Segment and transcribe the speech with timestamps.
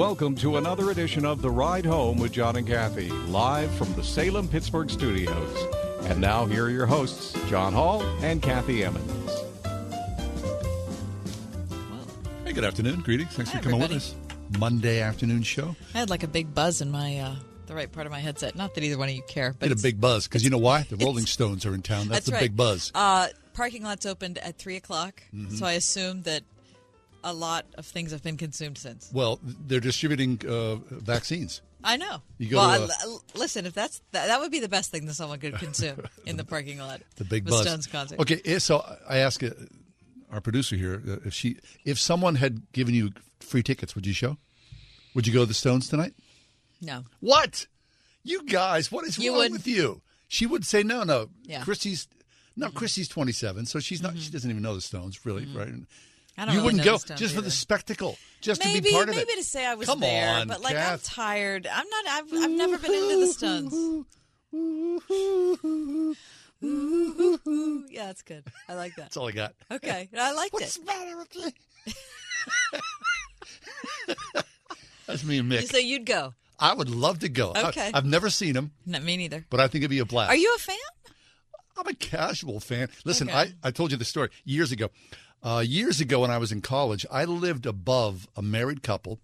[0.00, 4.02] Welcome to another edition of The Ride Home with John and Kathy, live from the
[4.02, 5.66] Salem Pittsburgh studios.
[6.04, 9.30] And now, here are your hosts, John Hall and Kathy Emmons.
[12.46, 13.00] Hey, good afternoon.
[13.02, 13.34] Greetings.
[13.36, 13.96] Thanks Hi, for coming everybody.
[13.96, 14.02] with
[14.54, 14.58] us.
[14.58, 15.76] Monday afternoon show.
[15.94, 17.34] I had like a big buzz in my uh,
[17.66, 18.56] the right part of my headset.
[18.56, 20.48] Not that either one of you care, but Hit a it's- big buzz because you
[20.48, 20.86] know why?
[20.88, 22.08] The Rolling Stones are in town.
[22.08, 22.40] That's, That's the right.
[22.40, 22.90] big buzz.
[22.94, 25.56] Uh, parking lots opened at three o'clock, Mm-hmm.
[25.56, 26.42] so I assume that
[27.24, 29.10] a lot of things have been consumed since.
[29.12, 31.62] Well, they're distributing uh, vaccines.
[31.82, 32.22] I know.
[32.38, 35.06] You go well, to l- listen, if that's that, that would be the best thing
[35.06, 37.00] that someone could consume in the parking lot.
[37.16, 37.62] The big of a buzz.
[37.62, 38.18] Stones concert.
[38.20, 39.50] Okay, eh, so I ask uh,
[40.30, 44.12] our producer here uh, if she, if someone had given you free tickets, would you
[44.12, 44.36] show?
[45.14, 46.14] Would you go to the Stones tonight?
[46.82, 47.04] No.
[47.20, 47.66] What?
[48.22, 49.52] You guys, what is You wrong would.
[49.52, 50.02] with you?
[50.28, 51.30] She would say no, no.
[51.44, 51.56] Yeah.
[51.56, 51.64] Mm-hmm.
[51.64, 52.08] Christy's
[52.56, 54.18] no, Christy's twenty seven, so she's not.
[54.18, 55.68] She doesn't even know the Stones, really, right?
[56.40, 59.08] I don't you really wouldn't go just for the spectacle, just to Maybe, be part
[59.10, 59.36] of maybe it.
[59.36, 61.66] to say I was Come there, on, but like I'm tired.
[61.70, 62.06] I'm not.
[62.08, 63.74] I've, I've never been into the Stones.
[66.62, 68.44] Yeah, that's good.
[68.68, 69.02] I like that.
[69.04, 69.54] That's all I got.
[69.70, 70.80] Okay, I liked What's it.
[70.80, 71.54] the matter with me?
[75.06, 75.68] That's me and Mick.
[75.70, 76.34] So you'd go?
[76.58, 77.52] I would love to go.
[77.54, 77.90] I- Okay.
[77.94, 79.44] I've never seen him, Not me neither.
[79.50, 80.30] but I think it'd be a blast.
[80.30, 80.76] Are you a fan?
[81.76, 82.88] I'm a casual fan.
[83.04, 83.38] Listen, Okay.
[83.38, 84.90] I, I told you the story years ago.
[85.42, 89.20] Uh, years ago, when I was in college, I lived above a married couple.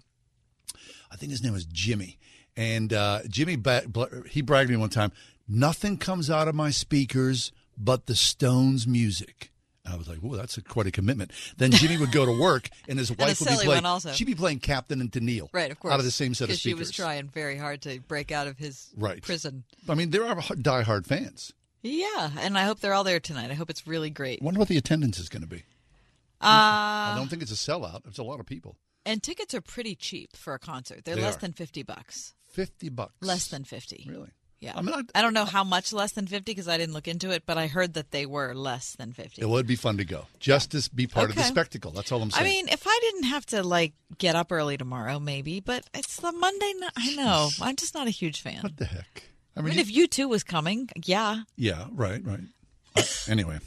[1.11, 2.19] I think his name was Jimmy.
[2.57, 3.85] And uh, Jimmy, ba-
[4.31, 5.13] he bragged me one time,
[5.47, 9.51] nothing comes out of my speakers but the Stones music.
[9.85, 12.33] And I was like, "Whoa, that's a, quite a commitment." Then Jimmy would go to
[12.33, 13.85] work, and his wife would be playing.
[13.85, 14.11] also.
[14.13, 15.93] She'd be playing Captain and Tennille, Right, of course.
[15.93, 18.49] out of the same set of Because she was trying very hard to break out
[18.49, 19.23] of his Right.
[19.23, 19.63] prison.
[19.89, 21.53] I mean, there are diehard fans.
[21.83, 23.51] Yeah, and I hope they're all there tonight.
[23.53, 24.43] I hope it's really great.
[24.43, 25.63] Wonder what the attendance is going to be.
[26.41, 28.07] Uh, I don't think it's a sellout.
[28.07, 28.77] It's a lot of people.
[29.05, 31.05] and tickets are pretty cheap for a concert.
[31.05, 31.41] They're They less are.
[31.41, 32.35] than fifty bucks.
[32.51, 33.15] Fifty bucks.
[33.21, 34.07] Less than fifty.
[34.09, 34.31] Really?
[34.59, 34.73] Yeah.
[34.75, 37.07] I mean, I- I don't know how much less than fifty because I didn't look
[37.07, 39.43] into it, but I heard that they were less than fifty.
[39.43, 40.27] It would be fun to go.
[40.41, 41.51] Just to be part of the Okay.
[41.51, 41.91] spectacle.
[41.93, 42.45] That's all I'm saying.
[42.45, 42.65] I saying.
[42.67, 46.33] mean, if I didn't have to like get up early tomorrow, maybe, but it's the
[46.33, 46.93] Monday night.
[46.97, 47.51] I know.
[47.61, 48.63] I'm just not a huge fan.
[48.63, 49.25] what the heck?
[49.59, 51.45] I mean, if you two was coming, yeah.
[51.57, 52.41] yeah, right, right.
[52.97, 53.59] Uh, anyway,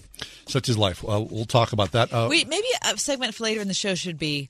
[0.47, 1.03] such is life.
[1.03, 2.11] Well, we'll talk about that.
[2.13, 4.49] Uh, Wait, maybe a segment for later in the show should be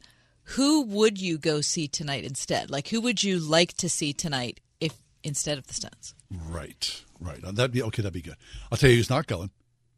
[0.55, 2.71] who would you go see tonight instead?
[2.71, 6.15] Like, who would you like to see tonight if instead of the Stones?
[6.31, 7.43] Right, right.
[7.43, 8.01] Uh, That'd be okay.
[8.01, 8.35] That'd be good.
[8.71, 9.51] I'll tell you who's not going.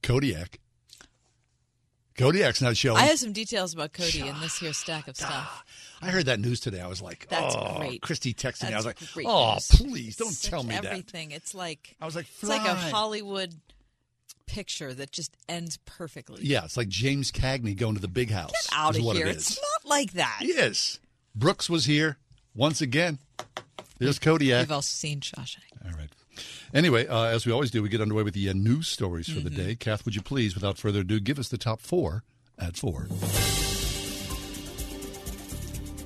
[0.04, 0.60] Kodiak.
[2.18, 2.98] Kodiak's not showing.
[2.98, 5.64] I have some details about Cody in this here stack of stuff.
[6.02, 6.82] I heard that news today.
[6.82, 8.02] I was like, That's oh, great.
[8.02, 8.74] Christy texted me.
[8.74, 9.68] I was like, oh, news.
[9.70, 10.86] please don't Such tell me that.
[10.86, 11.32] everything.
[11.32, 12.76] It's like I was like, it's like a.
[12.76, 13.54] Hollywood
[14.52, 16.44] picture that just ends perfectly.
[16.44, 18.52] Yeah, it's like James Cagney going to the big house.
[18.52, 19.28] Get out of here!
[19.28, 20.40] It It's not like that.
[20.42, 21.00] Yes.
[21.36, 22.18] Brooks was here
[22.54, 23.20] once again.
[24.00, 24.64] There's Kodiak.
[24.68, 25.60] We've also seen Shawshank.
[25.86, 26.10] All right.
[26.74, 29.40] Anyway, uh, as we always do, we get underway with the uh, news stories for
[29.42, 29.62] the Mm-hmm.
[29.68, 29.76] day.
[29.76, 32.24] Kath, would you please, without further ado, give us the top four
[32.58, 33.08] at four?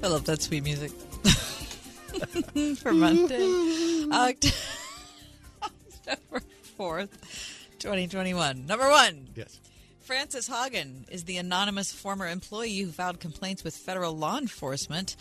[0.04, 0.92] I love that sweet music
[2.78, 4.52] for Monday, October
[6.78, 7.55] fourth,
[7.86, 8.66] twenty twenty one.
[8.66, 9.28] Number one.
[9.36, 9.60] Yes.
[10.02, 15.16] Frances Haugen is the anonymous former employee who filed complaints with federal law enforcement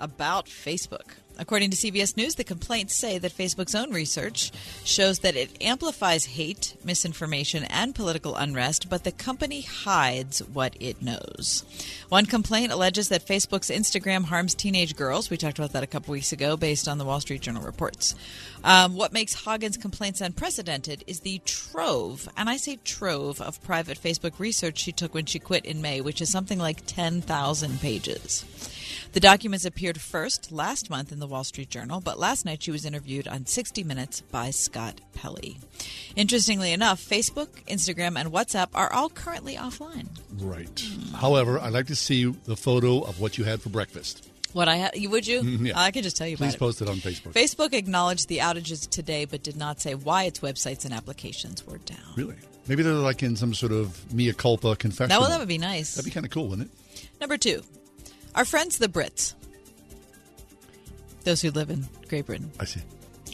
[0.00, 1.12] about Facebook.
[1.40, 4.50] According to CBS News, the complaints say that Facebook's own research
[4.84, 11.00] shows that it amplifies hate, misinformation, and political unrest, but the company hides what it
[11.00, 11.64] knows.
[12.08, 15.30] One complaint alleges that Facebook's Instagram harms teenage girls.
[15.30, 18.16] We talked about that a couple weeks ago based on the Wall Street Journal reports.
[18.64, 24.00] Um, what makes Haugen's complaints unprecedented is the trove, and I say trove, of private
[24.00, 28.44] Facebook research she took when she quit in May, which is something like 10,000 pages.
[29.12, 32.70] The documents appeared first last month in the Wall Street Journal, but last night she
[32.70, 35.58] was interviewed on 60 Minutes by Scott Pelley.
[36.14, 40.08] Interestingly enough, Facebook, Instagram, and WhatsApp are all currently offline.
[40.38, 40.84] Right.
[41.16, 44.28] However, I'd like to see the photo of what you had for breakfast.
[44.52, 45.42] What I ha- would you?
[45.42, 45.72] Mm, yeah.
[45.80, 46.58] I can just tell you Please about it.
[46.58, 47.32] post it on Facebook.
[47.32, 51.78] Facebook acknowledged the outages today, but did not say why its websites and applications were
[51.78, 51.98] down.
[52.16, 52.36] Really?
[52.66, 55.08] Maybe they're like in some sort of mea culpa confession.
[55.08, 55.94] That, well, that would be nice.
[55.94, 57.10] That'd be kind of cool, wouldn't it?
[57.20, 57.62] Number two,
[58.34, 59.34] our friends the Brits,
[61.24, 62.80] those who live in Great Britain, I see.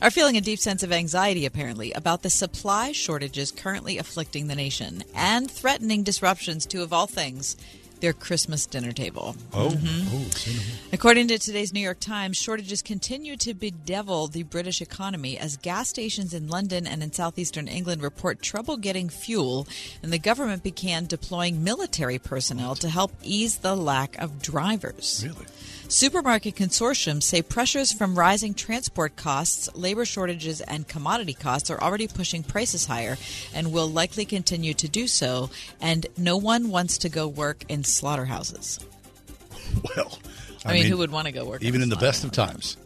[0.03, 4.55] are feeling a deep sense of anxiety, apparently, about the supply shortages currently afflicting the
[4.55, 7.57] nation and threatening disruptions to, of all things,
[8.05, 9.35] their Christmas dinner table.
[9.55, 10.15] Oh, Mm-hmm.
[10.17, 10.79] oh, say no more.
[10.93, 15.89] According to today's New York Times, shortages continue to bedevil the British economy as gas
[15.89, 19.67] stations in London and in southeastern England report trouble getting fuel,
[20.03, 25.25] and the government began deploying military personnel to help ease the lack of drivers.
[25.27, 25.47] Really?
[25.95, 32.09] Supermarket consortiums say pressures from rising transport costs, labor shortages, and commodity costs are already
[32.09, 33.17] pushing prices higher
[33.55, 35.51] and will likely continue to do so.
[35.81, 38.81] And no one wants to go work in slaughterhouses.
[39.97, 40.19] Well,
[40.65, 41.63] I, mean, who would want to go work?
[41.63, 42.77] Even a in the best of times.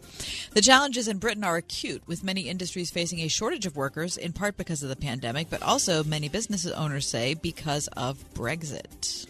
[0.53, 4.33] The challenges in Britain are acute, with many industries facing a shortage of workers, in
[4.33, 9.27] part because of the pandemic, but also many business owners say because of Brexit.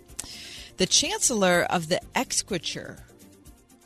[0.78, 2.98] The Chancellor of the Exchequer.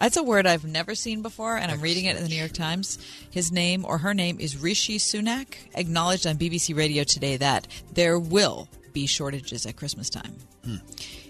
[0.04, 2.52] That's a word I've never seen before, and I'm reading it in the New York
[2.52, 2.98] Times.
[3.32, 8.20] His name or her name is Rishi Sunak, acknowledged on BBC Radio today that there
[8.20, 10.36] will be shortages at Christmas time.
[10.66, 10.76] Hmm.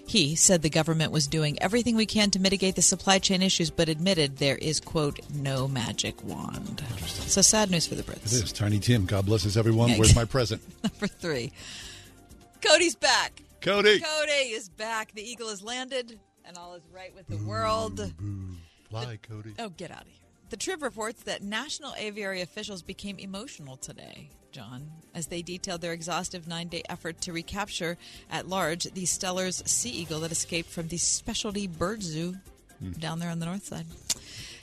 [0.07, 3.69] He said the government was doing everything we can to mitigate the supply chain issues,
[3.69, 6.83] but admitted there is, quote, no magic wand.
[7.05, 8.33] So sad news for the It Brits.
[8.33, 8.51] is.
[8.51, 9.91] Tiny Tim, God blesses everyone.
[9.91, 10.63] Where's my present?
[10.81, 11.51] Number three.
[12.59, 13.43] Cody's back.
[13.61, 13.99] Cody.
[13.99, 15.11] Cody is back.
[15.13, 18.11] The eagle has landed, and all is right with the world.
[19.01, 19.53] Fly, Cody.
[19.59, 20.17] Oh, get out of here.
[20.49, 25.93] The Trib reports that national aviary officials became emotional today, John, as they detailed their
[25.93, 27.97] exhaustive nine day effort to recapture
[28.29, 32.35] at large the Steller's sea eagle that escaped from the specialty bird zoo
[32.79, 32.91] hmm.
[32.91, 33.87] down there on the north side.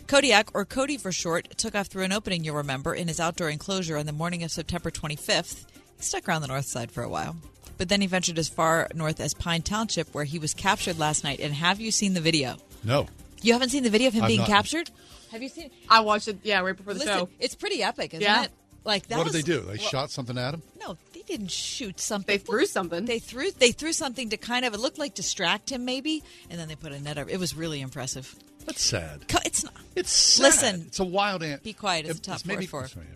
[0.07, 3.51] Kodiak, or Cody for short, took off through an opening, you'll remember, in his outdoor
[3.51, 5.67] enclosure on the morning of September 25th.
[5.97, 7.37] He stuck around the north side for a while.
[7.79, 11.25] But then he ventured as far north as Pine Township, where he was captured last
[11.25, 11.41] night.
[11.41, 12.57] And have you seen the video?
[12.85, 13.07] No.
[13.43, 14.49] You haven't seen the video of him I've being not.
[14.49, 14.91] captured?
[15.33, 15.71] Have you seen?
[15.89, 16.39] I watched it.
[16.43, 17.29] Yeah, right before the Listen, show.
[17.39, 18.45] it's pretty epic, isn't Yeah.
[18.45, 18.51] it?
[18.85, 19.19] Like that.
[19.19, 19.61] what did they do?
[19.61, 20.63] They well, shot something at him?
[20.81, 22.33] No, they didn't shoot something.
[22.35, 23.05] They threw something.
[23.05, 23.51] They threw.
[23.53, 24.73] They threw something to kind of.
[24.75, 27.29] It looked like distract him, maybe, and then they put a net over.
[27.29, 28.35] It was really impressive.
[28.65, 29.29] That's sad.
[29.29, 29.75] Co- It's not.
[29.95, 30.43] It's sad.
[30.43, 30.85] Listen.
[30.89, 31.63] It's a wild ant.
[31.63, 32.89] Be quiet, it's It- a top maybe- four four.
[32.89, 33.07] sorry.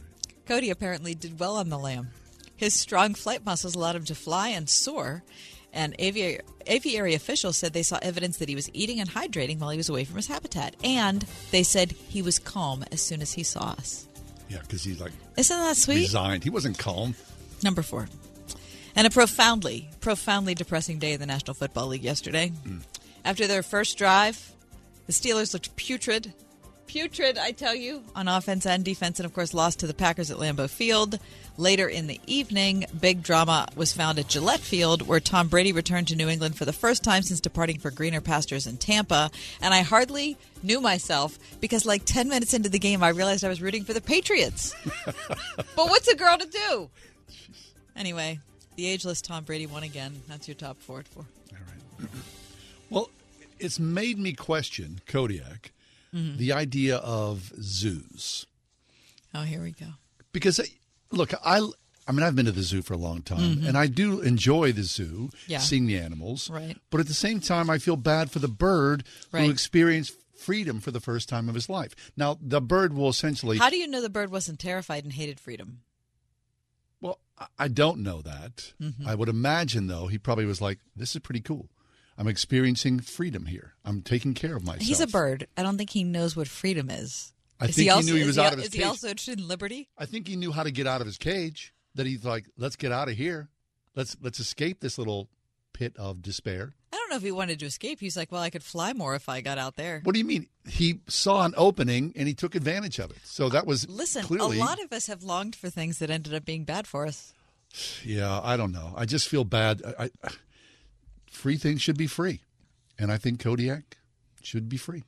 [0.46, 2.10] Cody apparently did well on the lam.
[2.56, 5.24] His strong flight muscles allowed him to fly and soar.
[5.74, 9.70] And aviary, aviary officials said they saw evidence that he was eating and hydrating while
[9.70, 10.76] he was away from his habitat.
[10.84, 14.06] And they said he was calm as soon as he saw us.
[14.48, 15.96] Yeah, because he's like Isn't that sweet?
[16.00, 16.44] resigned.
[16.44, 17.14] He wasn't calm.
[17.62, 18.08] Number four.
[18.96, 22.52] And a profoundly, profoundly depressing day in the National Football League yesterday.
[22.64, 22.82] Mm.
[23.24, 24.52] After their first drive,
[25.06, 26.32] the Steelers looked putrid.
[26.86, 30.30] Putrid, I tell you, on offense and defense, and of course lost to the Packers
[30.30, 31.18] at Lambeau Field.
[31.56, 36.08] Later in the evening, big drama was found at Gillette Field, where Tom Brady returned
[36.08, 39.30] to New England for the first time since departing for greener pastures in Tampa.
[39.60, 43.48] And I hardly knew myself because, like 10 minutes into the game, I realized I
[43.48, 44.74] was rooting for the Patriots.
[45.06, 46.90] but what's a girl to do?
[47.96, 48.40] Anyway,
[48.76, 50.22] the ageless Tom Brady won again.
[50.28, 51.02] That's your top four.
[51.02, 51.24] four.
[51.52, 51.58] All
[52.00, 52.10] right.
[52.90, 53.10] well,
[53.58, 55.70] it's made me question Kodiak,
[56.14, 56.36] Mm-hmm.
[56.36, 58.46] the idea of zoos.
[59.34, 59.86] Oh, here we go.
[60.32, 60.64] because uh,
[61.10, 61.58] look i
[62.06, 64.70] i mean i've been to the zoo for a long time and i do enjoy
[64.72, 65.50] the zoo Mm-hmm.
[65.52, 65.58] Yeah.
[65.58, 66.76] seeing the animals Right.
[66.90, 69.44] but at the same time i feel bad for the bird Right.
[69.44, 73.58] who experienced freedom for the first time of his life now the bird will essentially
[73.58, 75.80] How do you know the bird wasn't terrified and hated freedom?
[77.00, 79.08] well I- i don't know that Mm-hmm.
[79.08, 81.68] i would imagine though he probably was like this is pretty cool
[82.18, 85.46] i'm experiencing freedom here i'm taking care of myself He's a bird.
[85.56, 87.32] I don't think he knows what freedom is.
[87.60, 88.74] I is think he also, knew he is was out of his cage.
[88.74, 89.88] Is he also interested in liberty?
[89.98, 92.76] i think he knew how to get out of his cage that he's like let's
[92.76, 93.48] get out of here
[93.94, 95.28] let's let's escape this little
[95.72, 97.98] pit of despair I don't know if he wanted to escape.
[97.98, 100.00] He's like, well, I could fly more if I got out there.
[100.04, 100.46] What do you mean?
[100.66, 103.16] He saw an opening and he took advantage of it.
[103.24, 104.58] So that was uh, Listen, clearly.
[104.58, 107.34] a lot of us have longed for things that ended up being bad for us.
[108.04, 108.94] yeah, I don't know.
[108.96, 109.82] I just feel bad.
[109.98, 110.30] I, I,
[111.44, 112.40] free things should be free,
[112.98, 113.98] and I think Kodiak
[114.42, 115.02] should be free.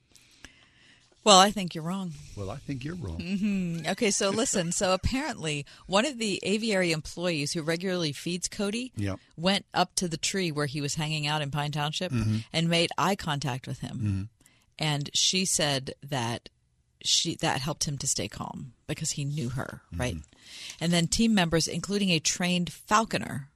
[1.25, 2.13] Well, I think you're wrong.
[2.37, 3.17] Well, I think you're wrong.
[3.19, 3.87] Mm-hmm.
[3.93, 4.71] Okay, so listen.
[4.71, 9.19] So apparently, one of the aviary employees who regularly feeds Cody Yep.
[9.39, 12.41] went up to the tree where he was hanging out in Pine Township mm-hmm.
[12.53, 13.97] and made eye contact with him.
[13.97, 14.23] Mm-hmm.
[14.79, 16.51] And she said that
[17.03, 20.17] she that helped him to stay calm because he knew her, right?
[20.17, 20.85] Mm-hmm.
[20.85, 23.49] And then team members, including a trained falconer,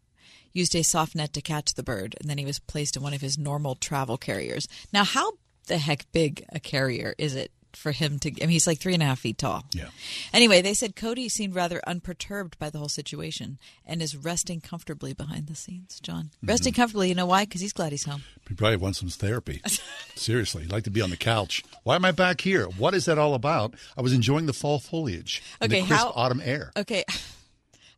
[0.52, 3.14] used a soft net to catch the bird, and then he was placed in one
[3.14, 4.66] of his normal travel carriers.
[4.92, 5.32] Now, how
[5.66, 8.28] the heck big a carrier is it for him to?
[8.30, 9.64] I mean, he's like three and a half feet tall.
[9.72, 9.90] Yeah.
[10.32, 15.12] Anyway, they said Cody seemed rather unperturbed by the whole situation and is resting comfortably
[15.12, 16.00] behind the scenes.
[16.00, 16.48] John, Mm-hmm.
[16.48, 17.10] resting comfortably.
[17.10, 17.44] You know why?
[17.44, 18.24] Because he's glad he's home.
[18.48, 19.62] He probably wants some therapy.
[20.16, 21.62] Seriously, he'd like to be on the couch.
[21.84, 22.64] Why am I back here?
[22.66, 23.74] What is that all about?
[23.96, 26.72] I was enjoying the fall foliage, and Okay, the crisp how- autumn air.
[26.76, 27.04] Okay.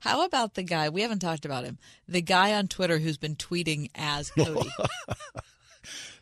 [0.03, 0.89] How about the guy?
[0.89, 1.79] We haven't talked about him.
[2.09, 4.69] The guy on Twitter who's been tweeting as Cody.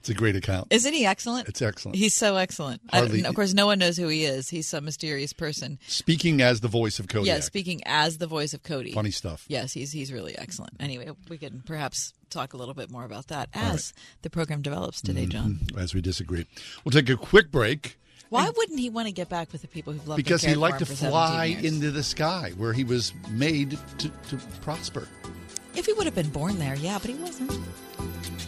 [0.01, 0.69] It's a great account.
[0.71, 1.47] Isn't he excellent?
[1.47, 1.99] It's excellent.
[1.99, 2.81] He's so excellent.
[2.91, 4.49] Hardly- don't- of course, no one knows who he is.
[4.49, 5.79] He's some mysterious person.
[5.89, 7.27] Speaking as the voice of Kodiak.
[7.27, 8.93] Yeah, speaking as the voice of Cody.
[8.93, 9.45] Funny stuff.
[9.47, 10.73] Yes, he's he's really excellent.
[10.81, 15.03] Anyway, we can perhaps talk a little bit more about that as the program develops
[15.03, 15.31] today, mm-hmm.
[15.31, 15.61] John.
[15.77, 16.47] As we disagree,
[16.83, 17.99] we'll take a quick break
[18.31, 20.55] Why wouldn't he want to get back with the people who've loved and because he
[20.55, 25.09] liked to fly into the sky where he was made to, to prosper.
[25.75, 27.53] If he would have been born there, yeah, but he wasn't.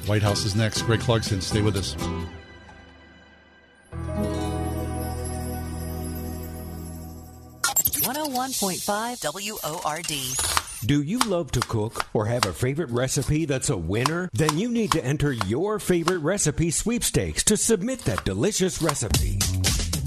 [0.06, 0.82] White House is next.
[0.82, 1.96] Greg Clugston, stay with us.
[8.04, 10.32] One hundred one point five W O R D.
[10.84, 14.28] Do you love to cook or have a favorite recipe that's a winner?
[14.32, 19.38] Then you need to enter your favorite recipe sweepstakes to submit that delicious recipe.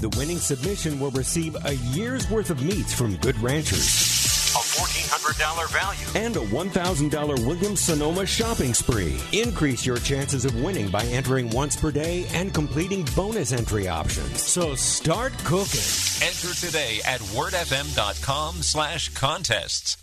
[0.06, 4.54] The winning submission will receive a year's worth of meats from Good Ranchers.
[4.54, 6.06] A $1,400 value.
[6.14, 9.18] And a $1,000 Williams Sonoma shopping spree.
[9.32, 14.40] Increase your chances of winning by entering once per day and completing bonus entry options.
[14.40, 15.80] So start cooking.
[16.22, 19.96] Enter today at wordfm.com slash contests.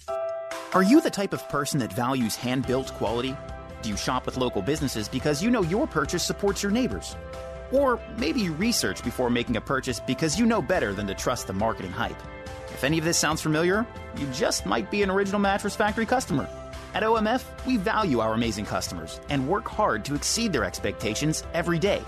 [0.73, 3.37] Are you the type of person that values hand built quality?
[3.81, 7.15] Do you shop with local businesses because you know your purchase supports your neighbors?
[7.73, 11.53] Or maybe research before making a purchase because you know better than to trust the
[11.53, 12.21] marketing hype.
[12.67, 13.85] If any of this sounds familiar,
[14.17, 16.47] you just might be an Original Mattress Factory customer.
[16.93, 21.79] At OMF, we value our amazing customers and work hard to exceed their expectations every
[21.79, 22.01] day.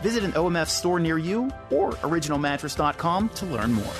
[0.00, 3.94] Visit an OMF store near you or originalmattress.com to learn more.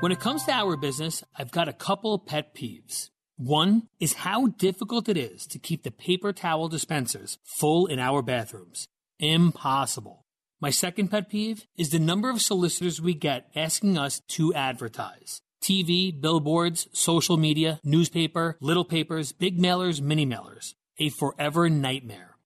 [0.00, 3.10] When it comes to our business, I've got a couple pet peeves.
[3.36, 8.22] One is how difficult it is to keep the paper towel dispensers full in our
[8.22, 8.88] bathrooms.
[9.18, 10.24] Impossible.
[10.58, 15.42] My second pet peeve is the number of solicitors we get asking us to advertise.
[15.62, 20.74] TV, billboards, social media, newspaper, little papers, big mailers, mini mailers.
[20.98, 22.38] A forever nightmare.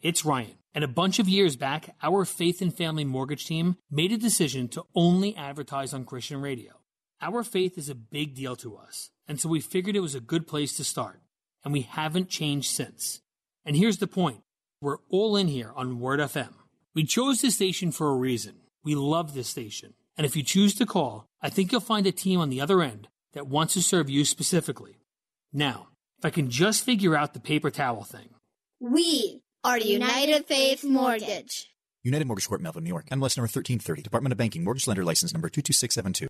[0.00, 0.54] It's Ryan.
[0.74, 4.68] And a bunch of years back, our Faith and Family Mortgage team made a decision
[4.68, 6.72] to only advertise on Christian radio.
[7.20, 10.20] Our faith is a big deal to us, and so we figured it was a
[10.20, 11.20] good place to start.
[11.62, 13.20] And we haven't changed since.
[13.64, 14.40] And here's the point
[14.80, 16.54] we're all in here on Word FM.
[16.94, 18.56] We chose this station for a reason.
[18.82, 19.94] We love this station.
[20.16, 22.80] And if you choose to call, I think you'll find a team on the other
[22.80, 24.98] end that wants to serve you specifically.
[25.52, 28.30] Now, if I can just figure out the paper towel thing.
[28.80, 31.70] We are United Faith Mortgage.
[32.02, 33.06] United Mortgage Corp, Melville, New York.
[33.10, 34.02] MLS number 1330.
[34.02, 34.64] Department of Banking.
[34.64, 36.28] Mortgage lender license number 22672.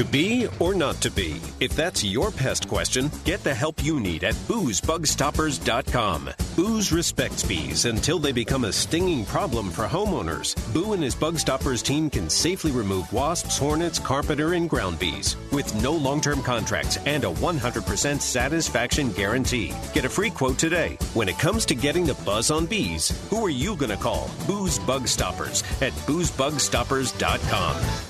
[0.00, 1.42] To be or not to be?
[1.60, 6.30] If that's your pest question, get the help you need at boozebugstoppers.com.
[6.56, 10.56] Booze respects bees until they become a stinging problem for homeowners.
[10.72, 15.36] Boo and his Bug Stoppers team can safely remove wasps, hornets, carpenter, and ground bees
[15.52, 19.74] with no long term contracts and a 100% satisfaction guarantee.
[19.92, 20.96] Get a free quote today.
[21.12, 24.30] When it comes to getting the buzz on bees, who are you going to call?
[24.46, 28.09] Booze Bug Stoppers at boozebugstoppers.com.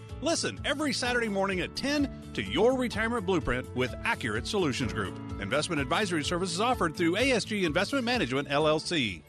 [0.21, 5.17] Listen every Saturday morning at 10 to Your Retirement Blueprint with Accurate Solutions Group.
[5.41, 9.23] Investment advisory services offered through ASG Investment Management, LLC.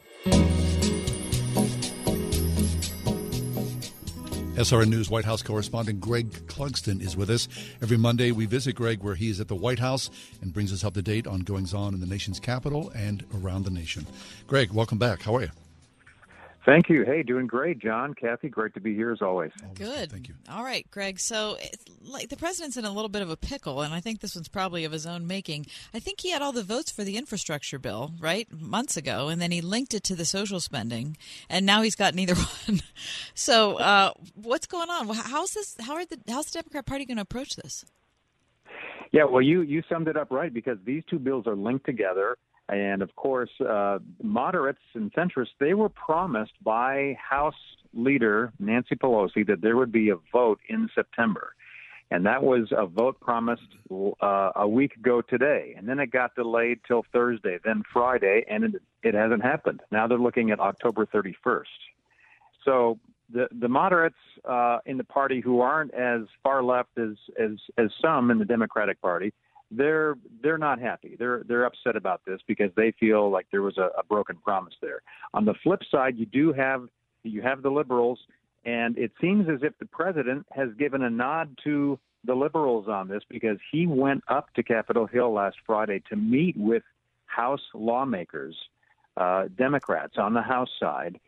[4.53, 7.47] SRN News White House correspondent Greg Clugston is with us.
[7.81, 10.11] Every Monday, we visit Greg where he is at the White House
[10.43, 13.65] and brings us up to date on goings on in the nation's capital and around
[13.65, 14.05] the nation.
[14.45, 15.23] Greg, welcome back.
[15.23, 15.49] How are you?
[16.65, 17.03] Thank you.
[17.03, 18.47] Hey, doing great, John, Kathy.
[18.47, 19.51] Great to be here as always.
[19.73, 20.11] Good.
[20.11, 20.35] Thank you.
[20.49, 21.19] All right, Greg.
[21.19, 24.21] So, it's like the president's in a little bit of a pickle, and I think
[24.21, 25.65] this one's probably of his own making.
[25.93, 29.41] I think he had all the votes for the infrastructure bill, right, months ago, and
[29.41, 31.17] then he linked it to the social spending,
[31.49, 32.35] and now he's got neither
[32.67, 32.81] one.
[33.33, 35.13] so, uh, what's going on?
[35.13, 35.75] How's this?
[35.81, 36.17] How are the?
[36.29, 37.83] How's the Democrat Party going to approach this?
[39.11, 42.37] Yeah, well, you you summed it up right because these two bills are linked together.
[42.73, 47.53] And of course, uh, moderates and centrists, they were promised by House
[47.93, 51.53] Leader Nancy Pelosi that there would be a vote in September.
[52.11, 53.61] and that was a vote promised
[53.91, 58.63] uh, a week ago today, and then it got delayed till Thursday, then Friday, and
[58.63, 59.81] it, it hasn't happened.
[59.91, 61.63] Now they're looking at October 31st.
[62.65, 62.99] So
[63.31, 64.15] the the moderates
[64.47, 68.45] uh, in the party who aren't as far left as as as some in the
[68.45, 69.33] Democratic Party,
[69.75, 71.15] they're they're not happy.
[71.17, 74.73] They're they're upset about this because they feel like there was a, a broken promise
[74.81, 75.01] there.
[75.33, 76.87] On the flip side, you do have
[77.23, 78.19] you have the liberals,
[78.65, 83.07] and it seems as if the president has given a nod to the liberals on
[83.07, 86.83] this because he went up to Capitol Hill last Friday to meet with
[87.25, 88.55] House lawmakers,
[89.17, 91.19] uh, Democrats on the House side,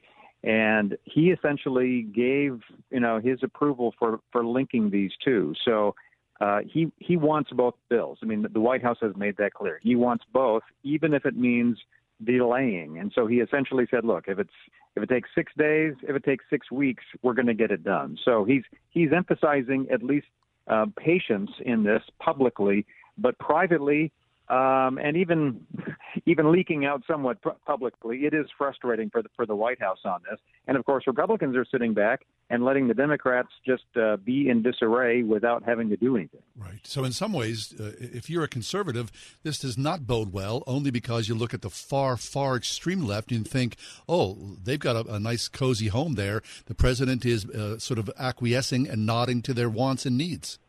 [0.43, 2.61] and he essentially gave
[2.91, 5.53] you know his approval for for linking these two.
[5.63, 5.95] So
[6.41, 8.19] uh, he he wants both bills.
[8.21, 9.79] I mean, the White House has made that clear.
[9.81, 11.77] He wants both, even if it means
[12.23, 12.97] delaying.
[12.99, 14.49] And so he essentially said, "Look, if it's
[14.95, 17.83] if it takes six days, if it takes six weeks, we're going to get it
[17.83, 20.27] done." So he's he's emphasizing at least
[20.67, 22.85] uh, patience in this publicly,
[23.17, 24.11] but privately
[24.49, 25.65] um, and even
[26.25, 30.21] even leaking out somewhat publicly, it is frustrating for the for the White House on
[30.29, 30.39] this.
[30.67, 34.61] And of course, Republicans are sitting back and letting the Democrats just uh, be in
[34.61, 36.41] disarray without having to do anything.
[36.55, 36.79] Right.
[36.83, 39.11] So, in some ways, uh, if you're a conservative,
[39.43, 40.63] this does not bode well.
[40.67, 44.95] Only because you look at the far, far extreme left and think, oh, they've got
[44.95, 46.41] a, a nice, cozy home there.
[46.67, 50.59] The president is uh, sort of acquiescing and nodding to their wants and needs.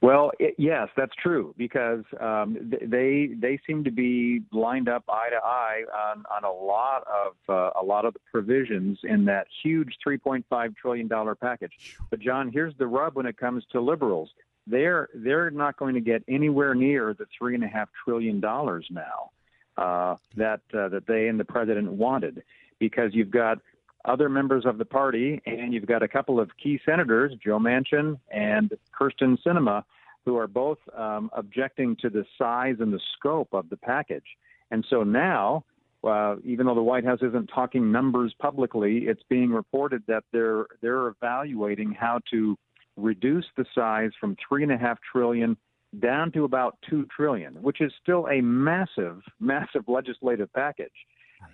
[0.00, 5.30] Well, it, yes, that's true because um, they they seem to be lined up eye
[5.30, 9.48] to eye on, on a lot of uh, a lot of the provisions in that
[9.62, 11.96] huge 3.5 trillion dollar package.
[12.10, 14.30] But John, here's the rub when it comes to liberals.
[14.68, 18.86] They're they're not going to get anywhere near the three and a half trillion dollars
[18.90, 19.30] now
[19.76, 22.44] uh, that uh, that they and the president wanted
[22.78, 23.58] because you've got
[24.04, 28.18] other members of the party, and you've got a couple of key senators, Joe Manchin
[28.30, 29.82] and Kyrsten Sinema,
[30.24, 34.36] who are both um, objecting to the size and the scope of the package.
[34.70, 35.64] And so now,
[36.04, 40.66] uh, even though the White House isn't talking numbers publicly, it's being reported that they're
[40.80, 42.56] they're evaluating how to
[42.96, 45.56] reduce the size from three and a half trillion
[46.00, 50.92] down to about two trillion, which is still a massive, massive legislative package.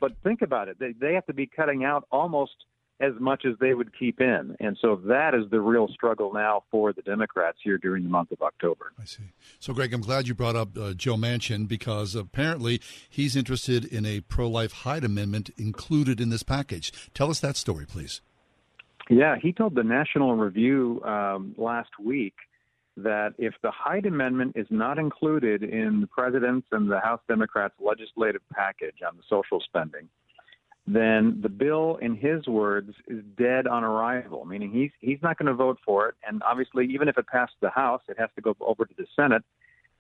[0.00, 0.78] But think about it.
[0.78, 2.52] They, they have to be cutting out almost
[3.00, 4.56] as much as they would keep in.
[4.60, 8.30] And so that is the real struggle now for the Democrats here during the month
[8.30, 8.92] of October.
[9.00, 9.24] I see.
[9.58, 14.06] So, Greg, I'm glad you brought up uh, Joe Manchin because apparently he's interested in
[14.06, 16.92] a pro life Hyde Amendment included in this package.
[17.14, 18.20] Tell us that story, please.
[19.10, 22.34] Yeah, he told the National Review um, last week
[22.96, 27.74] that if the Hyde Amendment is not included in the president's and the House Democrats'
[27.80, 30.09] legislative package on the social spending,
[30.87, 34.44] then the bill, in his words, is dead on arrival.
[34.44, 37.54] Meaning he's he's not going to vote for it, and obviously, even if it passed
[37.61, 39.42] the House, it has to go over to the Senate.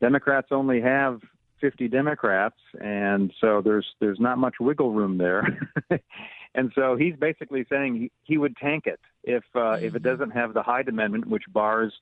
[0.00, 1.20] Democrats only have
[1.60, 5.58] 50 Democrats, and so there's there's not much wiggle room there.
[6.54, 9.86] and so he's basically saying he, he would tank it if uh, mm-hmm.
[9.86, 11.94] if it doesn't have the Hyde Amendment, which bars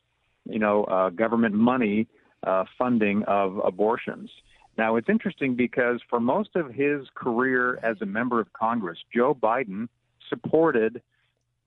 [0.45, 2.07] you know, uh, government money
[2.47, 4.31] uh, funding of abortions.
[4.79, 9.35] Now, it's interesting because for most of his career as a member of Congress, Joe
[9.35, 9.89] Biden
[10.29, 11.03] supported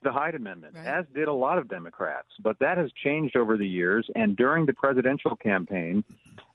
[0.03, 0.85] the Hyde Amendment, right.
[0.85, 2.27] as did a lot of Democrats.
[2.41, 4.07] But that has changed over the years.
[4.15, 6.03] And during the presidential campaign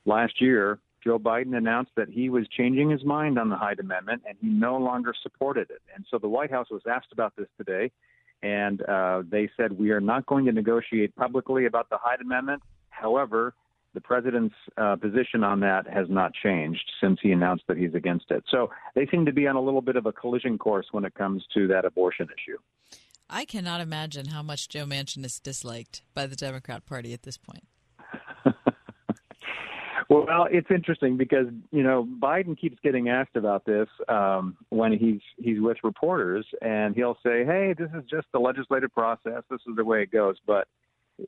[0.04, 4.22] last year, Joe Biden announced that he was changing his mind on the Hyde Amendment
[4.28, 5.80] and he no longer supported it.
[5.94, 7.90] And so the White House was asked about this today
[8.42, 12.62] and uh, they said we are not going to negotiate publicly about the Hyde Amendment.
[12.90, 13.54] However,
[13.94, 18.30] the president's uh, position on that has not changed since he announced that he's against
[18.30, 18.44] it.
[18.50, 21.14] So they seem to be on a little bit of a collision course when it
[21.14, 22.58] comes to that abortion issue.
[23.28, 27.36] I cannot imagine how much Joe Manchin is disliked by the Democrat Party at this
[27.36, 27.64] point.
[30.10, 35.20] Well, it's interesting because you know Biden keeps getting asked about this um, when he's
[35.38, 39.44] he's with reporters, and he'll say, "Hey, this is just the legislative process.
[39.48, 40.66] This is the way it goes." But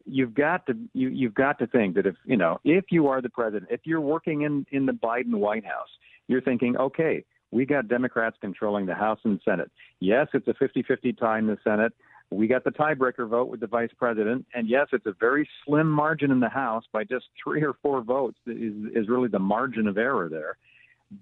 [0.05, 3.23] you've got to you you've got to think that if you know if you are
[3.23, 5.91] the president, if you're working in in the Biden White House,
[6.27, 9.71] you're thinking, okay, we got Democrats controlling the House and Senate.
[10.01, 11.93] Yes, it's a 50-50 tie in the Senate.
[12.33, 15.91] We got the tiebreaker vote with the vice president, and yes, it's a very slim
[15.91, 19.87] margin in the House by just three or four votes is is really the margin
[19.87, 20.57] of error there.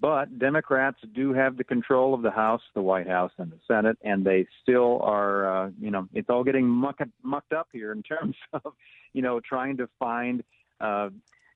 [0.00, 3.98] But Democrats do have the control of the House, the White House, and the Senate,
[4.02, 5.66] and they still are.
[5.66, 8.72] Uh, you know, it's all getting mucked mucked up here in terms of,
[9.12, 10.44] you know, trying to find.
[10.80, 11.10] Uh,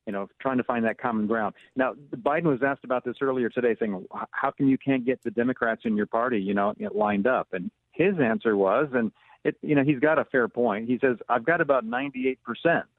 [0.06, 1.54] you know, trying to find that common ground.
[1.76, 5.30] Now, Biden was asked about this earlier today, saying, "How come you can't get the
[5.30, 9.12] Democrats in your party, you know, lined up?" And his answer was, and
[9.44, 10.88] it, you know, he's got a fair point.
[10.88, 12.38] He says, I've got about 98%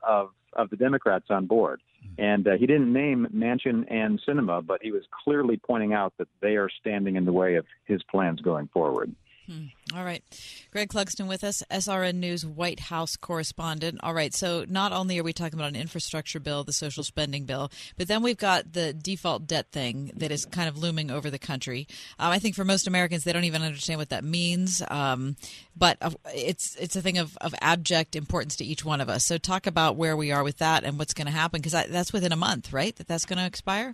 [0.03, 1.81] of, of the Democrats on board.
[2.17, 6.27] And uh, he didn't name Manchin and Sinema, but he was clearly pointing out that
[6.39, 9.13] they are standing in the way of his plans going forward.
[9.47, 9.65] Hmm.
[9.95, 10.23] All right.
[10.71, 13.99] Greg Clugston with us, SRN News White House correspondent.
[14.01, 14.33] All right.
[14.33, 18.07] So, not only are we talking about an infrastructure bill, the social spending bill, but
[18.07, 21.87] then we've got the default debt thing that is kind of looming over the country.
[22.17, 24.81] Um, I think for most Americans, they don't even understand what that means.
[24.89, 25.35] Um,
[25.77, 25.97] but
[26.33, 29.25] it's it's a thing of, of abject importance to each one of us.
[29.25, 32.11] So, talk about where we are with that and what's going to happen, because that's
[32.11, 32.95] within a month, right?
[32.95, 33.93] That that's going to expire?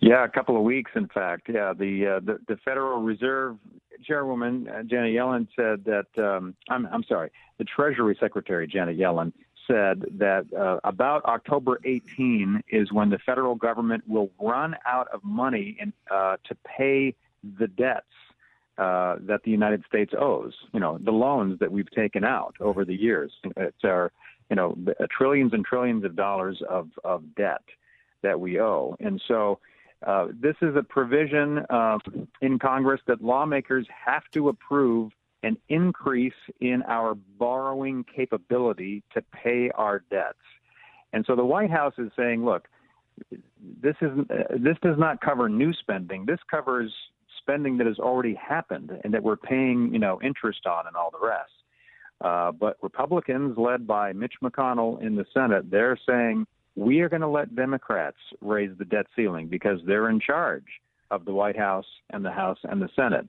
[0.00, 1.48] Yeah, a couple of weeks, in fact.
[1.48, 3.56] Yeah, the uh, the, the Federal Reserve
[4.02, 6.06] Chairwoman uh, Janet Yellen said that.
[6.22, 9.32] Um, I'm I'm sorry, the Treasury Secretary Janet Yellen
[9.66, 15.22] said that uh, about October 18 is when the federal government will run out of
[15.24, 17.14] money in, uh, to pay
[17.58, 18.06] the debts
[18.78, 20.54] uh, that the United States owes.
[20.72, 23.32] You know, the loans that we've taken out over the years.
[23.56, 24.12] It's our,
[24.50, 24.76] you know,
[25.10, 27.62] trillions and trillions of dollars of of debt
[28.22, 29.60] that we owe, and so
[30.06, 31.98] uh, this is a provision uh,
[32.40, 35.12] in Congress that lawmakers have to approve
[35.42, 40.38] an increase in our borrowing capability to pay our debts.
[41.12, 42.68] And so the White House is saying, look,
[43.80, 46.26] this is uh, this does not cover new spending.
[46.26, 46.92] This covers
[47.38, 51.10] spending that has already happened and that we're paying, you know, interest on and all
[51.10, 51.52] the rest.
[52.20, 57.22] Uh, but Republicans, led by Mitch McConnell in the Senate, they're saying we are going
[57.22, 60.64] to let Democrats raise the debt ceiling because they're in charge
[61.10, 63.28] of the White House and the House and the Senate.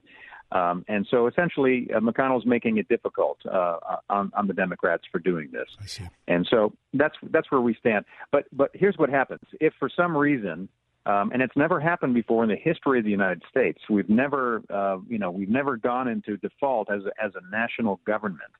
[0.52, 3.78] Um, and so essentially, uh, McConnell's making it difficult uh,
[4.08, 5.68] on, on the Democrats for doing this.
[5.80, 6.04] I see.
[6.28, 8.04] And so that's that's where we stand.
[8.30, 10.68] But but here's what happens: if for some reason,
[11.04, 14.62] um, and it's never happened before in the history of the United States, we've never
[14.70, 18.52] uh, you know we've never gone into default as a, as a national government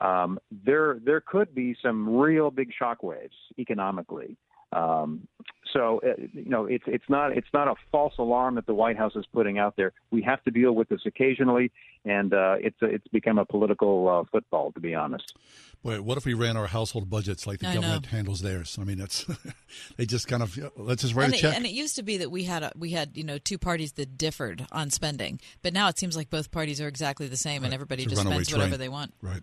[0.00, 4.36] um, there there could be some real big shockwaves economically.
[4.72, 5.26] Um,
[5.72, 8.96] so uh, you know it's it's not it's not a false alarm that the White
[8.96, 9.92] House is putting out there.
[10.10, 11.72] We have to deal with this occasionally,
[12.04, 15.34] and uh, it's a, it's become a political uh, football, to be honest.
[15.82, 18.10] Wait, what if we ran our household budgets like the I government know.
[18.10, 18.78] handles theirs?
[18.80, 19.24] I mean, that's
[19.96, 21.56] they just kind of let's just write and a it, check.
[21.56, 23.92] and it used to be that we had a, we had you know two parties
[23.92, 27.64] that differed on spending, but now it seems like both parties are exactly the same,
[27.64, 29.14] and everybody It's just runaway spends whatever they want.
[29.20, 29.42] Right.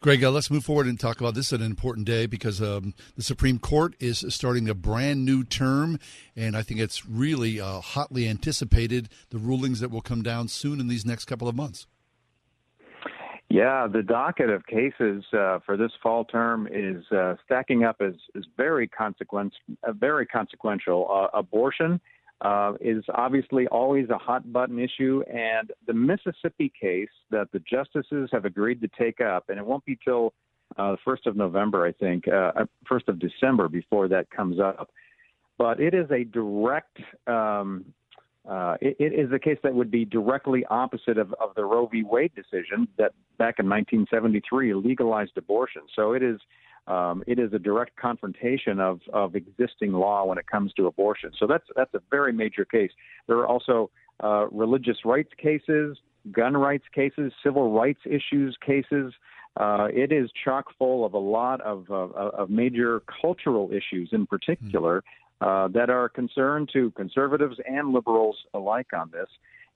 [0.00, 1.46] Greg, uh, let's move forward and talk about this.
[1.46, 5.98] Is an important day because um, the Supreme Court is starting a brand new term,
[6.36, 10.80] and I think it's really uh, hotly anticipated the rulings that will come down soon
[10.80, 11.86] in these next couple of months.
[13.50, 18.14] Yeah, the docket of cases uh, for this fall term is uh, stacking up as,
[18.36, 19.54] as very consequence,
[19.86, 21.06] uh, very consequential.
[21.08, 22.00] Uh, abortion
[22.40, 28.28] uh, is obviously always a hot button issue, and the Mississippi case that the justices
[28.32, 30.34] have agreed to take up, and it won't be till
[30.76, 34.90] uh, the first of November, I think, uh, first of December before that comes up.
[35.56, 36.98] But it is a direct.
[37.26, 37.84] Um,
[38.48, 41.86] uh, it, it is a case that would be directly opposite of, of the Roe
[41.86, 42.02] v.
[42.02, 45.82] Wade decision that back in 1973 legalized abortion.
[45.96, 46.38] So it is
[46.86, 51.32] um, it is a direct confrontation of, of existing law when it comes to abortion.
[51.38, 52.90] So that's that's a very major case.
[53.26, 53.90] There are also
[54.22, 55.96] uh, religious rights cases,
[56.30, 59.12] gun rights cases, civil rights issues cases.
[59.56, 64.26] Uh, it is chock full of a lot of, of, of major cultural issues in
[64.26, 65.02] particular
[65.40, 69.28] uh, that are concerned to conservatives and liberals alike on this.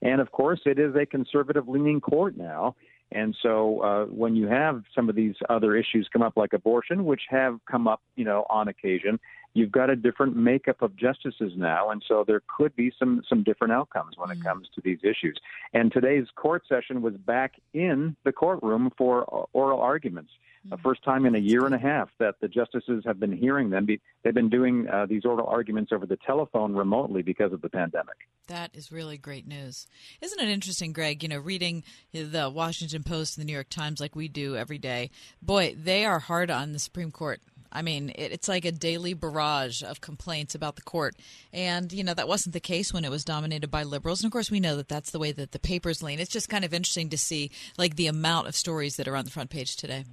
[0.02, 2.74] And of course, it is a conservative leaning court now.
[3.12, 7.04] And so uh, when you have some of these other issues come up, like abortion,
[7.06, 9.18] which have come up, you know, on occasion,
[9.54, 13.42] you've got a different makeup of justices now, and so there could be some some
[13.42, 15.38] different outcomes when it comes to these issues.
[15.72, 20.30] And today's court session was back in the courtroom for oral arguments.
[20.64, 23.70] The first time in a year and a half that the justices have been hearing
[23.70, 23.86] them.
[24.22, 28.16] They've been doing uh, these oral arguments over the telephone remotely because of the pandemic.
[28.48, 29.86] That is really great news.
[30.20, 31.22] Isn't it interesting, Greg?
[31.22, 34.78] You know, reading the Washington Post and the New York Times like we do every
[34.78, 35.10] day.
[35.40, 37.40] Boy, they are hard on the Supreme Court.
[37.70, 41.14] I mean, it, it's like a daily barrage of complaints about the court.
[41.52, 44.20] And, you know, that wasn't the case when it was dominated by liberals.
[44.20, 46.18] And of course, we know that that's the way that the papers lean.
[46.18, 49.26] It's just kind of interesting to see, like, the amount of stories that are on
[49.26, 50.04] the front page today.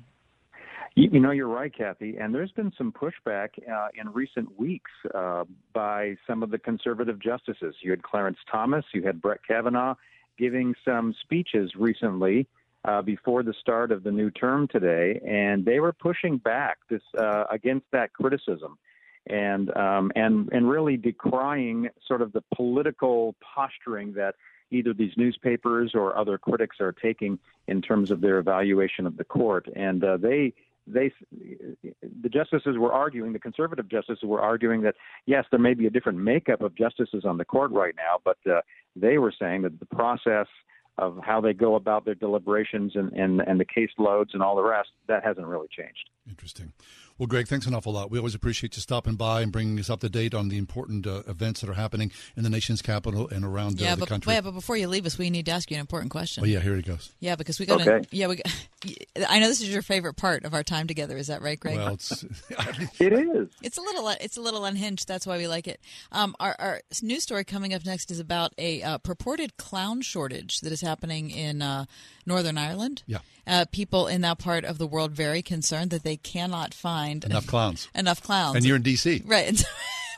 [0.95, 2.17] You, you know, you're right, Kathy.
[2.17, 7.19] And there's been some pushback uh, in recent weeks uh, by some of the conservative
[7.19, 7.75] justices.
[7.81, 9.95] You had Clarence Thomas, you had Brett Kavanaugh
[10.37, 12.47] giving some speeches recently
[12.83, 17.01] uh, before the start of the new term today, and they were pushing back this
[17.17, 18.77] uh, against that criticism.
[19.27, 24.35] And um, and and really decrying sort of the political posturing that
[24.69, 29.23] either these newspapers or other critics are taking in terms of their evaluation of the
[29.23, 29.67] court.
[29.75, 30.53] And uh, they
[30.87, 31.11] they
[32.21, 34.95] the justices were arguing the conservative justices were arguing that
[35.25, 38.37] yes there may be a different makeup of justices on the court right now but
[38.51, 38.61] uh,
[38.95, 40.47] they were saying that the process
[40.97, 44.55] of how they go about their deliberations and, and, and the case loads and all
[44.55, 46.71] the rest that hasn't really changed Interesting.
[47.17, 48.11] Well, Greg, thanks an awful lot.
[48.11, 51.07] We always appreciate you stopping by and bringing us up to date on the important
[51.07, 54.09] uh, events that are happening in the nation's capital and around uh, yeah, the but,
[54.09, 54.33] country.
[54.33, 56.43] yeah, but before you leave us, we need to ask you an important question.
[56.43, 57.11] Oh, yeah, here it goes.
[57.21, 58.05] Yeah, because we got Okay.
[58.05, 58.15] to.
[58.15, 58.35] Yeah, we.
[58.35, 58.53] got-
[59.29, 61.15] I know this is your favorite part of our time together.
[61.15, 61.77] Is that right, Greg?
[61.77, 62.23] Well, it's,
[62.99, 63.47] it is.
[63.61, 64.09] It's a little.
[64.09, 65.07] It's a little unhinged.
[65.07, 65.79] That's why we like it.
[66.11, 70.59] Um, our, our news story coming up next is about a uh, purported clown shortage
[70.61, 71.85] that is happening in uh,
[72.25, 73.03] Northern Ireland.
[73.07, 73.19] Yeah.
[73.47, 77.47] Uh, people in that part of the world very concerned that they cannot find Enough
[77.47, 77.87] clowns.
[77.95, 78.55] enough clowns.
[78.55, 79.23] And you're in D.C.
[79.25, 79.47] right?
[79.47, 79.67] and so-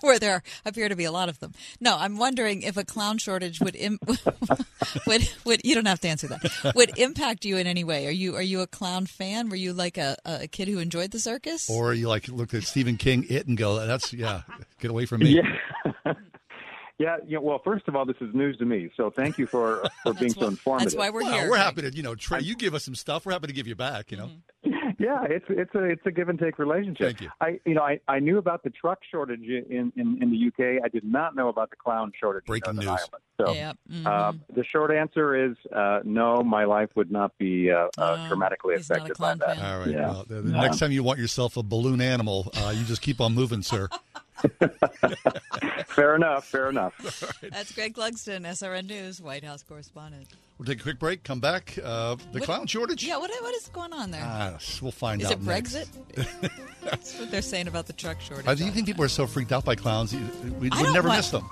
[0.02, 1.54] Where there appear to be a lot of them.
[1.82, 3.98] No, I'm wondering if a clown shortage would Im-
[5.08, 8.06] would would you don't have to answer that would impact you in any way.
[8.06, 9.50] Are you are you a clown fan?
[9.50, 11.68] Were you like a, a kid who enjoyed the circus?
[11.68, 14.44] Or you like look at Stephen King, it, and go, that's, yeah,
[14.80, 15.30] get away from me.
[15.42, 16.14] Yeah.
[17.00, 17.38] Yeah, yeah.
[17.38, 20.32] Well, first of all, this is news to me, so thank you for for being
[20.32, 20.96] so informative.
[20.98, 21.48] Well, here.
[21.50, 23.24] We're happy to, you know, Trey, you give us some stuff.
[23.24, 24.26] We're happy to give you back, you know.
[24.26, 24.67] Mm-hmm.
[25.00, 27.06] Yeah, it's it's a it's a give and take relationship.
[27.06, 27.30] Thank you.
[27.40, 30.84] I you know I, I knew about the truck shortage in, in, in the UK.
[30.84, 32.46] I did not know about the clown shortage.
[32.46, 32.88] Breaking in news.
[32.88, 33.24] Ireland.
[33.40, 33.78] So Yep.
[34.08, 36.42] uh, the short answer is uh, no.
[36.42, 39.58] My life would not be uh, uh, dramatically he's affected by that.
[39.58, 39.66] fan.
[39.66, 39.90] All right.
[39.90, 40.10] Yeah.
[40.10, 43.22] Well, the, the next time you want yourself a balloon animal, uh, you just keep
[43.22, 43.90] on moving, sir.
[45.88, 46.46] fair enough.
[46.46, 46.94] Fair enough.
[47.52, 50.28] That's Greg Clugston, SRN News, White House correspondent.
[50.58, 51.78] We'll take a quick break, come back.
[51.84, 53.04] Uh, the What- clown shortage?
[53.04, 54.24] Yeah, what what is going on there?
[54.24, 55.76] Ah, we'll find is out Is it next.
[55.76, 56.52] Brexit?
[56.84, 58.48] That's what they're saying about the truck shortage.
[58.48, 60.14] I do you think people are so freaked out by clowns?
[60.14, 60.20] you-
[60.60, 61.48] We would never want- miss them.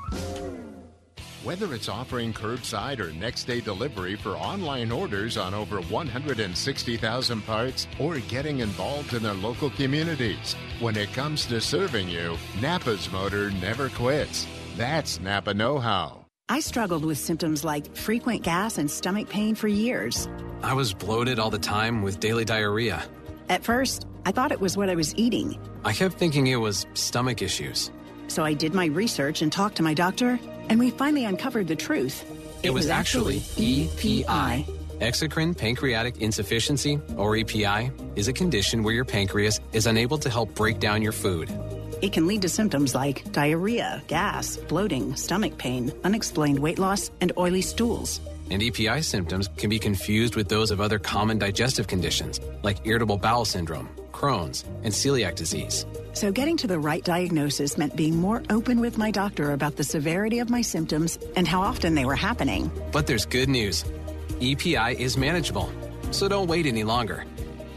[1.45, 7.87] Whether it's offering curbside or next day delivery for online orders on over 160,000 parts
[7.99, 13.51] or getting involved in their local communities, when it comes to serving you, Napa's motor
[13.51, 14.47] never quits.
[14.75, 16.25] That's Napa Know How.
[16.49, 20.27] I struggled with symptoms like frequent gas and stomach pain for years.
[20.63, 23.07] I was bloated all the time with daily diarrhea.
[23.49, 25.59] At first, I thought it was what I was eating.
[25.83, 27.91] I kept thinking it was stomach issues.
[28.35, 31.75] So I did my research and talked to my doctor, and we finally uncovered the
[31.77, 32.25] truth.
[32.63, 34.65] It, was, actually EPI.
[34.99, 40.53] Exocrine pancreatic insufficiency, or EPI, is a condition where your pancreas is unable to help
[40.53, 41.49] break down your food.
[42.01, 47.31] It can lead to symptoms like diarrhea, gas, bloating, stomach pain, unexplained weight loss, and
[47.37, 48.19] oily stools.
[48.49, 53.17] And EPI symptoms can be confused with those of other common digestive conditions, like irritable
[53.17, 55.85] bowel syndrome, Crohn's, and celiac disease.
[56.13, 59.83] So getting to the right diagnosis meant being more open with my doctor about the
[59.83, 62.71] severity of my symptoms and how often they were happening.
[62.91, 63.83] But there's good news
[64.41, 65.71] EPI is manageable,
[66.11, 67.25] so don't wait any longer.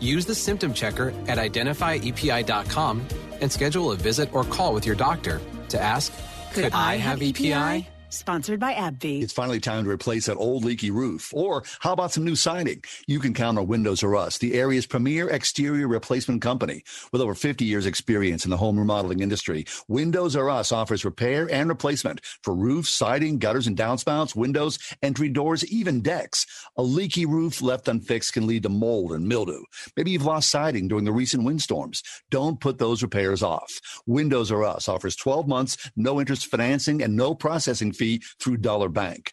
[0.01, 3.07] Use the symptom checker at identifyepi.com
[3.41, 6.13] and schedule a visit or call with your doctor to ask
[6.53, 7.89] Could, I have E EPI?
[8.11, 9.23] Sponsored by AbbVie.
[9.23, 11.31] It's finally time to replace that old leaky roof.
[11.35, 12.83] Or how about some new siding?
[13.07, 16.85] You can count on Windows or Us, the area's premier exterior replacement company.
[17.13, 21.53] With over 50 years experience in the home remodeling industry, Windows or Us offers repair
[21.53, 26.47] and replacement for roofs, siding, gutters and downspouts, windows, entry doors, even decks.
[26.79, 29.63] A leaky roof left unfixed can lead to mold and mildew.
[29.99, 32.03] Maybe you've lost siding during the recent windstorms.
[32.31, 33.71] Don't put those repairs off.
[34.07, 38.89] Windows or Us offers 12 months, no interest financing, and no processing fee through Dollar
[38.89, 39.33] Bank.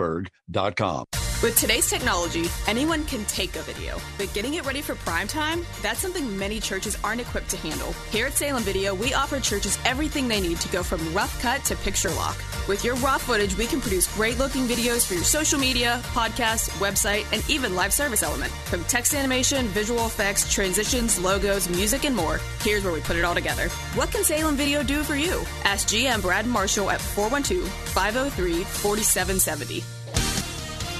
[0.01, 1.30] windowsruspittsburgh.com.
[1.41, 5.65] With today's technology, anyone can take a video, but getting it ready for prime time,
[5.81, 7.93] that's something many churches aren't equipped to handle.
[8.11, 11.63] Here at Salem Video, we offer churches everything they need to go from rough cut
[11.65, 12.37] to picture lock.
[12.67, 16.69] With your raw footage, we can produce great looking videos for your social media, podcast,
[16.77, 18.51] website, and even live service element.
[18.51, 23.25] From text animation, visual effects, transitions, logos, music, and more, here's where we put it
[23.25, 23.67] all together.
[23.95, 25.41] What can Salem Video do for you?
[25.63, 30.00] Ask GM Brad Marshall at 412 503 4770.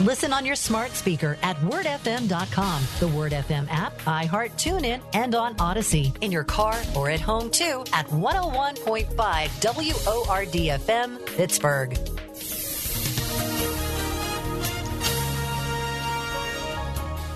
[0.01, 5.55] Listen on your smart speaker at wordfm.com, the Word FM app, iHeart, TuneIn, and on
[5.57, 6.11] Audacy.
[6.23, 9.05] In your car or at home too at 101.5
[9.61, 11.95] WORDFM, Pittsburgh.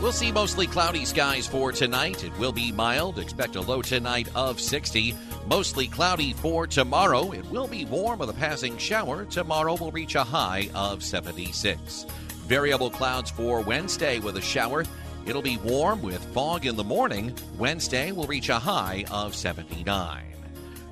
[0.01, 2.23] We'll see mostly cloudy skies for tonight.
[2.23, 3.19] It will be mild.
[3.19, 5.13] Expect a low tonight of 60.
[5.45, 7.31] Mostly cloudy for tomorrow.
[7.31, 9.25] It will be warm with a passing shower.
[9.25, 12.07] Tomorrow will reach a high of 76.
[12.47, 14.85] Variable clouds for Wednesday with a shower.
[15.25, 17.33] It'll be warm with fog in the morning.
[17.57, 20.35] Wednesday will reach a high of 79.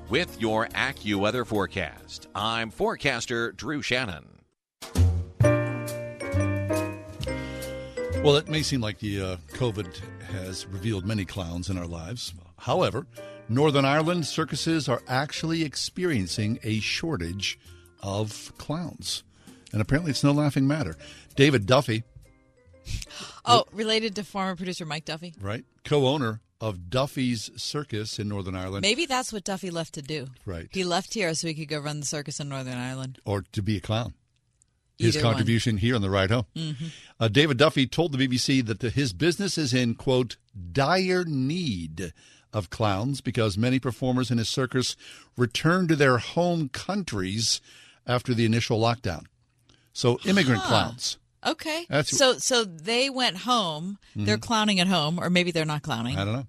[0.08, 4.24] With your AccuWeather forecast, I'm forecaster Drew Shannon.
[8.24, 10.00] Well, it may seem like the uh, COVID
[10.32, 12.34] has revealed many clowns in our lives.
[12.58, 13.06] However,
[13.48, 17.60] Northern Ireland circuses are actually experiencing a shortage
[18.02, 19.22] of clowns.
[19.72, 20.96] And apparently it's no laughing matter.
[21.36, 22.04] David Duffy,
[23.46, 25.34] Oh, related to former producer Mike Duffy.
[25.40, 30.02] right, co owner of Duffy's Circus in Northern Ireland, Maybe that's what Duffy left to
[30.02, 30.28] do.
[30.46, 30.68] Right.
[30.72, 33.18] He left here so he could go run the circus in Northern Ireland.
[33.26, 34.14] or to be a clown.
[34.98, 35.32] His Either one.
[35.34, 36.46] contribution here on the ride home.
[36.56, 36.76] Mhm.
[37.20, 40.36] Uh, David Duffy told the BBC that the, his business is in, quote,
[40.72, 42.12] dire need
[42.52, 44.96] of clowns because many performers in his circus
[45.36, 47.60] returned to their home countries
[48.06, 49.24] after the initial lockdown.
[49.92, 50.68] So, immigrant Huh.
[50.68, 51.18] clowns.
[51.44, 51.86] Okay.
[51.88, 53.98] That's- so so they went home.
[54.16, 54.42] They're Mhm.
[54.42, 56.16] clowning at home, or maybe they're not clowning.
[56.16, 56.46] I don't know.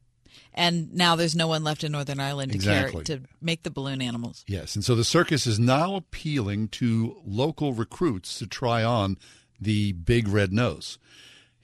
[0.53, 3.03] And now there's no one left in Northern Ireland to Exactly.
[3.03, 4.45] carry to make the balloon animals.
[4.47, 4.75] Yes.
[4.75, 9.17] And so the circus is now appealing to local recruits to try on
[9.59, 10.97] the big red nose.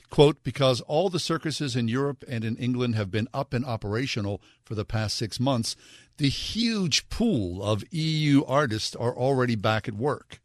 [0.09, 4.41] Quote, because all the circuses in Europe and in England have been up and operational
[4.65, 5.77] for the past six months,
[6.17, 10.41] the huge pool of EU artists are already back at work.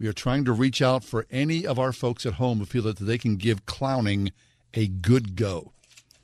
[0.00, 2.82] We are trying to reach out for any of our folks at home who feel
[2.84, 4.32] that they can give clowning
[4.74, 5.72] a good go.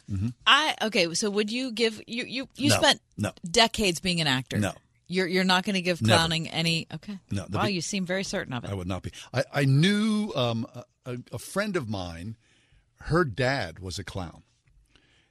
[0.09, 1.13] hmm I okay.
[1.15, 2.77] So would you give you you you No.
[2.77, 3.33] spent No.
[3.49, 4.59] decades being an actor?
[4.59, 4.73] No.
[5.09, 6.17] You're you're not going to give Never.
[6.19, 6.87] clowning any.
[6.93, 7.19] Okay.
[7.31, 8.71] No, Wow, big- you seem very certain of it.
[8.71, 9.13] I would not be.
[9.33, 10.67] I, I knew um,
[11.05, 12.37] a, a friend of mine,
[13.03, 14.43] her dad was a clown.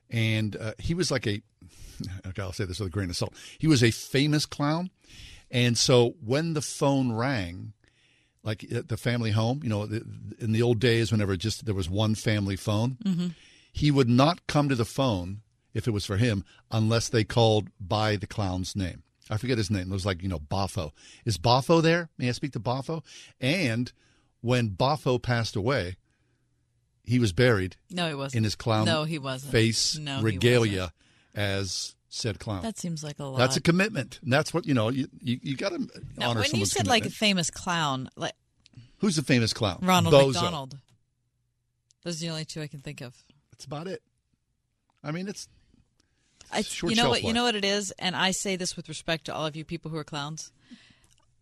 [0.09, 1.41] And uh, he was like a,
[2.27, 3.33] okay, I'll say this with a grain of salt.
[3.57, 4.91] He was a famous clown.
[5.51, 7.73] And so when the phone rang,
[8.45, 9.83] like the family home, you know,
[10.39, 13.35] in the old days, whenever just there was one family phone, Mhm.
[13.73, 15.41] he would not come to the phone
[15.73, 19.01] if it was for him unless they called by the clown's name.
[19.29, 19.89] I forget his name.
[19.89, 20.91] It was like, you know, Boffo.
[21.25, 22.09] Is Boffo there?
[22.19, 23.03] May I speak to Boffo?
[23.41, 23.91] And
[24.41, 25.95] when Boffo passed away,
[27.03, 28.37] he was buried No, he wasn't.
[28.37, 29.51] in his clown No, he wasn't.
[29.51, 30.93] face No, regalia
[31.33, 32.61] as said clown.
[32.61, 33.37] That seems like a lot.
[33.37, 34.19] That's a commitment.
[34.23, 35.79] And that's what, you know, you, you, you got to
[36.17, 38.33] Now, honor when you said like a famous clown, like
[38.99, 39.79] Who's the famous clown?
[39.81, 40.33] Ronald Bozo.
[40.33, 40.77] McDonald.
[42.03, 43.15] Those are the only two I can think of.
[43.51, 44.01] That's about it.
[45.03, 45.47] I mean, it's
[46.51, 47.23] I, short you know what?
[47.23, 49.65] You know what it is, and I say this with respect to all of you
[49.65, 50.51] people who are clowns.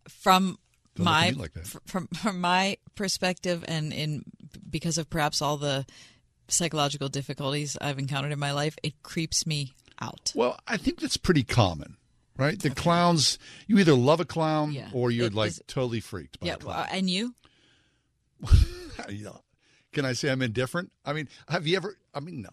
[0.08, 0.58] From
[0.96, 1.52] Don't my like
[1.86, 4.24] from from my perspective, and in
[4.68, 5.86] because of perhaps all the
[6.48, 10.32] psychological difficulties I've encountered in my life, it creeps me out.
[10.34, 11.96] Well, I think that's pretty common,
[12.36, 12.58] right?
[12.58, 14.88] The clowns, you either love a clown Yeah.
[14.92, 16.76] or you're It like is- totally freaked by Yeah, a clown.
[16.76, 17.34] well, and you?
[19.92, 20.90] Can I say I'm indifferent?
[21.04, 21.96] I mean, have you ever?
[22.12, 22.50] I mean, no.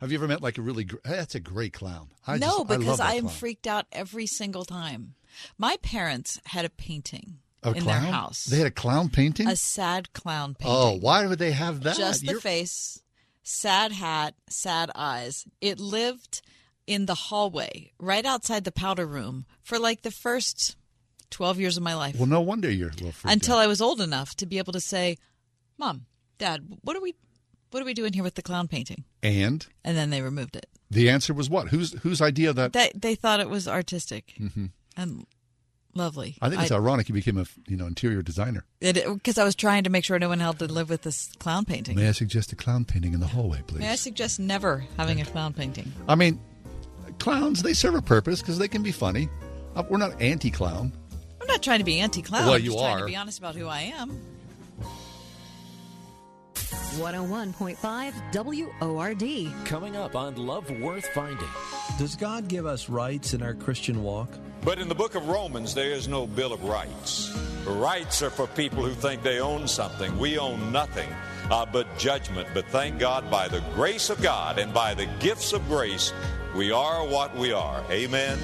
[0.00, 0.84] Have you ever met like a really?
[0.84, 2.08] gr- Hey, that's a great clown.
[2.26, 5.14] I no, just, because I am freaked out every single time.
[5.58, 8.02] My parents had a painting A in clown?
[8.02, 8.44] their house.
[8.44, 9.48] They had a clown painting.
[9.48, 10.76] a sad clown painting.
[10.76, 11.96] oh, why would they have that?
[11.96, 13.02] Just the You're- face,
[13.42, 15.44] sad hat, sad eyes.
[15.60, 16.42] It lived
[16.86, 20.76] in the hallway right outside the powder room for like the first
[21.30, 23.62] 12 years of my life Well, no wonder you're a little until out.
[23.62, 25.18] I was old enough to be able to say,
[25.78, 26.06] "Mom,
[26.38, 27.14] Dad, what are we
[27.72, 30.66] what are we doing here with the clown painting?" And And then they removed it.
[30.90, 31.68] the answer was what?
[31.68, 32.72] Whose whose idea of that?
[32.94, 34.70] They thought it was artistic Mhm.
[34.96, 35.26] and
[35.94, 36.36] lovely.
[36.40, 38.64] I think it's ironic you became a you know interior designer.
[38.80, 41.64] because I was trying to make sure no one had to live with this clown
[41.64, 41.96] painting.
[41.96, 43.80] May I suggest a clown painting in the hallway, please?
[43.80, 45.92] May I suggest never having a clown painting?
[46.08, 46.38] I mean,
[47.18, 49.28] clowns they serve a purpose because they can be funny.
[49.74, 50.92] Uh, We're not anti-clown.
[51.40, 52.46] I'm not trying to be anti-clown.
[52.46, 53.00] Well, I'm you just trying are.
[53.00, 54.20] to be honest about who I am.
[56.96, 59.66] 101.5 WORD.
[59.66, 61.48] Coming up on Love Worth Finding.
[61.98, 64.30] Does God give us rights in our Christian walk?
[64.62, 67.36] But in the book of Romans, there is no Bill of Rights.
[67.66, 70.18] Rights are for people who think they own something.
[70.18, 71.08] We own nothing
[71.50, 72.48] uh, but judgment.
[72.54, 76.12] But thank God, by the grace of God and by the gifts of grace,
[76.56, 77.82] we are what we are.
[77.90, 78.38] Amen.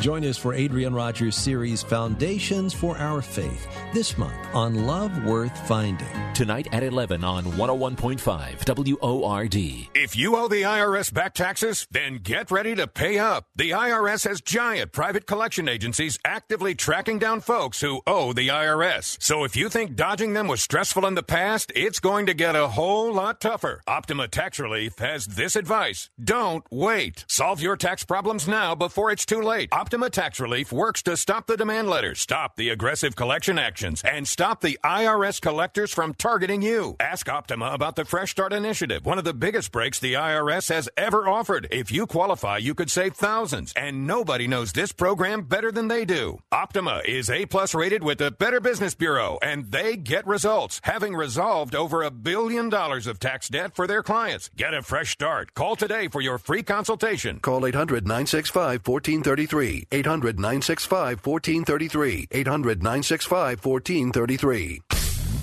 [0.00, 3.66] Join us for Adrian Rogers' series Foundations for Our Faith.
[3.92, 6.06] this month on Love Worth Finding.
[6.32, 9.56] Tonight at 11 on 101.5 WORD.
[9.94, 13.44] If you owe the IRS back taxes, then get ready to pay up.
[13.56, 19.18] The IRS has giant private collection agencies actively tracking down folks who owe the IRS.
[19.20, 22.56] So if you think dodging them was stressful in the past, it's going to get
[22.56, 23.82] a whole lot tougher.
[23.86, 26.08] Optima Tax Relief has this advice.
[26.22, 27.24] Don't wait.
[27.28, 29.70] Solve your tax problems now before it's too late.
[29.72, 34.28] Optima Tax Relief works to stop the demand letters, stop the aggressive collection actions, and
[34.28, 36.96] stop the IRS collectors from targeting you.
[37.00, 40.88] Ask Optima about the Fresh Start Initiative, one of the biggest breaks the IRS has
[40.96, 41.66] ever offered.
[41.70, 46.04] If you qualify, you could save thousands, and nobody knows this program better than they
[46.04, 46.38] do.
[46.52, 51.16] Optima is A plus rated with the Better Business Bureau, and they get results, having
[51.16, 54.50] resolved over a billion dollars of tax debt for their clients.
[54.56, 55.54] Get a fresh start.
[55.54, 57.39] Call today for your free consultation.
[57.42, 59.86] Call 800 965 1433.
[59.90, 62.28] 800 965 1433.
[62.30, 64.80] 800 965 1433.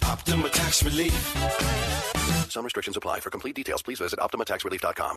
[0.04, 1.14] Optima Tax Relief.
[2.50, 3.20] Some restrictions apply.
[3.20, 5.16] For complete details, please visit OptimaTaxRelief.com.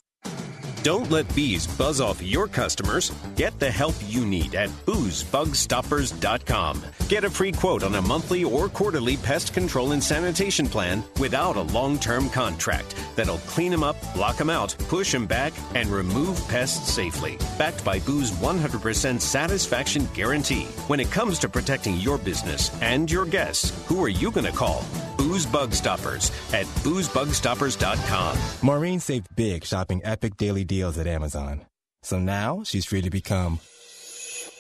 [0.83, 3.13] Don't let bees buzz off your customers.
[3.37, 6.83] Get the help you need at boozebugstoppers.com.
[7.09, 11.57] Get a free quote on a monthly or quarterly pest control and sanitation plan without
[11.57, 15.91] a long term contract that'll clean them up, block them out, push them back, and
[15.91, 17.37] remove pests safely.
[17.59, 20.65] Backed by Boo's 100% satisfaction guarantee.
[20.87, 24.53] When it comes to protecting your business and your guests, who are you going to
[24.53, 24.83] call?
[25.19, 28.39] Booze Bug Stoppers at boozebugstoppers.com.
[28.63, 31.67] Maureen saved big shopping epic daily deals at Amazon.
[32.03, 33.59] So now she's free to become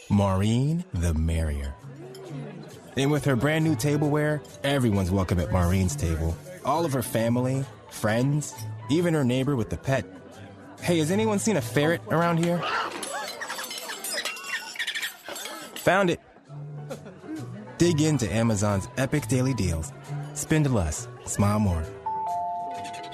[0.08, 1.72] Maureen the Merrier.
[2.96, 6.36] And with her brand new tableware, everyone's welcome at Maureen's table.
[6.64, 8.52] All of her family, friends,
[8.90, 10.04] even her neighbor with the pet.
[10.82, 12.58] Hey, has anyone seen a ferret around here?
[15.76, 16.18] Found it.
[17.78, 19.92] Dig into Amazon's epic daily deals.
[20.34, 21.84] Spend less, smile more.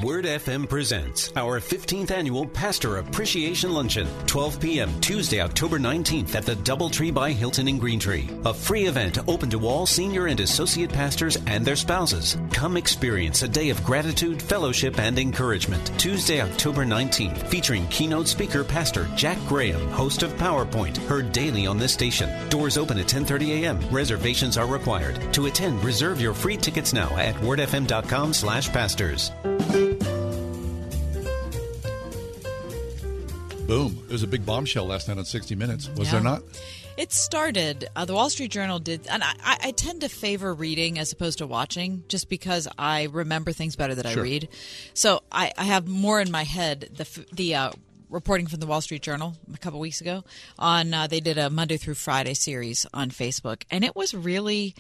[0.02, 5.00] Word FM presents our 15th annual Pastor Appreciation Luncheon, 12 p.m.
[5.00, 8.44] Tuesday, October 19th at the Doubletree by Hilton in Greentree.
[8.44, 12.36] A free event open to all senior and associate pastors and their spouses.
[12.52, 15.90] Come experience a day of gratitude, fellowship, and encouragement.
[15.98, 21.78] Tuesday, October 19th, featuring keynote speaker Pastor Jack Graham, host of PowerPoint, heard daily on
[21.78, 22.28] this station.
[22.50, 23.80] Doors open at 10:30 a.m.
[23.90, 25.32] Reservations are required.
[25.32, 29.32] To attend, reserve your free tickets now at wordfm.com/pastors.
[33.66, 33.98] Boom.
[34.08, 35.88] It was a big bombshell last night on 60 Minutes.
[35.96, 36.12] Was Yeah.
[36.12, 36.42] there not?
[36.96, 37.88] It started.
[37.96, 41.38] Uh, the Wall Street Journal did, and I, I tend to favor reading as opposed
[41.38, 44.48] to watching, just because I remember things better that I read.
[44.94, 47.70] So I, I have more in my head the the uh,
[48.08, 50.24] reporting from the Wall Street Journal a couple weeks ago
[50.58, 54.74] on uh, they did a Monday through Friday series on Facebook, and it was really.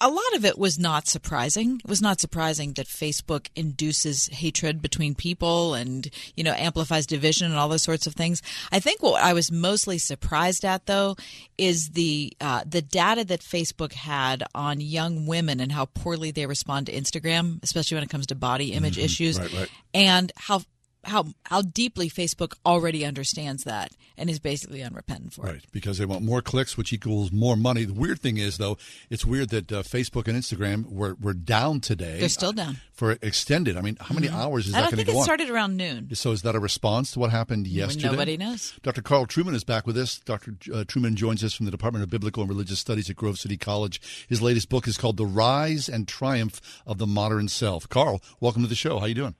[0.00, 1.80] A- lot of it was not surprising.
[1.84, 7.46] It was not surprising that Facebook induces hatred between people and, you know, amplifies division
[7.50, 8.42] and all those sorts of things.
[8.72, 11.16] I think what I was mostly surprised at, though,
[11.58, 16.46] is the uh, the data that Facebook had on young women and how poorly they
[16.46, 19.04] respond to Instagram, especially when it comes to body image Mhm.
[19.04, 19.68] issues, Right, right.
[19.94, 20.62] and how
[21.04, 25.50] how how deeply Facebook already understands that and is basically unrepentant for it.
[25.52, 27.84] Right, because they want more clicks, which equals more money.
[27.84, 28.76] The weird thing is, though,
[29.08, 32.18] it's weird that uh, Facebook and Instagram were, were down today.
[32.20, 32.78] They're still down.
[32.92, 33.78] For extended.
[33.78, 34.34] I mean, how many Mhm.
[34.34, 36.14] hours is I that going to think go it started around noon.
[36.14, 38.08] So is that a response to what happened yesterday?
[38.10, 38.74] Nobody knows.
[38.82, 39.00] Dr.
[39.00, 40.20] Carl Trueman is back with us.
[40.26, 40.50] Dr.
[40.70, 43.56] Uh, Trueman joins us from the Department of Biblical and Religious Studies at Grove City
[43.56, 44.02] College.
[44.28, 47.88] His latest book is called The Rise and Triumph of the Modern Self.
[47.88, 48.98] Carl, welcome to the show.
[48.98, 49.34] How are you doing?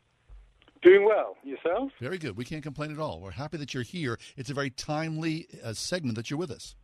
[0.83, 1.37] Doing well.
[1.45, 1.91] Yourself?
[2.01, 2.37] Very good.
[2.37, 3.21] We can't complain at all.
[3.21, 4.19] We're happy that you're here.
[4.37, 6.75] It's a very timely uh, segment that you're with us.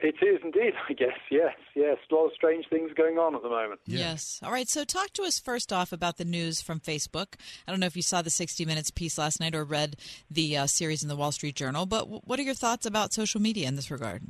[0.00, 1.16] It is indeed, I guess.
[1.30, 1.96] Yes, yes.
[2.10, 3.80] A lot of strange things going on at the moment.
[3.86, 4.40] Yes.
[4.42, 4.68] All right.
[4.68, 7.34] So, talk to us first off about the news from Facebook.
[7.66, 9.96] I don't know if you saw the 60 Minutes piece last night or read
[10.28, 13.12] the uh, series in the Wall Street Journal, but w- what are your thoughts about
[13.12, 14.22] social media in this regard?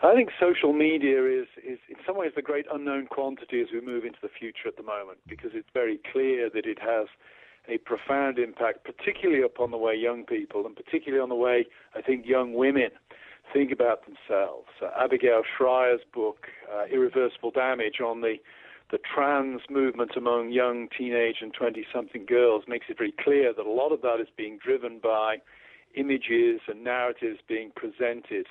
[0.00, 3.80] I think social media is, is in some ways the great unknown quantity as we
[3.80, 7.08] move into the future at the moment because it's very clear that it has
[7.68, 12.02] a profound impact, particularly upon the way young people and particularly on the way I
[12.02, 12.90] think young women
[13.52, 14.68] think about themselves.
[14.82, 18.36] Uh, Abigail Shrier's book, uh, Irreversible Damage, on the
[18.90, 23.66] the trans movement among young teenage and 20 something girls makes it very clear that
[23.66, 25.36] a lot of that is being driven by
[25.94, 28.46] images and narratives being presented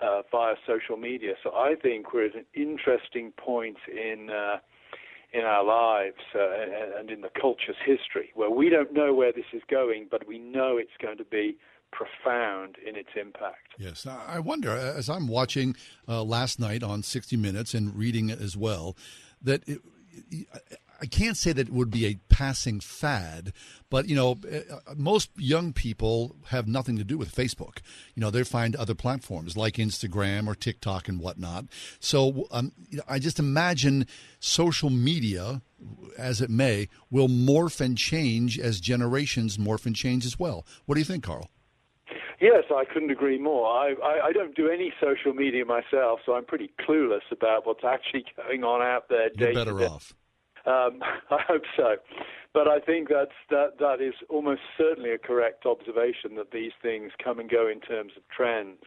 [0.00, 1.34] uh, via social media.
[1.42, 4.58] So I think we're at an interesting point in uh,
[5.32, 6.40] in our lives uh,
[6.98, 10.38] and- in the culture's history where we don't know where this is going, but we
[10.38, 11.56] know it's going to be
[11.92, 13.74] profound in its impact.
[13.78, 15.74] Yes, I I wonder as I'm watching
[16.08, 18.96] uh, last night on 60 Minutes and reading it as well
[19.42, 19.80] that it,
[21.00, 23.52] I can't say that it would be a passing fad,
[23.88, 27.78] but you know, uh, most young people have nothing to do with Facebook.
[28.14, 31.66] You know, they find other platforms like Instagram or TikTok and whatnot.
[32.00, 34.06] So um, you know, I just imagine
[34.40, 35.62] social media,
[36.18, 40.66] as it may, will morph and change as generations morph and change as well.
[40.86, 41.48] What do you think, Carl?
[42.40, 43.66] Yes, I couldn't agree more.
[43.66, 47.84] I, I, I don't do any social media myself, so I'm pretty clueless about what's
[47.88, 49.28] actually going on out there.
[49.36, 50.14] You're better off.
[50.70, 51.96] Um, I hope so.
[52.52, 57.12] But I think that's, that, that is almost certainly a correct observation that these things
[57.22, 58.82] come and go in terms of trends.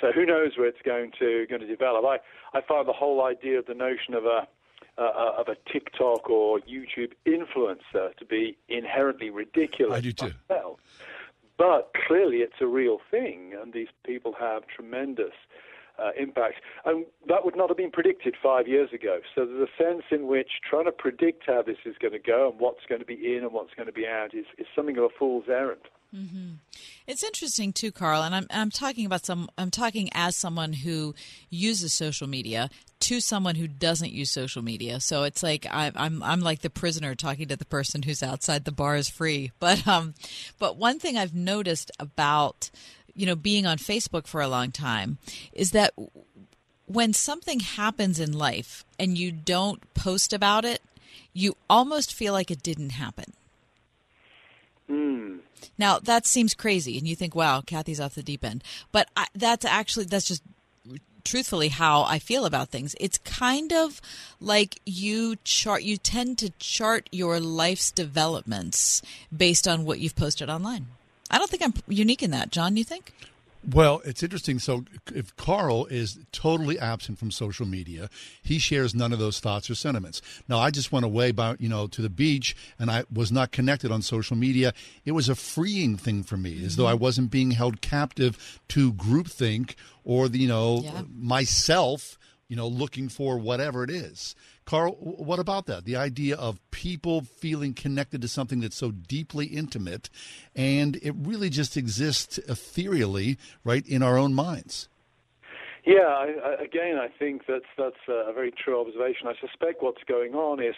[0.00, 2.04] So who knows where it's going to going to develop?
[2.04, 2.18] I,
[2.56, 4.46] I find the whole idea of the notion of a
[4.98, 9.94] uh, of a TikTok or YouTube influencer to be inherently ridiculous.
[9.98, 10.32] I do too.
[10.48, 10.80] myself.
[11.58, 15.32] But clearly, it's a real thing, and these people have tremendous
[15.98, 16.56] uh, impact.
[16.84, 19.20] And that would not have been predicted five years ago.
[19.34, 22.50] So there's a sense in which trying to predict how this is going to go
[22.50, 24.96] and what's going to be in and what's going to be out is, is something
[24.96, 25.80] of a fool's errand.
[26.14, 26.54] hmm
[27.06, 29.48] It's interesting too, Carl, and I'm I'm talking about some.
[29.58, 31.14] I'm talking as someone who
[31.50, 32.68] uses social media
[33.00, 35.00] to someone who doesn't use social media.
[35.00, 38.64] So it's like I'm I'm I'm like the prisoner talking to the person who's outside
[38.64, 39.52] the bar is free.
[39.58, 40.14] But um,
[40.58, 42.70] but one thing I've noticed about
[43.16, 45.18] you know being on Facebook for a long time
[45.52, 45.92] is that
[46.86, 50.82] when something happens in life and you don't post about it,
[51.32, 53.32] you almost feel like it didn't happen.
[54.86, 55.38] Hmm.
[55.78, 58.62] Now that seems crazy, and you think, "Wow, Kathy's off the deep end."
[58.92, 60.42] But I, that's actually that's just
[61.24, 62.94] truthfully how I feel about things.
[63.00, 64.00] It's kind of
[64.40, 65.82] like you chart.
[65.82, 69.02] You tend to chart your life's developments
[69.36, 70.86] based on what you've posted online.
[71.30, 72.76] I don't think I'm unique in that, John.
[72.76, 73.12] You think?
[73.68, 74.60] Well, it's interesting.
[74.60, 78.08] So, if Carl is totally absent from social media,
[78.40, 80.22] he shares none of those thoughts or sentiments.
[80.48, 83.50] Now, I just went away, by, you know, to the beach, and I was not
[83.50, 84.72] connected on social media.
[85.04, 86.92] It was a freeing thing for me, as though mm-hmm.
[86.92, 89.74] I wasn't being held captive to groupthink
[90.04, 92.18] or the, you know, myself,
[92.48, 94.36] you know, looking for whatever it is.
[94.66, 95.84] Carl, what about that?
[95.84, 100.10] The idea of people feeling connected to something that's so deeply intimate,
[100.56, 104.88] and it really just exists ethereally, right, in our own minds.
[105.84, 109.28] Yeah, I, again, I think that's that's a very true observation.
[109.28, 110.74] I suspect what's going on is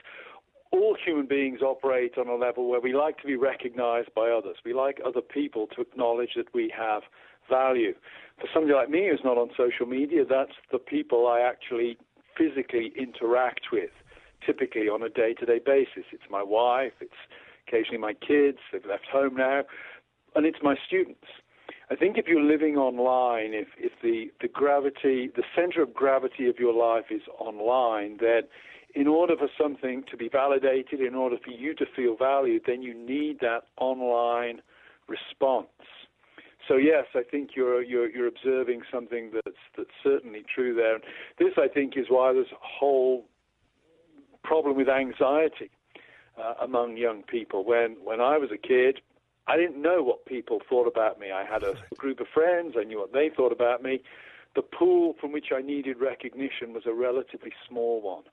[0.70, 4.56] all human beings operate on a level where we like to be recognized by others.
[4.66, 7.04] We like other people to acknowledge that we have
[7.48, 7.94] value.
[8.38, 11.96] For somebody like me who's not on social media, that's the people I actually
[12.38, 13.90] physically interact with,
[14.46, 16.04] typically on a day to day basis.
[16.12, 17.12] It's my wife, it's
[17.66, 19.64] occasionally my kids, they've left home now,
[20.34, 21.26] and it's my students.
[21.90, 26.48] I think if you're living online, if, if the, the gravity, the center of gravity
[26.48, 28.42] of your life is online, then
[28.94, 32.82] in order for something to be validated, in order for you to feel valued, then
[32.82, 34.60] you need that online
[35.08, 35.66] response.
[36.68, 40.96] So yes, I think you're you're, you're observing something that's that's certainly true there.
[40.96, 41.04] And
[41.38, 43.24] this, I think, is why there's a whole
[44.44, 45.70] problem with anxiety
[46.38, 47.64] uh, among young people.
[47.64, 49.00] When when I was a kid,
[49.46, 51.32] I didn't know what people thought about me.
[51.32, 52.74] I had a group of friends.
[52.78, 54.02] I knew what they thought about me.
[54.54, 58.24] The pool from which I needed recognition was a relatively small one.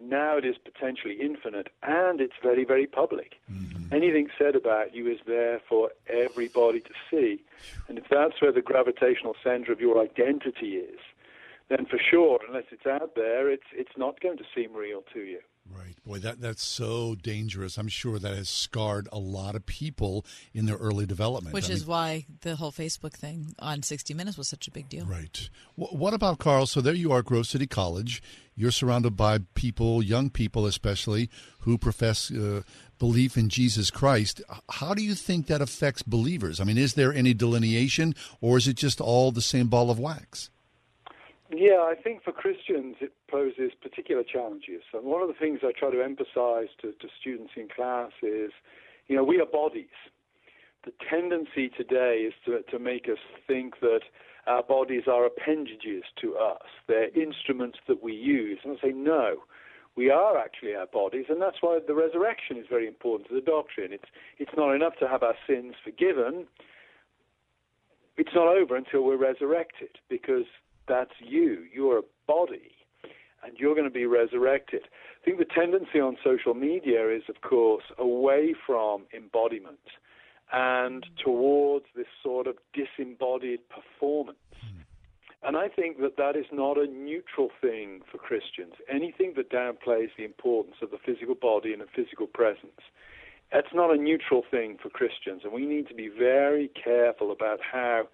[0.00, 3.36] Now it is potentially infinite, and it's very, very public.
[3.50, 3.94] Mm-hmm.
[3.94, 7.42] Anything said about you is there for everybody to see.
[7.88, 10.98] And if that's where the gravitational center of your identity is,
[11.68, 15.20] then for sure, unless it's out there, it's it's not going to seem real to
[15.20, 15.40] you.
[16.06, 17.76] Boy, that that's so dangerous.
[17.78, 21.52] I'm sure that has scarred a lot of people in their early development.
[21.52, 24.70] Which I is mean, why the whole Facebook thing on 60 Minutes was such a
[24.70, 25.04] big deal.
[25.04, 25.50] Right.
[25.74, 26.66] Wh- what about Carl?
[26.66, 28.22] So there you are, Grove City College.
[28.54, 31.28] You're surrounded by people, young people especially,
[31.60, 32.62] who profess uh,
[33.00, 34.40] belief in Jesus Christ.
[34.70, 36.60] How do you think that affects believers?
[36.60, 39.98] I mean, is there any delineation, or is it just all the same ball of
[39.98, 40.50] wax?
[41.50, 44.82] Yeah, I think for Christians it poses particular challenges.
[44.92, 48.50] And one of the things I try to emphasize to, to students in class is,
[49.06, 49.94] you know, we are bodies.
[50.84, 54.00] The tendency today is to, to make us think that
[54.46, 56.66] our bodies are appendages to us.
[56.88, 58.58] They're instruments that we use.
[58.64, 59.36] And I say, no,
[59.96, 61.26] we are actually our bodies.
[61.28, 63.92] And that's why the resurrection is very important to the doctrine.
[63.92, 66.46] It's, it's not enough to have our sins forgiven.
[68.16, 70.46] It's not over until we're resurrected because
[70.88, 71.64] that's you.
[71.72, 72.72] You're a body,
[73.44, 74.82] and you're going to be resurrected.
[74.84, 79.78] I think the tendency on social media is, of course, away from embodiment
[80.52, 84.38] and towards this sort of disembodied performance.
[84.60, 84.82] Hmm.
[85.42, 88.74] And I think that that is not a neutral thing for Christians.
[88.88, 92.80] Anything that downplays the importance of the physical body and a physical presence,
[93.52, 95.42] that's not a neutral thing for Christians.
[95.44, 98.08] And we need to be very careful about how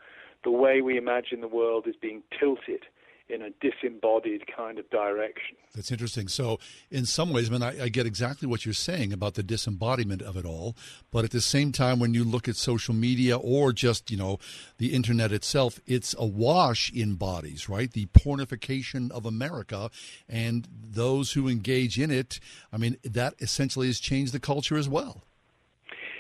[0.45, 2.85] the way we imagine the world is being tilted
[3.29, 5.57] in a disembodied kind of direction.
[5.75, 6.29] That's interesting.
[6.29, 6.59] So,
[6.91, 10.21] in some ways, I mean, I, I, get exactly what you're saying about the disembodiment
[10.21, 10.77] of it all.
[11.11, 14.39] But at the same time, when you look at social media or just, you know,
[14.77, 17.91] the internet itself, it's awash in bodies, right?
[17.91, 19.91] The pornification of America
[20.29, 22.39] and those who engage in it.
[22.71, 25.23] I mean, that essentially has changed the culture as well.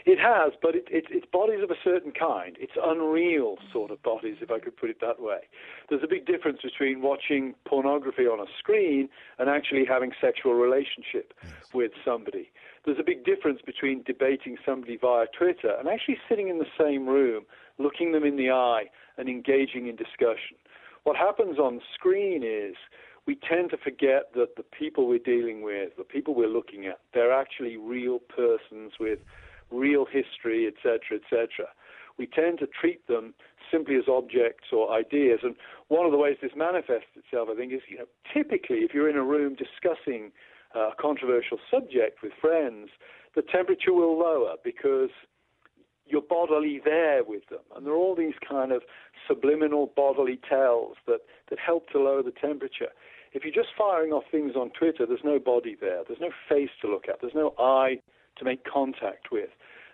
[0.05, 2.57] It has, but it, it, it's bodies of a certain kind.
[2.59, 5.41] It's unreal sort of bodies, if I could put it that way.
[5.89, 11.35] There's a big difference between watching pornography on a screen and actually having sexual relationship
[11.43, 11.53] yes.
[11.73, 12.51] with somebody.
[12.85, 17.07] There's a big difference between debating somebody via Twitter and actually sitting in the same
[17.07, 17.45] room,
[17.79, 20.57] looking them in the eye, and engaging in discussion.
[21.05, 22.75] What happens on screen is
[23.27, 26.99] we tend to forget that the people we're dealing with, the people we're looking at,
[27.15, 29.21] they're actually real persons with
[29.73, 31.67] real history, etc., etc.
[32.19, 33.35] We tend to treat them
[33.71, 35.41] simply as objects or ideas.
[35.43, 35.55] And
[35.89, 39.09] one of the ways this manifests itself, I think, is you know, typically if you're
[39.09, 40.31] in a room discussing
[40.75, 42.91] uh, a controversial subject with friends,
[43.35, 45.11] the temperature will lower because
[46.07, 47.61] you're bodily there with them.
[47.75, 48.83] And there are all these kind of
[49.27, 52.89] subliminal bodily tells that, that help to lower the temperature.
[53.33, 56.03] If you're just firing off things on Twitter, there's no body there.
[56.07, 57.21] There's no face to look at.
[57.21, 58.01] There's no eye
[58.37, 59.49] to make contact with.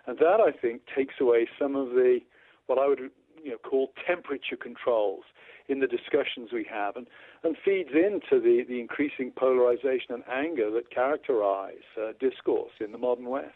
[0.09, 2.19] And that, I think, takes away some of the,
[2.65, 3.11] what I would
[3.43, 5.23] you know, call temperature controls
[5.67, 7.05] in the discussions we have and,
[7.43, 12.97] and feeds into the, the increasing polarization and anger that characterize uh, discourse in the
[12.97, 13.53] modern West.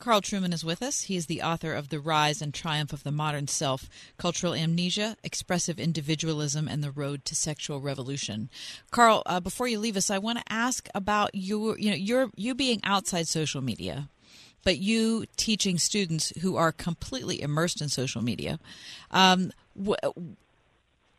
[0.00, 1.02] Carl Trueman is with us.
[1.02, 5.16] He is the author of The Rise and Triumph of the Modern Self Cultural Amnesia,
[5.22, 8.50] Expressive Individualism, and the Road to Sexual Revolution.
[8.90, 12.30] Carl, uh, before you leave us, I want to ask about your, you know, your,
[12.34, 14.08] you being outside social media,
[14.64, 18.58] but you teaching students who are completely immersed in social media.
[19.10, 19.52] Um,
[19.86, 19.94] wh-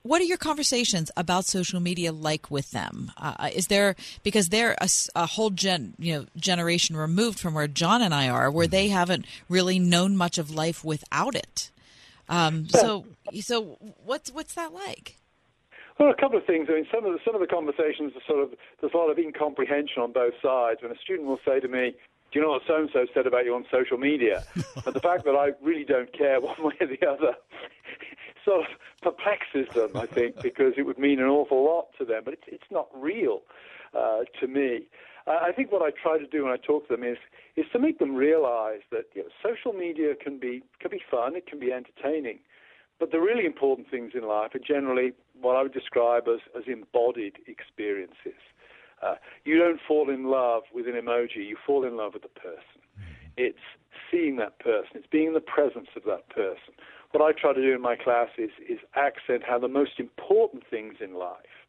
[0.01, 3.11] what are your conversations about social media like with them?
[3.17, 7.67] Uh, is there because they're a, a, whole gen you know generation removed from where
[7.67, 11.69] John and I are, where they haven't really known much of life without it.
[12.29, 13.05] Um, so
[13.41, 15.17] so what's what's that like?
[15.99, 16.67] Well, a couple of things.
[16.69, 19.09] I mean, some of the some of the conversations are sort of there's a lot
[19.09, 20.81] of incomprehension on both sides.
[20.81, 21.93] When a student will say to me,
[22.31, 24.43] "Do you know what so and so said about you on social media?"
[24.85, 27.35] but the fact that I really don't care one way or the other
[28.45, 28.67] sort of
[29.01, 32.43] perplexes them, I think, because it would mean an awful lot to them, but it's,
[32.47, 33.41] it's not real
[33.97, 34.87] uh, to me.
[35.27, 37.17] Uh, I think what I try to do when I talk to them is
[37.55, 41.35] is to make them realize that you know, social media can be can be fun,
[41.35, 42.39] it can be entertaining,
[42.99, 46.63] but the really important things in life are generally what I would describe as, as
[46.67, 48.39] embodied experiences.
[49.01, 52.29] Uh, you don't fall in love with an emoji, you fall in love with the
[52.29, 52.81] person.
[53.37, 53.57] It's
[54.11, 56.73] seeing that person, it's being in the presence of that person
[57.11, 60.63] what I try to do in my class is, is accent how the most important
[60.69, 61.65] things in life,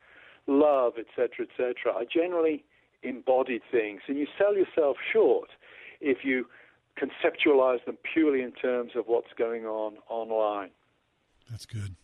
[0.47, 2.65] love, etc., etc., are generally
[3.03, 4.03] embodied things.
[4.07, 5.51] And you sell yourself short
[6.01, 6.47] if you
[6.99, 10.71] conceptualize them purely in terms of what's going on online.
[11.51, 11.97] That's good.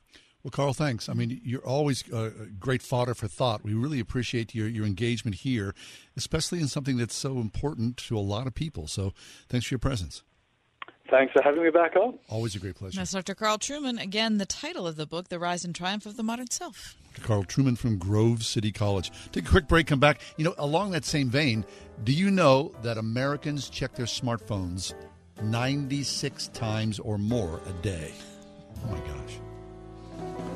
[0.46, 1.08] Well, Carl, thanks.
[1.08, 2.30] I mean, you're always a
[2.60, 3.64] great fodder for thought.
[3.64, 5.74] We really appreciate your, your engagement here,
[6.16, 8.86] especially in something that's so important to a lot of people.
[8.86, 9.12] So
[9.48, 10.22] thanks for your presence.
[11.10, 12.20] Thanks for having me back on.
[12.28, 12.96] Always a great pleasure.
[13.00, 13.34] That's Dr.
[13.34, 14.00] Carl Trueman.
[14.00, 16.94] Again, the title of the book, The Rise and Triumph of the Modern Self.
[17.14, 17.26] Dr.
[17.26, 19.10] Carl Trueman from Grove City College.
[19.32, 20.20] Take a quick break, come back.
[20.36, 21.64] You know, along that same vein,
[22.04, 24.94] do you know that Americans check their smartphones
[25.42, 28.12] 96 times or more a day?
[28.84, 29.40] Oh my gosh.
[30.18, 30.55] Thank you.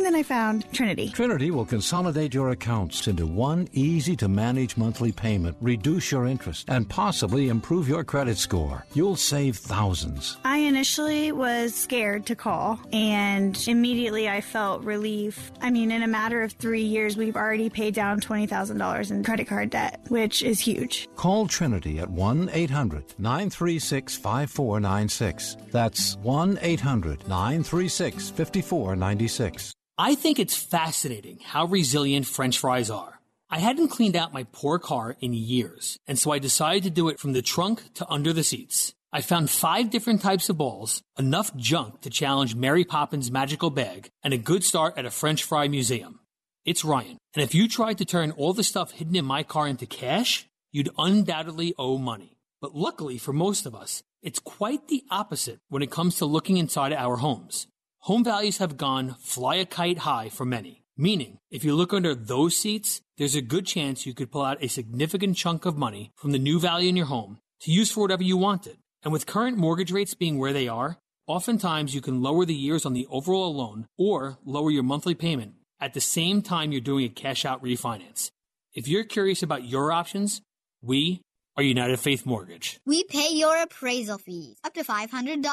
[0.00, 1.10] And then I found Trinity.
[1.10, 6.70] Trinity will consolidate your accounts into one easy to manage monthly payment, reduce your interest,
[6.70, 8.86] and possibly improve your credit score.
[8.94, 10.38] You'll save thousands.
[10.42, 15.52] I initially was scared to call, and immediately I felt relief.
[15.60, 19.48] I mean, in a matter of three years, we've already paid down $20,000 in credit
[19.48, 21.10] card debt, which is huge.
[21.16, 25.58] Call Trinity at 1 800 936 5496.
[25.70, 29.74] That's 1 800 936 5496.
[30.02, 33.20] I think it's fascinating how resilient French fries are.
[33.50, 37.10] I hadn't cleaned out my poor car in years, and so I decided to do
[37.10, 38.94] it from the trunk to under the seats.
[39.12, 44.08] I found five different types of balls, enough junk to challenge Mary Poppins' magical bag,
[44.24, 46.20] and a good start at a French fry museum.
[46.64, 49.68] It's Ryan, and if you tried to turn all the stuff hidden in my car
[49.68, 52.38] into cash, you'd undoubtedly owe money.
[52.62, 56.56] But luckily for most of us, it's quite the opposite when it comes to looking
[56.56, 57.66] inside our homes.
[58.04, 62.14] Home values have gone fly a kite high for many, meaning if you look under
[62.14, 66.10] those seats, there's a good chance you could pull out a significant chunk of money
[66.16, 68.78] from the new value in your home to use for whatever you wanted.
[69.02, 70.96] And with current mortgage rates being where they are,
[71.26, 75.56] oftentimes you can lower the years on the overall loan or lower your monthly payment
[75.78, 78.30] at the same time you're doing a cash out refinance.
[78.72, 80.40] If you're curious about your options,
[80.80, 81.20] we
[81.60, 82.80] are United Faith Mortgage.
[82.86, 85.44] We pay your appraisal fees up to $500.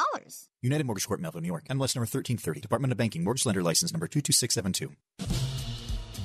[0.62, 1.64] United Mortgage Corp, Melville, New York.
[1.68, 2.62] MLS number 1330.
[2.62, 3.22] Department of Banking.
[3.24, 4.90] Mortgage Lender License number 22672.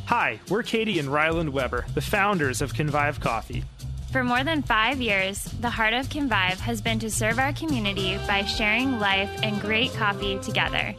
[0.06, 3.66] Hi, we're Katie and Ryland Weber, the founders of Convive Coffee.
[4.14, 8.18] For more than five years, the heart of Convive has been to serve our community
[8.26, 10.96] by sharing life and great coffee together.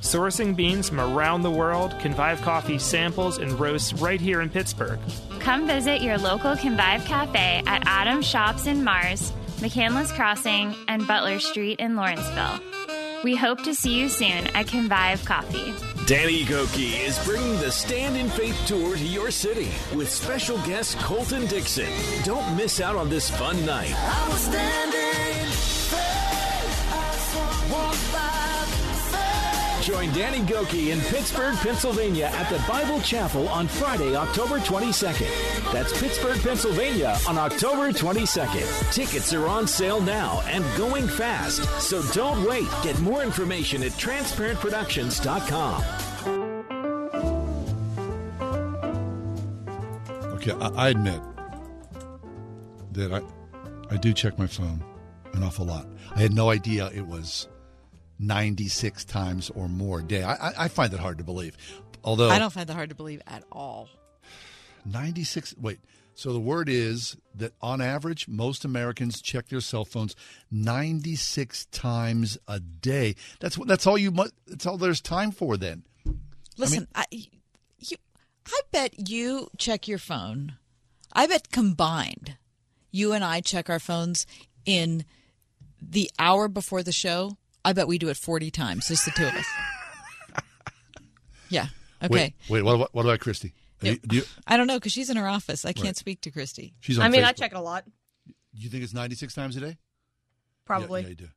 [0.00, 4.98] Sourcing beans from around the world, Convive Coffee samples and roasts right here in Pittsburgh.
[5.40, 11.40] Come visit your local Convive Cafe at Adams Shops in Mars, McCandless Crossing, and Butler
[11.40, 12.60] Street in Lawrenceville.
[13.24, 15.74] We hope to see you soon at Convive Coffee.
[16.06, 20.96] Danny Gokey is bringing the Stand in Faith tour to your city with special guest
[21.00, 21.90] Colton Dixon.
[22.24, 23.92] Don't miss out on this fun night.
[29.88, 35.72] Join Danny Gokey in Pittsburgh, Pennsylvania at the Bible Chapel on Friday, October 22nd.
[35.72, 38.92] That's Pittsburgh, Pennsylvania on October 22nd.
[38.92, 42.68] Tickets are on sale now and going fast, so don't wait.
[42.82, 45.82] Get more information at transparentproductions.com.
[50.34, 51.22] Okay, I, admit
[52.92, 53.22] that I,
[53.90, 54.84] I do check my phone
[55.32, 55.86] an awful lot.
[56.14, 57.48] I had no idea it was
[58.18, 60.22] 96 times or more a day.
[60.22, 61.56] I, I, I find it hard to believe.
[62.04, 63.88] Although I don't find that hard to believe at all.
[64.84, 65.80] 96 wait
[66.14, 70.16] so the word is that on average most americans check their cell phones
[70.50, 75.58] 96 times a day that's what that's all you must that's all there's time for
[75.58, 75.82] then
[76.58, 77.04] Listen, I,
[77.78, 77.96] you,
[78.46, 80.56] I bet you check your phone.
[81.12, 82.36] I bet combined,
[82.90, 84.26] you and I check our phones
[84.66, 85.04] in
[85.80, 87.38] the hour before the show.
[87.64, 89.46] I bet we do it 40 times, just the two of us.
[91.48, 91.66] yeah.
[92.02, 92.08] Okay.
[92.14, 94.92] wait wait what, about- what about christy Do you- do you, I don't know because
[94.92, 95.64] she's in her office.
[95.64, 95.96] I can't Right.
[95.96, 96.74] speak to Christy.
[96.80, 97.84] She's on I mean, I check it a lot.
[98.26, 98.32] Do
[98.62, 99.78] you think it's 96 times a day
[100.64, 101.00] Probably.
[101.02, 101.28] yeah, yeah, you do.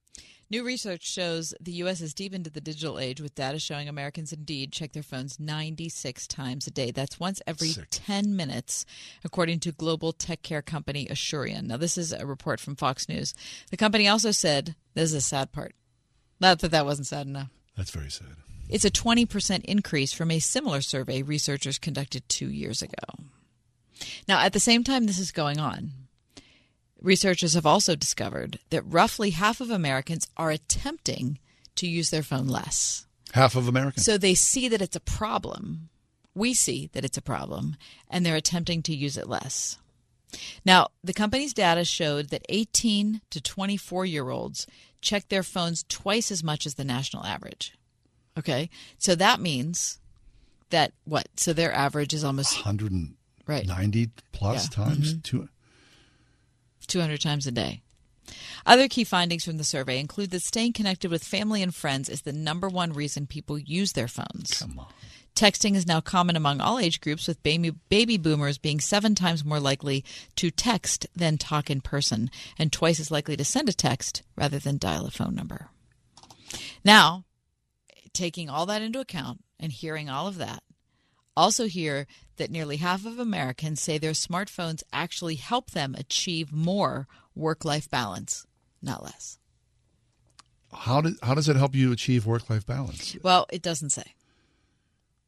[0.51, 2.01] New research shows the U.S.
[2.01, 6.27] is deep into the digital age with data showing Americans indeed check their phones 96
[6.27, 6.91] times a day.
[6.91, 8.85] That's once every 10 minutes,
[9.23, 11.67] according to global tech care company Asurion.
[11.67, 13.33] Now, this is a report from Fox News.
[13.69, 15.73] The company also said this is a sad part.
[16.41, 17.49] Not that that wasn't sad enough.
[17.77, 18.35] that's very sad
[18.67, 23.23] It's a 20% increase from a similar survey researchers conducted two years ago.
[24.27, 25.91] Now, at the same time this is going on,
[27.01, 31.37] researchers have also discovered that roughly half of Americans are attempting
[31.75, 33.05] to use their phone less.
[33.33, 35.89] half of americans So they see that it's a problem.
[36.33, 37.75] We see that it's a problem,
[38.09, 39.77] and they're attempting to use it less.
[40.65, 44.65] Now, the company's data showed that 18 to 24 year olds
[45.01, 47.73] check their phones twice as much as the national average.
[48.37, 49.99] Okay, so that means
[50.69, 51.27] that what?
[51.35, 54.69] So their average is almost 190 right plus Yeah.
[54.85, 55.23] times Mhm.
[55.23, 55.49] two
[56.87, 57.81] 200 times a day.
[58.65, 62.21] Other key findings from the survey include that staying connected with family and friends is
[62.21, 64.59] the number one reason people use their phones.
[64.59, 64.87] Come on.
[65.35, 69.45] Texting is now common among all age groups, with baby, baby boomers being seven times
[69.45, 70.03] more likely
[70.35, 72.29] to text than talk in person,
[72.59, 75.69] and twice as likely to send a text rather than dial a phone number.
[76.83, 77.25] Now,
[78.13, 80.63] taking all that into account and hearing all of that,
[81.35, 87.07] also hear that nearly half of Americans say their smartphones actually help them achieve more
[87.35, 88.45] work life balance,
[88.81, 89.39] not less.
[90.73, 94.13] how, did, how does it help you achieve work-life balance Well, it doesn't say.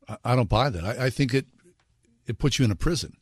[0.08, 0.84] I, I don't buy that.
[0.84, 1.46] I, I think it
[2.26, 3.18] it puts you in a prison,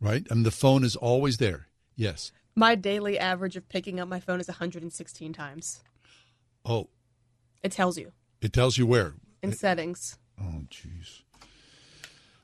[0.00, 0.26] right?
[0.30, 1.66] I mean, the phone is always there.
[1.96, 2.32] Yes.
[2.56, 5.82] My daily average of picking up my phone is 116 times.
[6.64, 6.88] Oh,
[7.62, 9.14] It tells you it tells you where.
[9.42, 10.18] in settings.
[10.40, 11.22] Oh, jeez.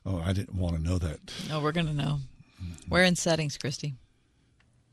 [0.07, 1.19] Oh, I didn't want to know that.
[1.49, 2.21] No, we're gonna know.
[2.89, 3.95] We're in settings, Christy.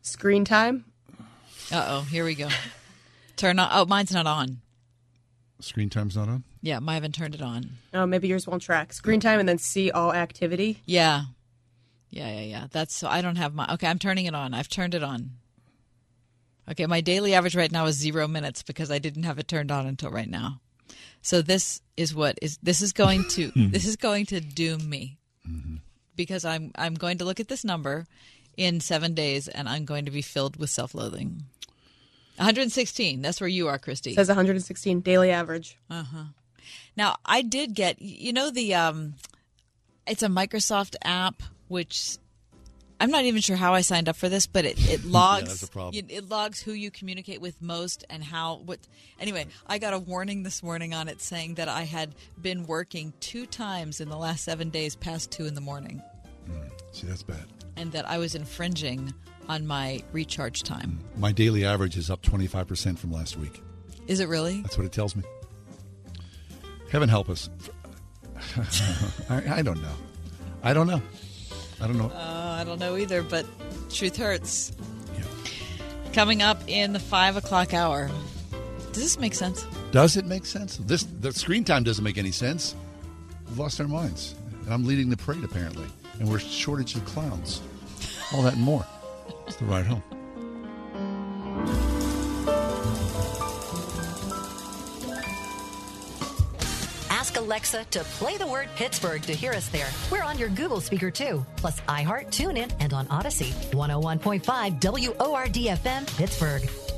[0.01, 0.85] Screen time.
[1.71, 2.49] Uh oh, here we go.
[3.35, 3.69] Turn on.
[3.71, 4.61] Oh, mine's not on.
[5.59, 6.43] Screen time's not on.
[6.61, 7.69] Yeah, I haven't turned it on.
[7.93, 8.93] Oh, maybe yours won't track.
[8.93, 10.81] Screen time and then see all activity.
[10.85, 11.23] Yeah,
[12.09, 12.67] yeah, yeah, yeah.
[12.71, 13.07] That's so.
[13.07, 13.67] I don't have my.
[13.73, 14.53] Okay, I'm turning it on.
[14.53, 15.31] I've turned it on.
[16.69, 19.71] Okay, my daily average right now is zero minutes because I didn't have it turned
[19.71, 20.59] on until right now.
[21.21, 23.69] So this is what is this is going to hmm.
[23.71, 25.17] this is going to doom me
[26.15, 28.05] because I'm I'm going to look at this number
[28.57, 31.43] in seven days and I'm going to be filled with self-loathing.
[32.37, 33.21] 116.
[33.21, 34.13] That's where you are, Christy.
[34.13, 35.77] Says 116 daily average.
[35.89, 36.23] Uh huh.
[36.95, 39.15] Now I did get you know the um,
[40.05, 42.17] it's a Microsoft app which
[42.99, 45.75] I'm not even sure how I signed up for this, but it it logs that's
[45.75, 45.89] a.
[45.93, 48.79] It, it logs who you communicate with most and how what.
[49.19, 53.13] Anyway, I got a warning this morning on it saying that I had been working
[53.19, 56.01] two times in the last seven days past two in the morning,
[56.91, 57.45] See, that's bad.
[57.75, 59.13] and that I was infringing
[59.47, 60.99] on my recharge time.
[61.17, 63.61] My daily average is up 25% from last week.
[64.07, 64.61] Is it really?
[64.61, 65.23] That's what it tells me.
[66.91, 67.49] Heaven help us.
[69.29, 69.95] I, I don't know.
[70.63, 71.01] I don't know.
[71.81, 72.09] I don't know.
[72.09, 73.45] Uh, I don't know either, but
[73.89, 74.71] truth hurts.
[75.15, 75.23] Yeah.
[76.13, 78.09] Coming up in the five o'clock hour.
[78.93, 79.65] Does this make sense?
[79.91, 80.77] Does it make sense?
[80.77, 82.75] This the screen time doesn't make any sense.
[83.47, 84.33] We've lost our minds,
[84.65, 85.85] and I'm leading the parade apparently,
[86.19, 87.61] and we're shortage of clowns.
[88.33, 88.85] All that and more.
[89.47, 90.03] It's the ride home.
[97.09, 99.87] Ask Alexa to play the word Pittsburgh to hear us there.
[100.11, 103.53] We're on your Google speaker too, plus iHeart, TuneIn, and on Audacy.
[103.71, 106.96] 101.5 WORDFM Pittsburgh.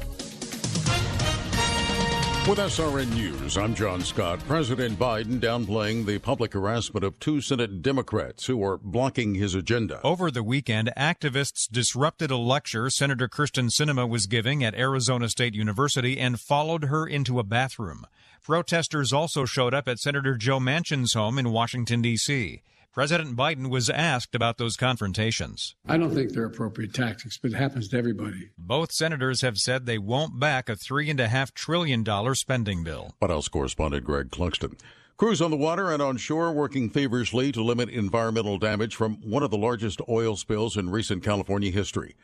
[2.50, 4.40] With SRN News, I'm John Scott.
[4.48, 10.02] President Biden downplaying the public harassment of two Senate Democrats who are blocking his agenda.
[10.04, 15.54] Over the weekend, activists disrupted a lecture Senator Kyrsten Sinema was giving at Arizona State
[15.54, 18.08] University and followed her into a bathroom.
[18.42, 22.64] Protesters also showed up at Senator Joe Manchin's home in Washington, D.C.
[22.92, 25.76] President Biden was asked about those confrontations.
[25.88, 28.50] I don't think they're appropriate tactics, but it happens to everybody.
[28.58, 33.14] Both senators have said they won't back a $3.5 trillion spending bill.
[33.20, 34.80] White House correspondent Greg Clugston.
[35.18, 39.44] Crews on the water and on shore working feverishly to limit environmental damage from one
[39.44, 42.16] of the largest oil spills in recent California history.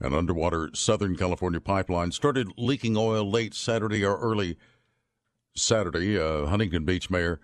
[0.00, 4.56] An underwater Southern California pipeline started leaking oil late Saturday or early
[5.54, 6.18] Saturday.
[6.18, 7.40] Uh, Huntington Beach Mayor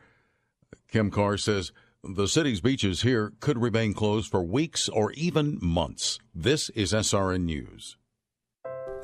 [0.88, 6.18] Kim Carr says the city's beaches here could remain closed for weeks or even months.
[6.34, 7.96] This is SRN News.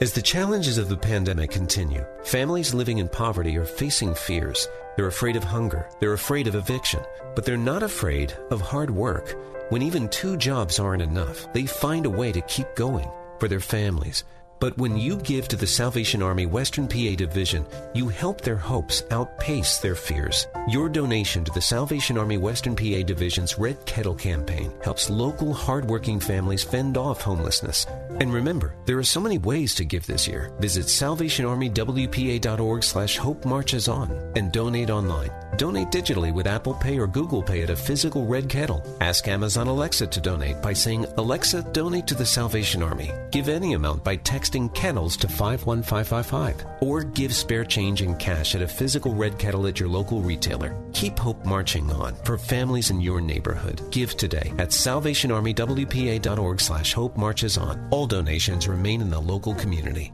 [0.01, 4.69] As the challenges of the pandemic continue, families living in poverty are facing fears.
[4.97, 7.01] They're afraid of hunger, they're afraid of eviction,
[7.35, 9.37] but they're not afraid of hard work.
[9.71, 13.61] When even two jobs aren't enough, they find a way to keep going for their
[13.61, 14.25] families.
[14.63, 19.03] But when you give to the Salvation Army Western PA Division, you help their hopes
[19.11, 20.47] outpace their fears.
[20.69, 26.21] Your donation to the Salvation Army Western PA Division's Red Kettle campaign helps local hardworking
[26.21, 27.89] families fend off homelessness.
[28.21, 30.53] And remember, there are so many ways to give this year.
[30.61, 35.33] Visit salvationarmywpa.org slash hope marches on and donate online.
[35.57, 38.85] Donate digitally with Apple Pay or Google Pay at a physical red kettle.
[39.01, 43.11] Ask Amazon Alexa to donate by saying, Alexa, donate to the Salvation Army.
[43.31, 44.17] Give any amount by
[44.53, 46.67] texting kettles to 51555.
[46.81, 50.77] Or give spare change in cash at a physical red kettle at your local retailer.
[50.93, 53.81] Keep hope marching on for families in your neighborhood.
[53.91, 57.89] Give today at salvationarmywpa.org slash hope marches on.
[57.91, 60.13] All donations remain in the local community.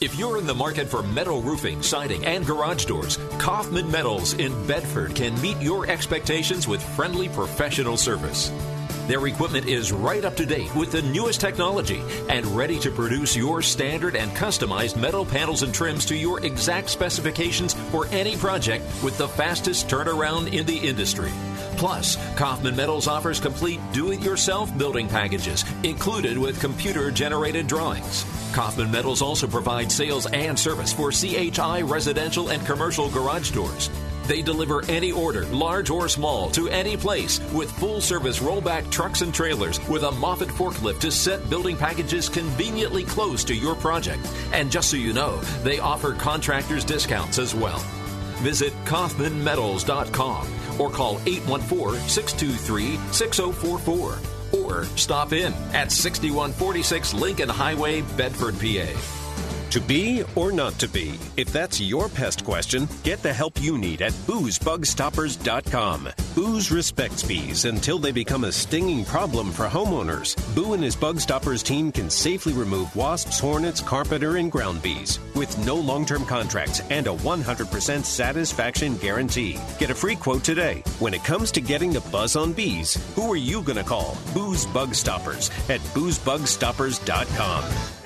[0.00, 4.52] If you're in the market for metal roofing, siding, and garage doors, Kaufman Metals in
[4.68, 8.52] Bedford can meet your expectations with friendly professional service.
[9.08, 13.34] Their equipment is right up to date with the newest technology and ready to produce
[13.34, 18.84] your standard and customized metal panels and trims to your exact specifications for any project
[19.02, 21.32] with the fastest turnaround in the industry.
[21.78, 28.26] Plus, Kaufman Metals offers complete do it yourself building packages, included with computer generated drawings.
[28.52, 33.88] Kaufman Metals also provides sales and service for CHI residential and commercial garage doors.
[34.28, 39.22] They deliver any order, large or small, to any place with full service rollback trucks
[39.22, 44.30] and trailers with a Moffett forklift to set building packages conveniently close to your project.
[44.52, 47.78] And just so you know, they offer contractors discounts as well.
[48.42, 50.46] Visit KaufmanMetals.com
[50.78, 54.18] or call 814 623 6044
[54.52, 59.17] or stop in at 6146 Lincoln Highway, Bedford, PA.
[59.70, 61.18] To be or not to be?
[61.36, 66.08] If that's your pest question, get the help you need at boozebugstoppers.com.
[66.34, 70.36] Booze respects bees until they become a stinging problem for homeowners.
[70.54, 75.18] Boo and his Bug Stoppers team can safely remove wasps, hornets, carpenter, and ground bees
[75.34, 79.58] with no long term contracts and a 100% satisfaction guarantee.
[79.78, 80.82] Get a free quote today.
[80.98, 84.16] When it comes to getting the buzz on bees, who are you going to call?
[84.32, 87.97] Booze Bug Stoppers at boozebugstoppers.com.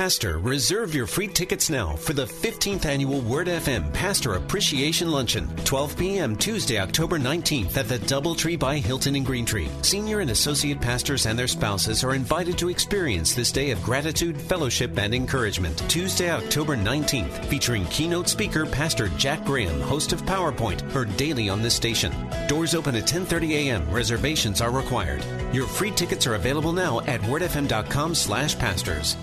[0.00, 5.46] Pastor, reserve your free tickets now for the 15th annual Word FM Pastor Appreciation Luncheon,
[5.66, 6.36] 12 p.m.
[6.36, 9.68] Tuesday, October 19th at the Doubletree by Hilton in Greentree.
[9.84, 14.40] Senior and associate pastors and their spouses are invited to experience this day of gratitude,
[14.40, 15.76] fellowship, and encouragement.
[15.90, 21.60] Tuesday, October 19th, featuring keynote speaker Pastor Jack Graham, host of PowerPoint, heard daily on
[21.60, 22.10] this station.
[22.48, 23.86] Doors open at 10:30 a.m.
[23.90, 25.22] Reservations are required.
[25.52, 29.16] Your free tickets are available now at wordfm.com/pastors.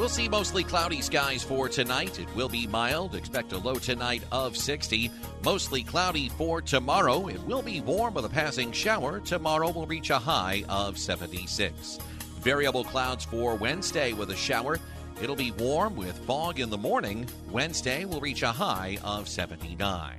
[0.00, 2.18] We'll see mostly cloudy skies for tonight.
[2.18, 3.14] It will be mild.
[3.14, 5.10] Expect a low tonight of 60.
[5.44, 7.28] Mostly cloudy for tomorrow.
[7.28, 9.20] It will be warm with a passing shower.
[9.20, 11.98] Tomorrow will reach a high of 76.
[12.40, 14.78] Variable clouds for Wednesday with a shower.
[15.20, 17.28] It'll be warm with fog in the morning.
[17.50, 20.16] Wednesday will reach a high of 79.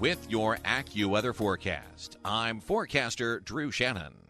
[0.00, 4.25] With your AccuWeather forecast, I'm forecaster Drew Shannon.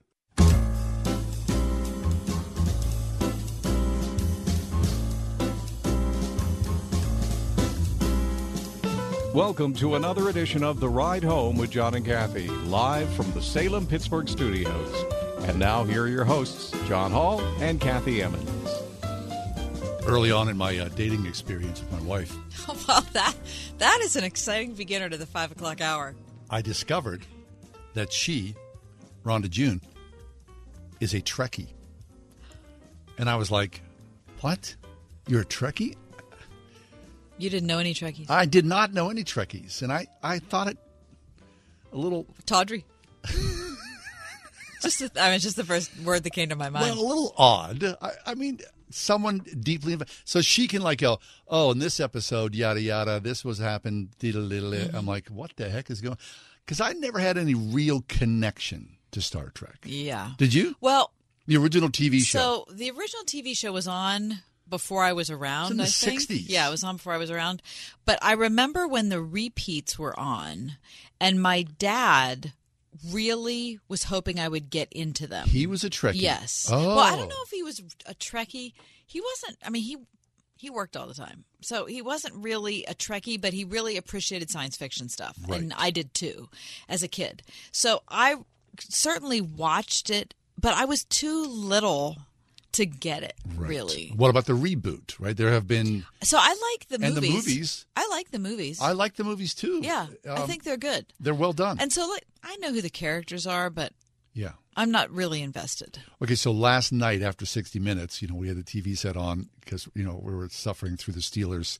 [9.36, 13.42] Welcome to another edition of The Ride Home with John and Kathy, live from the
[13.42, 15.04] Salem Pittsburgh studios.
[15.40, 18.48] And now, here are your hosts, John Hall and Kathy Emmons.
[20.06, 22.34] Early on in my uh, dating experience with my wife,
[22.88, 23.34] well, that
[23.76, 26.14] that is an exciting beginner to the five o'clock hour.
[26.48, 27.26] I discovered
[27.92, 28.54] that she,
[29.22, 29.82] Rhonda June,
[30.98, 31.68] is a Trekkie.
[33.18, 33.82] And I was like,
[34.40, 34.74] What?
[35.28, 35.94] You're a Trekkie?
[37.38, 38.30] You didn't know any Trekkies.
[38.30, 39.82] I did not know any Trekkies.
[39.82, 40.78] And I, I thought it
[41.92, 42.26] a little.
[42.46, 42.84] Tawdry.
[44.82, 46.86] just, the, I mean, just the first word that came to my mind.
[46.86, 47.84] Well, a little odd.
[48.00, 48.60] I, I mean,
[48.90, 51.18] someone deeply inv- so she can like go,
[51.48, 54.10] oh, in this episode, yada yada, this was happened.
[54.20, 54.96] Mm-hmm.
[54.96, 56.18] I'm like, what the heck is going?
[56.64, 59.78] Because I never had any real connection to Star Trek.
[59.84, 60.30] Yeah.
[60.36, 60.76] Did you?
[60.80, 61.12] Well,
[61.46, 62.66] the original TV show.
[62.66, 65.72] So the original TV show was on before I was around.
[65.72, 65.84] in the.
[65.84, 66.44] 60s.
[66.48, 67.62] Yeah, it was on before I was around.
[68.04, 70.72] But I remember when the repeats were on,
[71.20, 72.52] and my dad
[73.10, 75.48] really was hoping I would get into them.
[75.48, 76.20] He was a Trekkie.
[76.20, 76.68] Yes.
[76.72, 76.96] Oh.
[76.96, 77.28] Well, I don't oh.
[77.28, 78.72] know if he was a Trekkie.
[79.06, 79.58] He wasn't.
[79.64, 79.98] I mean, he
[80.58, 84.50] he worked all the time, so he wasn't really a Trekkie, but he really appreciated
[84.50, 85.60] science fiction stuff, Right.
[85.60, 86.48] and I did too,
[86.88, 87.42] as a kid.
[87.72, 88.36] So I
[88.80, 92.16] certainly watched it, but I was too little
[92.76, 94.12] to get it really.
[94.16, 95.14] What about the reboot?
[95.20, 96.04] Right, there have been.
[96.22, 97.34] So I like the And the movies.
[97.46, 97.86] movies.
[97.96, 98.80] I like the movies.
[98.80, 99.80] I like the movies too.
[99.82, 101.12] yeah, I Um, think they're good.
[101.20, 101.78] they're well done.
[101.80, 103.92] And so, like, I know who the characters are, but
[104.32, 104.52] yeah.
[104.76, 105.98] I'm not really invested.
[106.22, 109.48] Okay, so last night after 60 Minutes, you know, we had the TV set on
[109.60, 111.78] because, you know, we were suffering through the Steelers'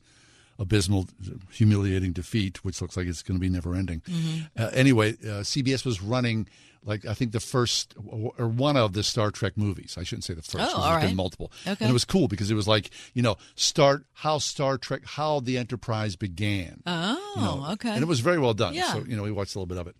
[0.59, 1.07] abysmal,
[1.51, 4.01] humiliating defeat, which looks like it's going to be never ending.
[4.01, 4.49] Mhm.
[4.57, 6.47] Uh, anyway, uh, CBS was running,
[6.83, 7.93] like, I think the first
[8.37, 9.95] or one of the Star Trek movies.
[9.97, 10.55] I shouldn't say the first.
[10.59, 11.15] Oh, because been right.
[11.15, 11.51] multiple.
[11.65, 11.85] Okay.
[11.85, 15.39] And it was cool because it was like, you know, start how Star Trek, how
[15.39, 16.81] the Enterprise began.
[16.85, 17.89] Oh, You know, okay.
[17.91, 18.73] And it was very well done.
[18.73, 18.93] Yeah.
[18.93, 19.95] So, you know, we watched a little bit of it.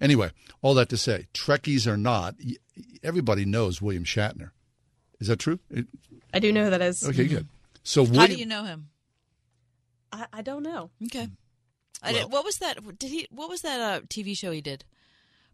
[0.00, 0.30] Anyway,
[0.62, 2.34] all that to say, Trekkies or not,
[3.02, 4.50] everybody knows William Shatner.
[5.20, 5.58] Is that true?
[5.70, 5.86] It-
[6.32, 7.06] I do know who that is.
[7.06, 7.48] okay, good.
[7.82, 8.88] So How William, do you know him?
[10.12, 10.90] I, I don't know.
[11.04, 11.28] Okay.
[12.02, 12.78] I what was that?
[12.98, 13.26] Did he?
[13.30, 14.84] What was that uh, TV show he did?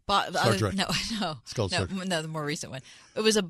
[0.07, 0.73] Bo- Star uh, Trek.
[0.73, 0.85] No,
[1.21, 2.07] no, It's called no, Star Trek.
[2.07, 2.81] no, the more recent one.
[3.15, 3.49] It was a.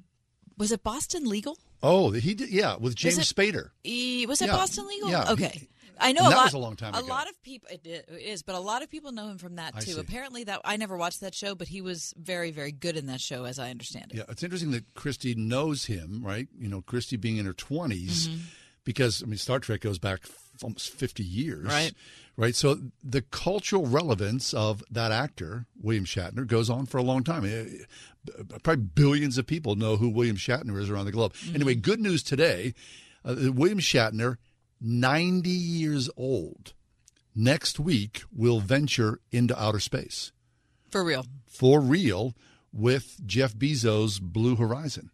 [0.57, 1.57] Was it Boston Legal?
[1.83, 2.49] Oh, he did.
[2.49, 3.69] Yeah, with James Was it- Spader.
[3.83, 5.09] E, was it Yeah, Boston Legal?
[5.11, 5.67] yeah, he- Okay.
[5.99, 6.43] I know and a that lot.
[6.45, 7.07] was a long time A ago.
[7.07, 7.69] lot of people.
[7.71, 9.99] It, is, but a lot of people know him from that too.
[9.99, 13.19] Apparently, that I never watched that show, but he was very, very good in that
[13.21, 14.17] show, as I understand it.
[14.17, 16.47] Yeah, it's interesting that Christy knows him, right?
[16.59, 18.39] You know, Christy being in her 20s, Mhm.
[18.83, 21.65] because, I mean, Star Trek goes back f- almost 50 years.
[21.65, 21.93] Right.
[22.37, 22.55] Right.
[22.55, 27.45] So the cultural relevance of that actor, William Shatner, goes on for a long time.
[27.45, 27.85] Eh,
[28.61, 31.33] Probably billions of people know who William Shatner is around the globe.
[31.33, 31.55] Mm-hmm.
[31.55, 32.73] Anyway, good news today
[33.25, 34.37] uh, William Shatner,
[34.79, 36.73] 90 years old,
[37.35, 40.31] next week will venture into outer space
[40.91, 41.25] For real.
[41.47, 42.33] for real
[42.71, 45.09] with Jeff Bezos' Blue Horizon.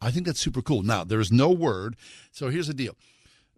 [0.00, 0.82] I think that's super cool.
[0.82, 1.96] Now, there is no word.
[2.30, 2.96] So here's the deal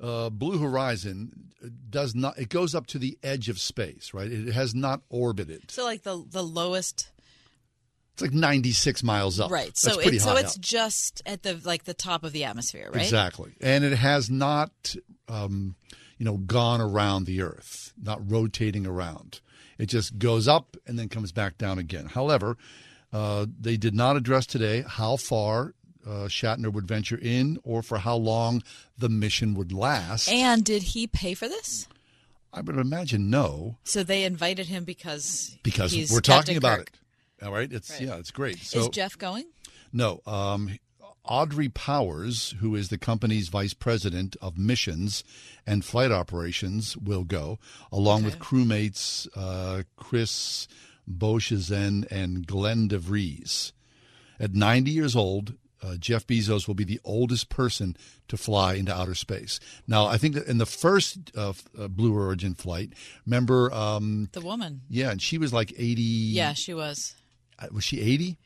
[0.02, 1.50] uh, Blue Horizon
[1.90, 2.38] does not.
[2.38, 4.30] It goes up to the edge of space, right?
[4.30, 5.70] It has not orbited.
[5.70, 7.10] So like the the lowest
[8.14, 9.50] It's like 96 miles up.
[9.50, 9.76] right.
[9.76, 10.60] So so it's up.
[10.60, 13.02] just at the like the top of the atmosphere, right?
[13.02, 13.52] Exactly.
[13.60, 14.94] And it has not,
[15.28, 15.74] um,
[16.16, 19.40] you know, gone around the Earth, not rotating around.
[19.78, 22.06] It just goes up and then comes back down again.
[22.06, 22.56] However,
[23.12, 25.74] uh, they did not address today how far
[26.06, 28.62] uh, Shatner would venture in or for how long
[28.96, 30.28] the mission would last.
[30.30, 31.86] And did he pay for this?
[32.52, 36.90] I would imagine no, So they invited him because because we're talking about Kirk.
[37.40, 37.46] it.
[37.46, 37.70] All right.
[37.70, 38.00] It's Right.
[38.00, 38.58] yeah, it's great.
[38.58, 39.44] So Is Jeff going?
[39.92, 40.22] No.
[40.26, 40.78] Um,
[41.24, 45.24] Audrey Powers, who is the company's vice president of missions
[45.66, 47.58] and flight operations, will go,
[47.92, 50.66] along with crewmates uh, Chris
[51.08, 53.72] Boshuizen and Glenn DeVries.
[54.40, 57.96] At 90 years old, uh, Jeff Bezos will be the oldest person
[58.28, 59.60] to fly into outer space.
[59.86, 62.92] Now, I think that in the first uh, uh, Blue Origin flight,
[63.26, 63.72] remember?
[63.72, 64.82] Um, The woman.
[64.90, 66.02] yeah, and she was like 80.
[66.02, 67.14] Yeah, she was.
[67.58, 68.38] uh, Was she 80?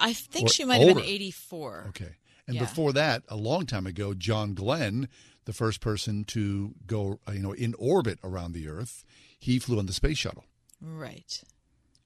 [0.00, 1.86] I think Or she might have been 84.
[1.88, 2.16] Okay.
[2.46, 2.60] And Yeah.
[2.62, 5.08] before that, a long time ago, John Glenn,
[5.44, 9.04] the first person to go, uh, you know, in orbit around the Earth,
[9.38, 10.44] he flew on the space shuttle.
[10.80, 11.42] Right.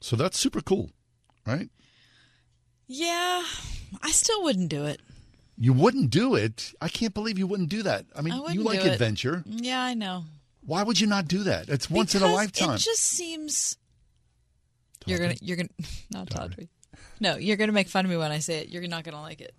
[0.01, 0.91] So that's super cool,
[1.47, 1.71] right?
[2.95, 3.43] Yeah,
[4.03, 5.01] I still wouldn't do it.
[5.57, 6.75] You wouldn't do it.
[6.81, 8.05] I can't believe you wouldn't do that.
[8.15, 9.43] I mean, I you like adventure.
[9.47, 10.25] Yeah, I know.
[10.67, 11.71] Why would you not do that?
[11.71, 12.75] It's once in a lifetime.
[12.75, 13.77] It just seems
[15.07, 15.71] you're gonna you're gonna
[16.11, 16.69] not Tawdry.
[17.19, 18.69] No, you're gonna make fun of me when I say it.
[18.69, 19.55] You're not gonna like it.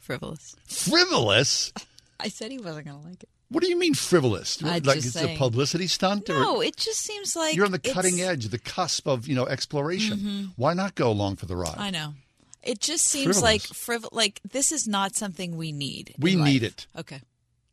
[0.00, 0.56] Frivolous.
[0.66, 1.72] Frivolous?
[2.20, 3.28] I said he wasn't gonna like it.
[3.48, 4.60] What do you mean frivolous?
[4.62, 5.36] I'm like it's saying.
[5.36, 6.28] a publicity stunt?
[6.28, 9.36] No, or it just seems like you're on the cutting edge, the cusp of, you
[9.36, 10.18] know, exploration.
[10.18, 10.52] Mhm.
[10.56, 11.76] Why not go along for the ride?
[11.78, 12.14] I know.
[12.62, 14.08] It just seems like frivol.
[14.10, 16.14] Like this is not something we need.
[16.18, 16.88] We need it.
[16.98, 17.20] Okay.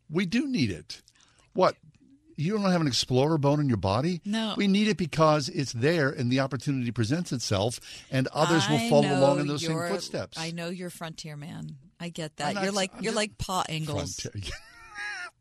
[0.10, 1.02] We do need it.
[1.54, 1.76] What?
[2.36, 4.22] You don't have an explorer bone in your body?
[4.26, 4.54] No.
[4.58, 7.80] We need it because it's there and the opportunity presents itself,
[8.12, 10.38] and others will follow along in those same footsteps.
[10.38, 11.78] I know you're frontier man.
[12.00, 12.56] I get that.
[12.56, 14.20] Not- you're like I'm you're like Pa Ingalls.
[14.20, 14.52] Frontier-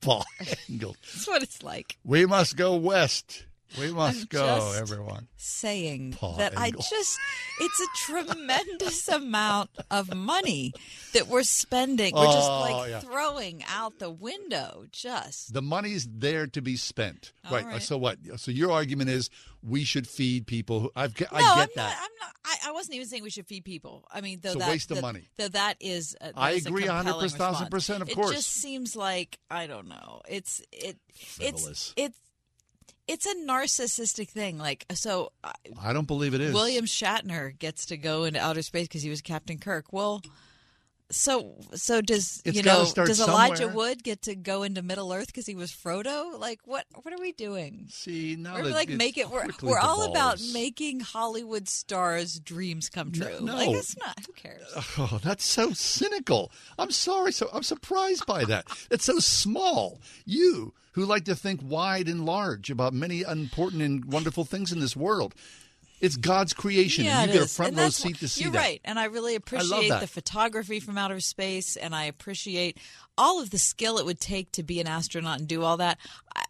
[0.03, 0.25] Paul
[0.69, 0.97] Engel.
[1.01, 1.97] That's what it's like.
[2.05, 3.47] We must go west.
[3.79, 5.29] We must I'm go, everyone.
[5.37, 7.19] saying Pa that I just
[7.61, 10.73] it's a tremendous amount of money
[11.15, 12.15] that we're spending.
[12.15, 13.01] We're just Oh, like yeah.
[13.01, 14.85] throwing out the window.
[14.93, 17.33] Just The money's there to be spent.
[17.51, 17.65] Right.
[17.65, 17.83] Uh, right.
[17.83, 18.19] So what?
[18.37, 19.31] So your argument is
[19.63, 20.81] we should feed people.
[20.81, 21.77] Who, I've, I no, get I'm that.
[21.77, 21.97] not.
[21.97, 22.35] I'm not.
[22.45, 24.05] I, I wasn't even saying we should feed people.
[24.11, 25.29] I mean, though a that waste of money.
[25.37, 26.17] Though that is.
[26.21, 28.31] A, that I is a agree compelling 100%, 1000%, of it course.
[28.33, 30.21] It just seems like I don't know.
[30.29, 30.97] It's it.
[31.15, 31.63] Frivolous.
[31.71, 32.19] It's it's
[33.13, 34.59] it's a narcissistic thing.
[34.59, 35.33] Like so.
[35.45, 36.55] I, I don't believe it is.
[36.55, 39.93] William Shatner gets to go into outer space because he was Captain Kirk.
[39.93, 40.23] Well,
[41.11, 43.77] so so does It's you know does Elijah somewhere.
[43.77, 46.41] Wood get to go into Middle Earth because he was Frodo?
[46.41, 47.87] Like what what are we doing?
[47.91, 49.29] See now we're like make it.
[49.29, 53.41] We're, we're all about making Hollywood stars' dreams come true.
[53.43, 53.55] no.
[53.55, 54.19] Like it's not.
[54.27, 54.63] Who cares?
[54.99, 56.51] Oh, that's so cynical.
[56.79, 57.33] I'm sorry.
[57.33, 58.67] So I'm surprised by that.
[58.91, 60.01] It's so small.
[60.25, 64.81] You who like to think wide and large about many important and wonderful things in
[64.81, 65.35] this world.
[66.01, 68.59] It's God's creation, Yeah, and you get a front row seat to see You're that.
[68.59, 70.01] right, and I really appreciate that.
[70.01, 72.79] the photography from outer space, and I appreciate
[73.17, 75.99] all of the skill it would take to be an astronaut and do all that.
[76.35, 76.45] I,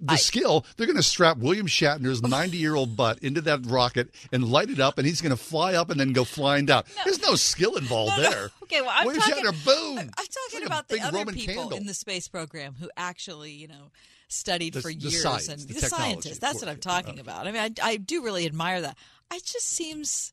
[0.00, 4.10] The skill, they're going to strap William Shatner's 90 year old butt into that rocket
[4.32, 6.84] and light it up, and he's going to fly up and then go flying down.
[7.04, 8.50] There's no skill involved there.
[8.62, 9.44] Okay, well, I'm William talking.
[9.44, 9.98] Shatner, boom.
[9.98, 11.78] I'm, I'm talking like about the other Roman people candle.
[11.78, 13.90] in the space program who actually, you know,
[14.28, 16.38] studied The- for the years science, and the the, scientists.
[16.38, 17.46] That's what I'm uh, talking about.
[17.46, 18.96] I mean, I, I do really admire that.
[19.32, 20.32] It just seems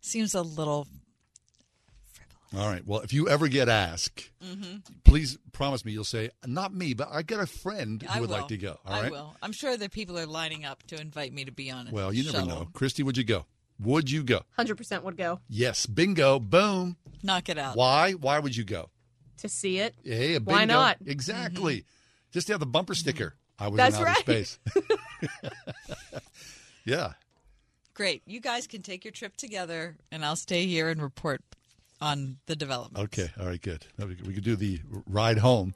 [0.00, 0.86] seems a little.
[2.56, 2.84] All right.
[2.84, 4.82] Well, if you ever get asked, Mhm.
[5.04, 8.28] please promise me you'll say, not me, but I got a friend who I would
[8.30, 8.38] will.
[8.38, 8.80] like to go.
[8.84, 9.12] All I right.
[9.12, 9.36] will.
[9.40, 11.92] I'm sure that people are lining up to invite me to be on it.
[11.92, 12.48] Well, you never shuttle.
[12.48, 12.68] know.
[12.72, 13.46] Christy, would you go?
[13.78, 14.42] Would you go?
[14.58, 15.86] 100% would go Yes.
[15.86, 16.40] Bingo.
[16.40, 16.96] Boom.
[17.22, 17.76] Knock it out.
[17.76, 18.12] Why?
[18.12, 18.90] Why would you go?
[19.38, 19.94] to see it.
[20.04, 20.36] Hey.
[20.38, 20.98] Why not?
[21.06, 21.86] Exactly.
[22.30, 23.36] Just to have the bumper sticker.
[23.58, 24.18] I was That's in outer right.
[24.18, 24.58] space.
[26.84, 27.12] yeah.
[27.94, 28.22] Great.
[28.26, 31.40] You guys can take your trip together, and I'll stay here and report
[32.00, 33.04] on the development.
[33.04, 33.30] Okay.
[33.38, 33.60] All right.
[33.60, 33.86] Good.
[33.98, 35.74] Now We could, do the ride home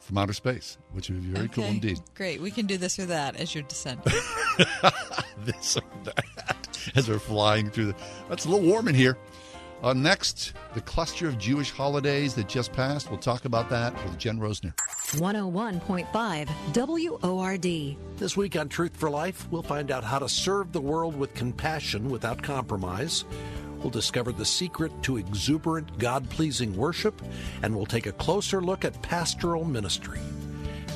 [0.00, 2.00] from outer space, which would be very cool indeed.
[2.14, 2.40] Great.
[2.40, 4.02] We can do this or that as your descent.
[5.44, 7.94] this or that as we're flying through the.
[8.28, 9.18] That's a little warm in here.
[9.80, 13.10] Uh, next, the cluster of Jewish holidays that just passed.
[13.10, 14.74] We'll talk about that with Jen Rosner.
[15.12, 17.96] 101.5 WORD.
[18.18, 21.32] This week on Truth for Life, we'll find out how to serve the world with
[21.34, 23.24] compassion without compromise.
[23.80, 27.20] We'll discover the secret to exuberant, God pleasing worship,
[27.62, 30.20] and we'll take a closer look at pastoral ministry.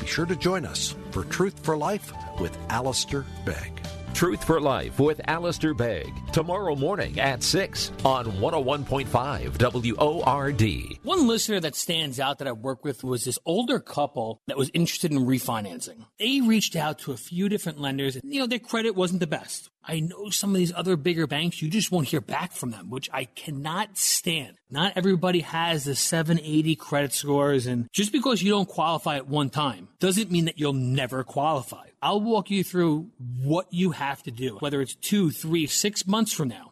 [0.00, 3.80] Be sure to join us for Truth for Life with Alistair Begg.
[4.23, 6.12] Truth for Life with Alistair Begg.
[6.32, 10.99] Tomorrow morning at 6 on 101.5 WORD.
[11.03, 14.70] One listener that stands out that I worked with was this older couple that was
[14.74, 16.07] interested in refinancing.
[16.20, 18.15] They reached out to a few different lenders.
[18.15, 19.70] And, you know, their credit wasn't the best.
[19.85, 22.90] I know some of these other bigger banks, you just won't hear back from them,
[22.90, 24.57] which I cannot stand.
[24.73, 29.51] Not everybody has the 780 credit scores, and just because you don't qualify at one
[29.51, 31.89] time doesn't mean that you'll never qualify.
[32.01, 33.11] I'll walk you through
[33.43, 36.72] what you have to do, whether it's two, three, six months from now.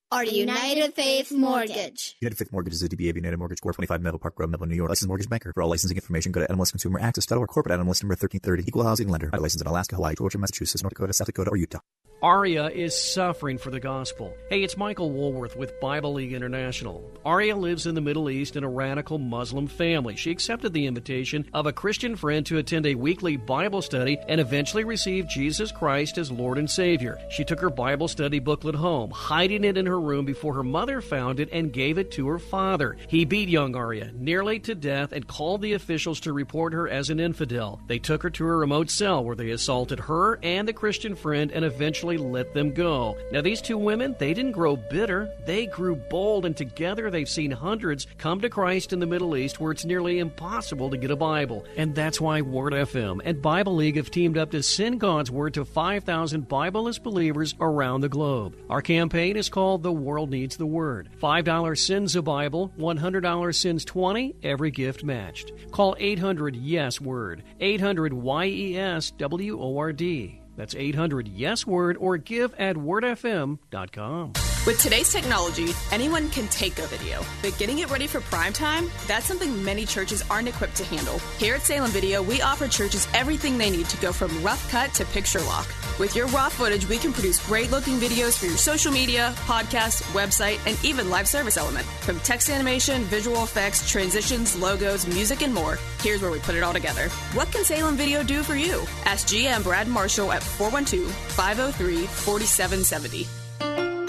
[0.11, 2.17] are United Faith Mortgage.
[2.19, 3.75] United Faith Mortgage is a DBA of United Mortgage Corp.
[3.75, 4.89] 25 Melville Park Road, Melville, New York.
[4.89, 5.53] Licensed mortgage banker.
[5.53, 7.47] For all licensing information, go to NMLSConsumerAccess.org.
[7.47, 8.63] Corporate NMLS number 1330.
[8.67, 9.29] Equal housing lender.
[9.31, 11.79] Licensed in Alaska, Hawaii, Georgia, Massachusetts, North Dakota, South Dakota, or Utah.
[12.23, 14.31] Aria is suffering for the gospel.
[14.47, 17.03] Hey, it's Michael Woolworth with Bible League International.
[17.25, 20.15] Aria lives in the Middle East in a radical Muslim family.
[20.15, 24.39] She accepted the invitation of a Christian friend to attend a weekly Bible study and
[24.39, 27.17] eventually received Jesus Christ as Lord and Savior.
[27.31, 31.01] She took her Bible study booklet home, hiding it in her room before her mother
[31.01, 32.97] found it and gave it to her father.
[33.07, 37.09] He beat young Arya nearly to death and called the officials to report her as
[37.09, 37.79] an infidel.
[37.87, 41.51] They took her to a remote cell where they assaulted her and the Christian friend
[41.51, 43.17] and eventually let them go.
[43.31, 45.29] Now, these two women, they didn't grow bitter.
[45.45, 49.59] They grew bold, and together they've seen hundreds come to Christ in the Middle East
[49.59, 51.65] where it's nearly impossible to get a Bible.
[51.77, 55.53] And that's why Word FM and Bible League have teamed up to send God's Word
[55.55, 58.55] to 5,000 Bibleless believers around the globe.
[58.69, 61.09] Our campaign is called The World Needs the Word.
[61.21, 65.51] $5 sends a Bible, $100 sends 20, every gift matched.
[65.71, 70.41] Call 800 Yes Word, 800 Y E S W O R D.
[70.55, 74.33] That's 800 Yes Word or give at wordfm.com.
[74.63, 78.91] With today's technology, anyone can take a video, but getting it ready for prime time,
[79.07, 81.17] that's something many churches aren't equipped to handle.
[81.39, 84.93] Here at Salem Video, we offer churches everything they need to go from rough cut
[84.93, 85.67] to picture lock.
[85.97, 90.03] With your raw footage, we can produce great looking videos for your social media, podcast,
[90.13, 91.87] website, and even live service element.
[92.01, 96.61] From text animation, visual effects, transitions, logos, music, and more, here's where we put it
[96.61, 97.09] all together.
[97.33, 98.83] What can Salem Video do for you?
[99.05, 104.00] Ask GM Brad Marshall at 412 503 4770.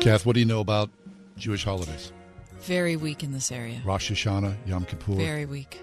[0.00, 0.88] Kath, what do you know about
[1.36, 2.10] Jewish holidays?
[2.60, 3.82] Very weak in this area.
[3.84, 5.12] Rosh Hashanah, Yom Kippur.
[5.12, 5.82] Very weak.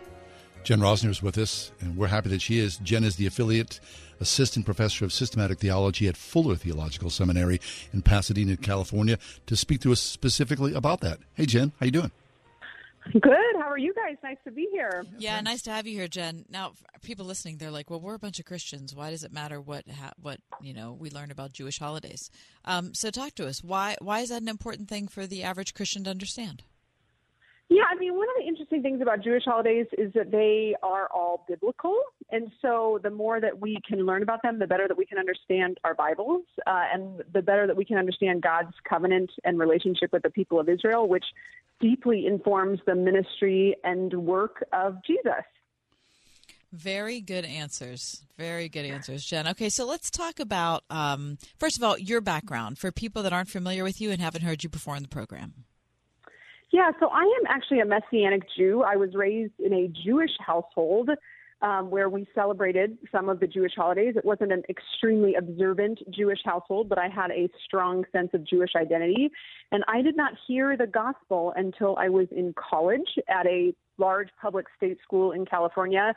[0.64, 2.78] Jen Rosner is with us, and we're happy that she is.
[2.78, 3.80] Jen is the affiliate
[4.20, 7.62] assistant professor of systematic theology at Fuller Theological Seminary
[7.94, 11.20] in Pasadena, California, to speak to us specifically about that.
[11.36, 12.12] Hey, Jen, how you doing?
[13.14, 13.56] Good.
[13.60, 14.18] How are you guys?
[14.24, 15.06] Nice to be here.
[15.18, 16.46] Yeah, nice to have you here, Jen.
[16.50, 18.94] Now, people listening, they're like, "Well, we're a bunch of Christians.
[18.96, 22.30] Why does it matter what ha- what you know we learn about Jewish holidays?"
[22.66, 23.64] Um, so, talk to us.
[23.64, 26.64] Why why is that an important thing for the average Christian to understand?
[27.70, 31.10] Yeah, I mean, one of the interesting things about Jewish holidays is that they are
[31.14, 32.00] all biblical.
[32.32, 35.18] And so the more that we can learn about them, the better that we can
[35.18, 40.14] understand our Bibles, uh, and the better that we can understand God's covenant and relationship
[40.14, 41.26] with the people of Israel, which
[41.82, 45.44] deeply informs the ministry and work of Jesus.
[46.72, 48.24] Very good answers.
[48.38, 49.48] Very good answers, Jen.
[49.48, 53.50] Okay, so let's talk about, um, first of all, your background for people that aren't
[53.50, 55.66] familiar with you and haven't heard you before in the program.
[56.72, 58.84] Yeah, so I am actually a Messianic Jew.
[58.84, 61.10] I was raised in a Jewish household
[61.62, 64.16] um, where we celebrated some of the Jewish holidays.
[64.16, 68.72] It wasn't an extremely observant Jewish household, but I had a strong sense of Jewish
[68.76, 69.30] identity.
[69.72, 74.30] And I did not hear the gospel until I was in college at a large
[74.40, 76.14] public state school in California.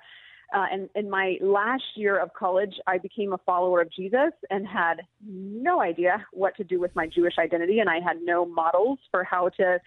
[0.52, 4.66] Uh, and in my last year of college, I became a follower of Jesus and
[4.66, 7.78] had no idea what to do with my Jewish identity.
[7.78, 9.78] And I had no models for how to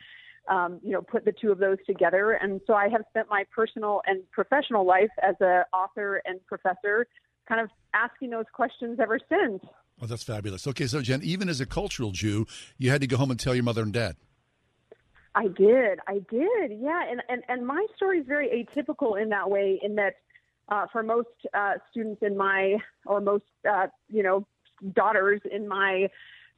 [0.50, 2.32] um, you know, put the two of those together.
[2.32, 7.08] And so I have spent my personal and professional life as an author and professor
[7.48, 9.64] kind of asking those questions ever since.
[10.02, 10.68] Oh, that's fabulous.
[10.68, 12.46] Okay, so Jen, even as a cultural Jew,
[12.78, 14.16] you had to go home and tell your mother and dad.
[15.36, 16.00] I did.
[16.08, 16.80] I did.
[16.80, 17.02] Yeah.
[17.10, 20.16] And, and, and my story is very atypical in that way, in that
[20.70, 24.46] uh, for most uh, students in my, or most, uh, you know,
[24.94, 26.10] daughters in my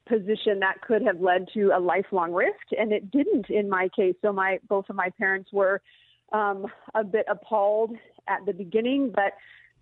[0.07, 4.15] position that could have led to a lifelong rift, and it didn't in my case.
[4.21, 5.81] So my both of my parents were
[6.31, 7.95] um, a bit appalled
[8.27, 9.33] at the beginning, but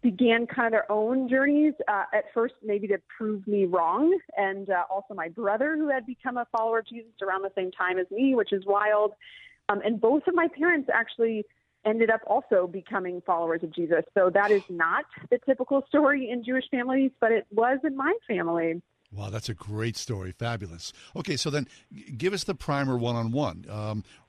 [0.02, 1.74] began kind of their own journeys.
[1.88, 4.18] Uh, at first maybe to prove me wrong.
[4.38, 7.72] And uh, also my brother who had become a follower of jesus around the same
[7.72, 9.14] time as me which is wild.
[9.70, 11.46] Um, and both of my parents actually
[11.86, 14.04] ended up also becoming followers of jesus.
[14.14, 18.14] So that is not the typical story in jewish families but it was in my
[18.28, 18.82] family
[19.14, 20.32] Wow, that's a great story.
[20.32, 20.92] Fabulous.
[21.16, 21.68] Okay, so then
[22.18, 23.66] give us the primer one on one.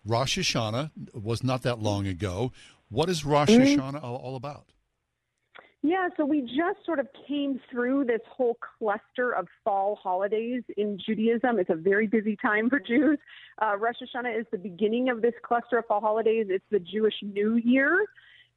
[0.05, 2.53] Rosh Hashanah was not that long ago.
[2.91, 3.77] What is Rosh Mhm.
[3.77, 4.67] Hashanah all, all about?
[5.83, 10.99] Yeah, so we just sort of came through this whole cluster of fall holidays in
[10.99, 11.59] Judaism.
[11.59, 13.19] It's a very busy time for Jews.
[13.61, 16.47] Uh, Rosh Hashanah is the beginning of this cluster of fall holidays.
[16.49, 18.07] It's the Jewish New Year,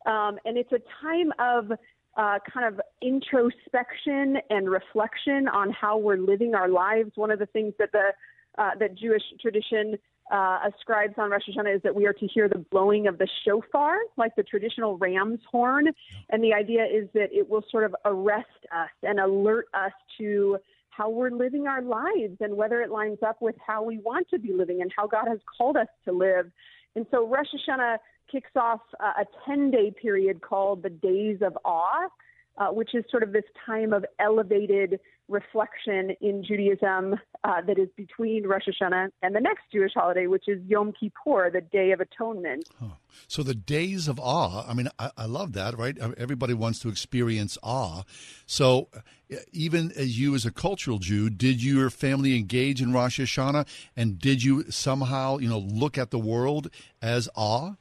[0.06, 1.78] um, and it's a time of
[2.18, 7.12] uh, kind of introspection and reflection on how we're living our lives.
[7.16, 8.10] One of the things that the
[8.58, 9.96] uh, that Jewish tradition
[10.32, 13.28] uh, ascribes on Rosh Hashanah is that we are to hear the blowing of the
[13.46, 15.88] shofar, like the traditional ram's horn.
[16.32, 20.58] And the idea is that it will sort of arrest us and alert us to
[20.90, 24.40] how we're living our lives and whether it lines up with how we want to
[24.40, 26.52] be living and how God has called us to live.
[26.96, 27.98] And so Rosh Hashanah
[28.32, 32.10] kicks off uh, a 10 day period called the Days of Awe,
[32.58, 35.00] uh, which is sort of this time of elevated
[35.30, 40.46] reflection in Judaism uh, that is between Rosh Hashanah and the next Jewish holiday, which
[40.48, 42.68] is Yom Kippur, the Day of Atonement.
[43.28, 44.66] So the days of awe.
[44.68, 45.98] I mean, I, I love that, right?
[46.18, 48.04] Everybody wants to experience awe.
[48.46, 53.20] So uh, even as you, as a cultural Jew, did your family engage in Rosh
[53.20, 56.70] Hashanah, and did you somehow, you know, look at the world
[57.02, 57.74] as awe?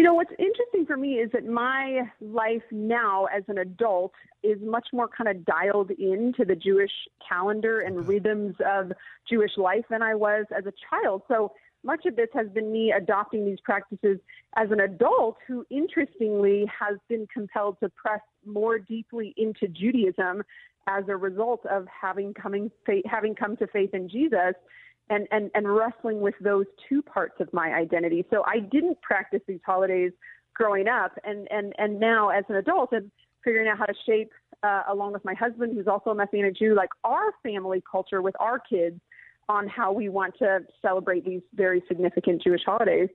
[0.00, 4.56] You know, what's interesting for me is that my life now as an adult is
[4.62, 6.90] much more kind of dialed into the Jewish
[7.28, 8.92] calendar and rhythms of
[9.28, 11.20] Jewish life than I was as a child.
[11.28, 11.52] So
[11.84, 14.20] much of this has been me adopting these practices
[14.56, 20.42] as an adult who, interestingly, has been compelled to press more deeply into Judaism
[20.86, 22.70] as a result of having coming
[23.04, 24.54] having come to faith in Jesus
[25.10, 28.24] and, and, and wrestling with those two parts of my identity.
[28.30, 30.12] So I didn't practice these holidays
[30.54, 33.10] growing up, and, and, and now as an adult, and
[33.44, 34.30] figuring out how to shape,
[34.62, 38.34] uh, along with my husband, who's also a Messianic Jew, like our family culture with
[38.40, 39.00] our kids
[39.48, 43.08] on how we want to celebrate these very significant Jewish holidays.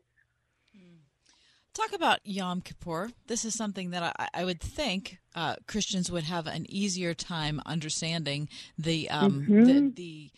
[1.73, 3.11] Talk about Yom Kippur.
[3.27, 7.61] This is something that I, I would think uh, Christians would have an easier time
[7.65, 8.47] understanding
[8.77, 9.65] the um, Mhm.
[9.65, 10.31] the, the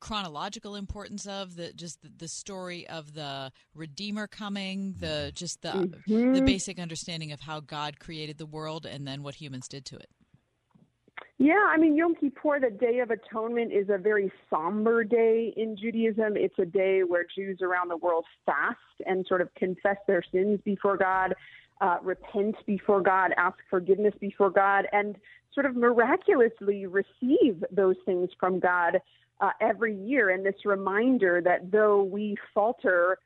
[0.00, 6.02] chronological importance of the just the, the story of the Redeemer coming, the just the
[6.06, 6.46] the Mhm.
[6.46, 10.08] basic understanding of how God created the world and then what humans did to it.
[11.38, 15.74] Yeah, I mean, Yom Kippur, the Day of Atonement, is a very somber day in
[15.74, 16.36] Judaism.
[16.36, 18.76] It's a day where Jews around the world fast
[19.06, 21.34] and sort of confess their sins before God,
[21.80, 25.16] uh, repent before God, ask forgiveness before God, and
[25.54, 29.00] sort of miraculously receive those things from God
[29.40, 30.30] uh, every year.
[30.30, 33.18] And this reminder that though we falter,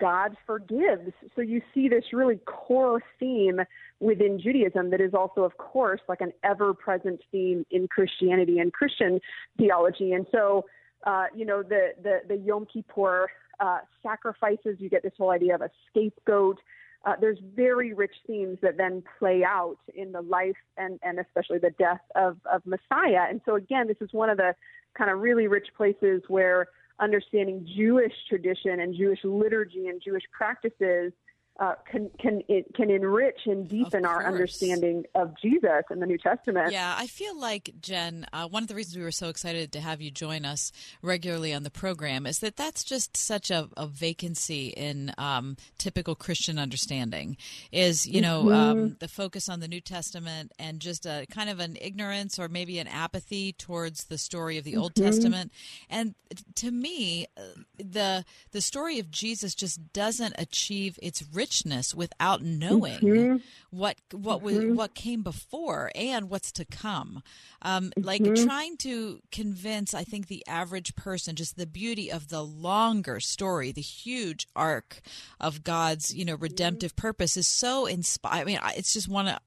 [0.00, 1.12] God forgives.
[1.36, 3.60] So you see this really core theme
[4.00, 8.72] within Judaism that is also, of course, like an ever present theme in Christianity and
[8.72, 9.20] Christian
[9.58, 10.12] theology.
[10.12, 10.64] And so,
[11.06, 13.28] uh, you know, the, the, the Yom Kippur
[13.60, 16.58] uh, sacrifices, you get this whole idea of a scapegoat.
[17.04, 21.58] Uh, there's very rich themes that then play out in the life and, and especially
[21.58, 23.26] the death of, of Messiah.
[23.28, 24.54] And so, again, this is one of the
[24.96, 26.68] kind of really rich places where
[27.00, 31.12] understanding Jewish tradition and Jewish liturgy and Jewish practices
[31.60, 36.16] uh, can can it can enrich and deepen our understanding of Jesus in the New
[36.18, 36.72] Testament.
[36.72, 38.26] Yeah, I feel like Jen.
[38.32, 40.72] Uh, one of the reasons we were so excited to have you join us
[41.02, 46.14] regularly on the program is that that's just such a, a vacancy in um, typical
[46.14, 47.36] Christian understanding.
[47.70, 48.54] Is you know Mhm.
[48.54, 52.48] um, the focus on the New Testament and just a kind of an ignorance or
[52.48, 55.04] maybe an apathy towards the story of the Old Mhm.
[55.04, 55.52] Testament.
[55.90, 56.14] And
[56.56, 57.42] to me, uh,
[57.76, 63.42] the the story of Jesus just doesn't achieve its richness without knowing Mhm.
[63.70, 64.74] what what was Mhm.
[64.74, 67.22] what came before and what's to come.
[67.62, 68.34] Um, like Mhm.
[68.34, 73.72] trying to convince, I think, the average person just the beauty of the longer story,
[73.72, 75.00] the huge arc
[75.40, 78.42] of God's you know redemptive purpose is so inspiring.
[78.42, 79.38] I mean, it's just one of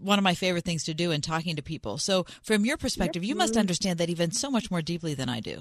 [0.00, 1.98] one of my favorite things to do in talking to people.
[1.98, 5.40] So, from your perspective, you must understand that even so much more deeply than I
[5.40, 5.60] do.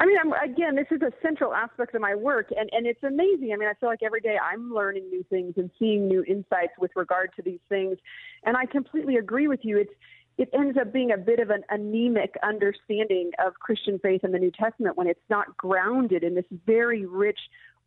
[0.00, 3.02] I mean, I'm, again, this is a central aspect of my work, and, and it's
[3.02, 3.50] amazing.
[3.52, 6.72] I mean, I feel like every day I'm learning new things and seeing new insights
[6.78, 7.98] with regard to these things.
[8.44, 9.78] And I completely agree with you.
[9.78, 9.92] It's
[10.38, 14.38] it ends up being a bit of an anemic understanding of Christian faith in the
[14.38, 17.38] New Testament when it's not grounded in this very rich,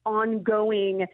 [0.06, 1.08] ongoing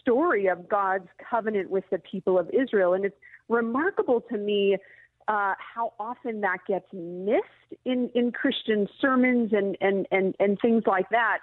[0.00, 2.94] story of God's covenant with the people of Israel.
[2.94, 3.16] And it's
[3.50, 4.78] remarkable to me
[5.28, 10.84] uh, how often that gets missed in, in Christian sermons and, and, and, and things
[10.86, 11.38] like that.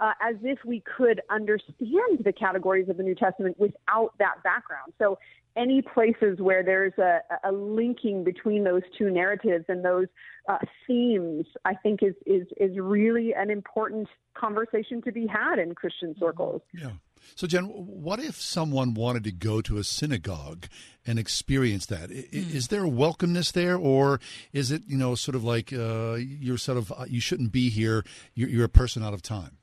[0.00, 4.92] Uh, as if we could understand the categories of the New Testament without that background.
[4.96, 5.18] So
[5.56, 10.06] any places where there's a, a linking between those two narratives and those
[10.48, 15.74] uh, themes, I think is, is is really an important conversation to be had in
[15.74, 16.62] Christian circles.
[16.72, 16.90] Yeah.
[17.34, 20.66] So, Jen, what if someone wanted to go to a synagogue
[21.06, 22.10] and experience that?
[22.10, 22.54] Mm.
[22.54, 24.20] Is there a welcomeness there, or
[24.52, 27.70] is it, you know, sort of like uh, you're sort of uh, you shouldn't be
[27.70, 28.04] here?
[28.34, 29.58] You're, you're a person out of time.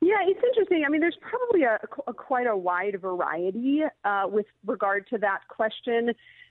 [0.00, 0.82] Yeah, it's interesting.
[0.84, 1.78] I mean, there's probably a,
[2.08, 6.10] a quite a wide variety uh, with regard to that question.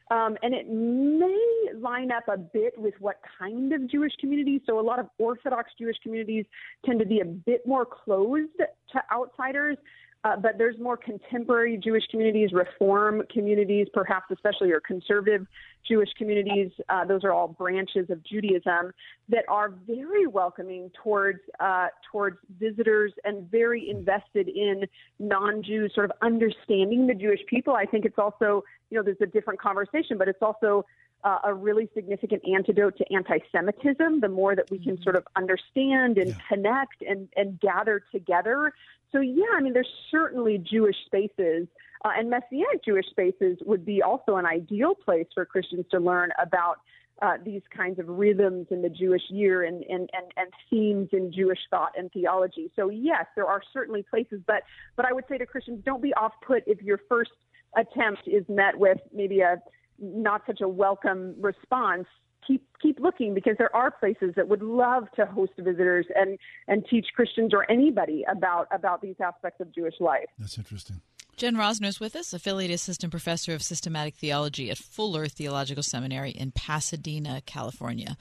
[0.10, 4.62] Um, and it may line up a bit with what kind of Jewish communities.
[4.66, 6.46] So, a lot of Orthodox Jewish communities
[6.86, 9.78] tend to be a bit more closed to outsiders.
[10.24, 15.48] Uh, but there's more contemporary Jewish communities, reform communities, perhaps especially, or conservative
[15.88, 16.70] Jewish communities.
[16.90, 18.92] Uh, those are all branches of Judaism
[19.30, 24.86] that are very welcoming towards uh, towards visitors and very invested in
[25.18, 27.74] non-Jews, sort of understanding the Jewish people.
[27.74, 30.86] I think it's also, you know, there's a different conversation, but it's also
[31.24, 34.20] uh, a really significant antidote to anti-Semitism.
[34.22, 35.04] The more that we can mm-hmm.
[35.04, 36.36] sort of understand and yeah.
[36.50, 38.74] connect and, and gather together.
[39.12, 41.68] So yeah, I mean, there's certainly Jewish spaces,
[42.06, 46.32] uh, and Messianic Jewish spaces would be also an ideal place for Christians to learn
[46.42, 46.78] about.
[47.22, 51.32] Uh, these kinds of rhythms in the Jewish year and, and, and, and themes in
[51.32, 52.72] Jewish thought and theology.
[52.76, 54.64] So yes, there are certainly places, but
[54.96, 57.30] but I would say to Christians, don't be off put if your first
[57.78, 59.62] attempt is met with maybe a
[60.00, 62.06] not such a welcome response,
[62.46, 66.38] keep keep looking because there are places that would love to host visitors and
[66.68, 70.28] and teach Christians or anybody about about these aspects of Jewish life.
[70.40, 71.02] That's interesting.
[71.38, 76.30] Jen Rosner is with us, affiliate assistant professor of systematic theology at Fuller Theological Seminary
[76.32, 78.16] in Pasadena, California.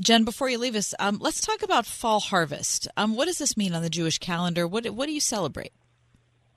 [0.00, 2.88] Jen, before you leave us, um, let's talk about fall harvest.
[2.96, 4.66] Um, what does this mean on the Jewish calendar?
[4.66, 5.72] What what do you celebrate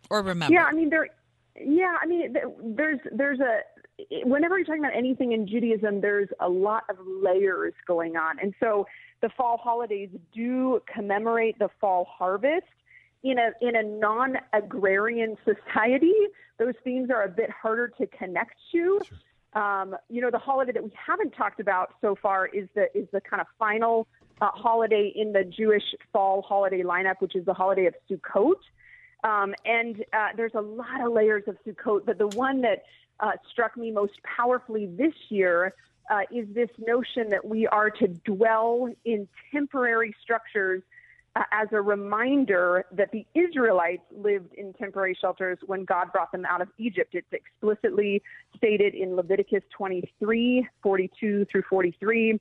[0.09, 0.53] or remember?
[0.53, 1.07] Yeah, I mean there.
[1.59, 2.35] Yeah, I mean
[2.75, 3.59] there's there's a
[4.23, 8.39] whenever you're talking about anything in Judaism, there's a lot of layers going on.
[8.39, 8.85] And so
[9.21, 12.65] the fall holidays do commemorate the fall harvest.
[13.23, 16.13] In a, in a non agrarian society,
[16.59, 19.01] those themes are a bit harder to connect to.
[19.53, 23.07] Um, you know, the holiday that we haven't talked about so far is the, is
[23.11, 24.07] the kind of final
[24.39, 25.83] uh, holiday in the Jewish
[26.13, 28.53] fall holiday lineup, which is the holiday of Sukkot.
[29.23, 32.83] Um, and uh, there's a lot of layers of Sukkot, but the one that
[33.19, 35.73] uh, struck me most powerfully this year
[36.09, 40.81] uh, is this notion that we are to dwell in temporary structures
[41.35, 46.45] uh, as a reminder that the Israelites lived in temporary shelters when God brought them
[46.45, 47.13] out of Egypt.
[47.13, 48.21] It's explicitly
[48.55, 52.39] stated in Leviticus 23 42 through 43.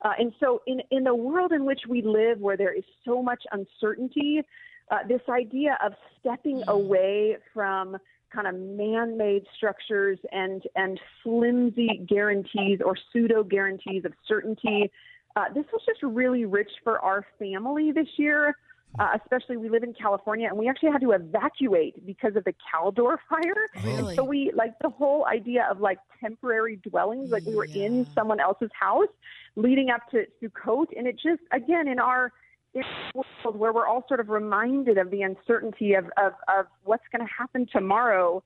[0.00, 3.20] Uh, and so, in, in the world in which we live, where there is so
[3.20, 4.42] much uncertainty,
[4.90, 7.96] uh, this idea of stepping away from
[8.32, 14.90] kind of man-made structures and and flimsy guarantees or pseudo guarantees of certainty.
[15.36, 18.56] Uh, this was just really rich for our family this year.
[18.98, 22.54] Uh, especially we live in California and we actually had to evacuate because of the
[22.54, 23.84] Caldor fire.
[23.84, 24.16] Really?
[24.16, 27.84] So we like the whole idea of like temporary dwellings, like we were Yeah.
[27.84, 29.08] in someone else's house
[29.56, 30.86] leading up to Sukkot.
[30.96, 32.32] And it just, again, in our
[32.74, 36.66] in a world where we're all sort of reminded of the uncertainty of, of, of
[36.84, 38.42] what's going to happen tomorrow,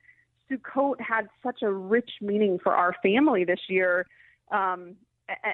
[0.49, 4.05] Sukkot had such a rich meaning for our family this year.
[4.51, 4.95] Um,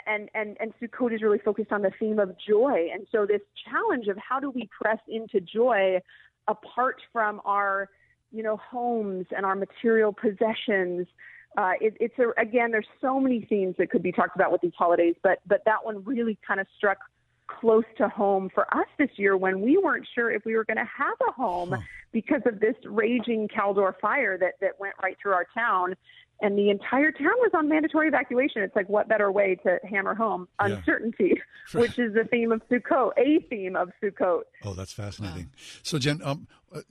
[0.07, 2.87] and, and, and Sukkot is really focused on the theme of joy.
[2.93, 5.99] And so this challenge of how do we press into joy
[6.47, 7.89] apart from our,
[8.31, 11.07] you know, homes and our material possessions.
[11.57, 14.61] Uh, it, it's a, again, there's so many themes that could be talked about with
[14.61, 16.97] these holidays, but, but that one really kind of struck
[17.59, 20.77] close to home for us this year when we weren't sure if we were going
[20.77, 21.75] to have a home
[22.11, 25.95] because of this raging Caldor fire that, that went right through our town.
[26.41, 28.61] And the entire town was on mandatory evacuation.
[28.61, 30.75] It's like, what better way to hammer home Yeah.
[30.77, 31.33] uncertainty,
[31.73, 34.43] which is the theme of Sukkot, a theme of Sukkot.
[34.63, 35.49] Oh, that's fascinating.
[35.83, 36.81] So, Jen, um, uh,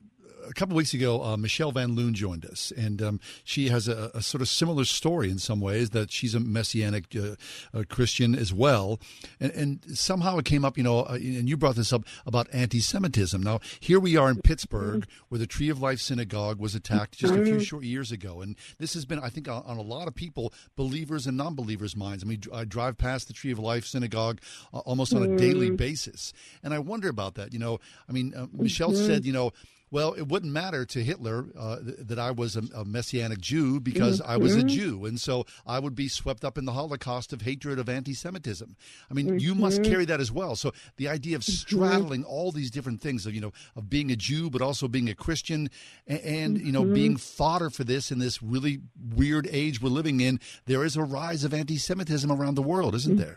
[0.49, 4.11] a couple weeks ago, uh, Michelle Van Loon joined us, and um, she has a,
[4.15, 8.53] a, sort of similar story in some ways that she's a messianic uh, Christian as
[8.53, 8.99] well,
[9.41, 12.47] and, and, somehow it came up, you know, uh, and you brought this up about
[12.53, 13.43] anti-Semitism.
[13.43, 17.35] Now here we are in Pittsburgh, where the Tree of Life Synagogue was attacked just
[17.35, 20.09] a few short years ago, and this has been, I think, on, on a lot
[20.09, 22.25] of people, believers and non-believers' minds.
[22.25, 24.41] I mean, I drive past the Tree of Life Synagogue
[24.73, 27.53] uh, almost on a daily basis, and I wonder about that.
[27.53, 29.53] You know, I mean, uh, Michelle said, you know
[29.91, 33.81] well, it wouldn't matter to Hitler uh, th- that I was a, a, Messianic Jew
[33.81, 34.31] because mm-hmm.
[34.31, 34.69] I was a mm-hmm.
[34.69, 38.77] Jew, and so I would be swept up in the Holocaust of hatred of anti-Semitism.
[39.11, 39.39] I mean, mm-hmm.
[39.39, 39.91] you must mm-hmm.
[39.91, 40.57] carry that as well.
[40.57, 41.53] So the idea of mm-hmm.
[41.53, 45.09] straddling all these different things of you know of being a Jew but also being
[45.09, 45.71] a Christian,
[46.07, 48.81] and, and you know being fodder for this in this really
[49.15, 53.17] weird age we're living in, there is a rise of anti-Semitism around the world, isn't
[53.17, 53.35] there?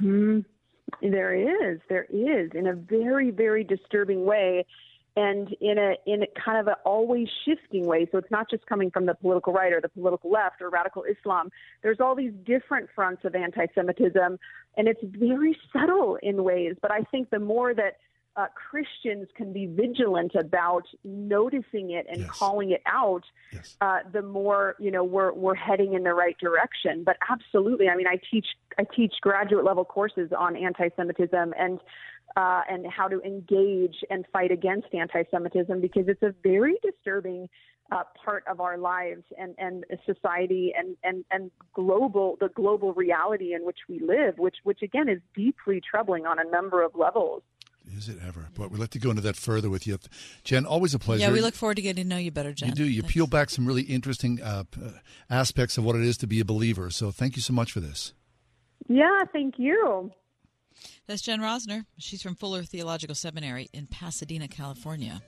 [1.01, 4.65] There is, there is, in a very, very disturbing way
[5.15, 8.07] and in a in a kind of an always shifting way.
[8.11, 11.03] So it's not just coming from the political right or the political left or radical
[11.03, 11.49] Islam.
[11.83, 14.39] There's all these different fronts of anti-Semitism,
[14.77, 16.75] and it's very subtle in ways.
[16.81, 17.97] But I think the more that
[18.35, 22.29] uh, Christians can be vigilant about noticing it and yes.
[22.29, 23.75] calling it out, yes.
[23.81, 27.03] uh, the more you know we're we're heading in the right direction.
[27.03, 28.47] But absolutely, I mean, I teach
[28.77, 31.79] I teach graduate level courses on anti-Semitism, and
[32.35, 37.49] uh, and how to engage and fight against anti-Semitism because it's a very disturbing
[37.91, 43.53] uh, part of our lives and and society and and and global the global reality
[43.53, 47.43] in which we live, which which again is deeply troubling on a number of levels.
[47.97, 48.47] Is it ever?
[48.55, 49.97] But we'd like to go into that further with you.
[50.43, 51.21] Jen, always a pleasure.
[51.21, 52.69] Yeah, we look forward to getting to know you better, Jen.
[52.69, 52.85] You do.
[52.85, 53.13] You Thanks.
[53.13, 54.63] peel back some really interesting uh,
[55.29, 56.89] aspects of what it is to be a believer.
[56.89, 58.13] So thank you so much for this.
[58.87, 60.11] Yeah, thank you.
[61.07, 61.85] That's Jen Rosner.
[61.97, 65.21] She's from Fuller Theological Seminary in Pasadena, California.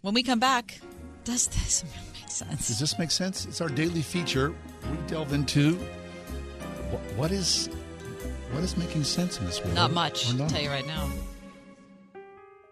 [0.00, 0.80] When we come back,
[1.24, 2.68] does this make sense?
[2.68, 3.46] Does this make sense?
[3.46, 4.54] It's our daily feature.
[4.90, 5.74] We delve into
[6.90, 7.68] what, what is
[8.52, 9.74] what is making sense in this world.
[9.74, 10.32] Not much.
[10.34, 10.42] Not.
[10.42, 11.08] I'll tell you right now.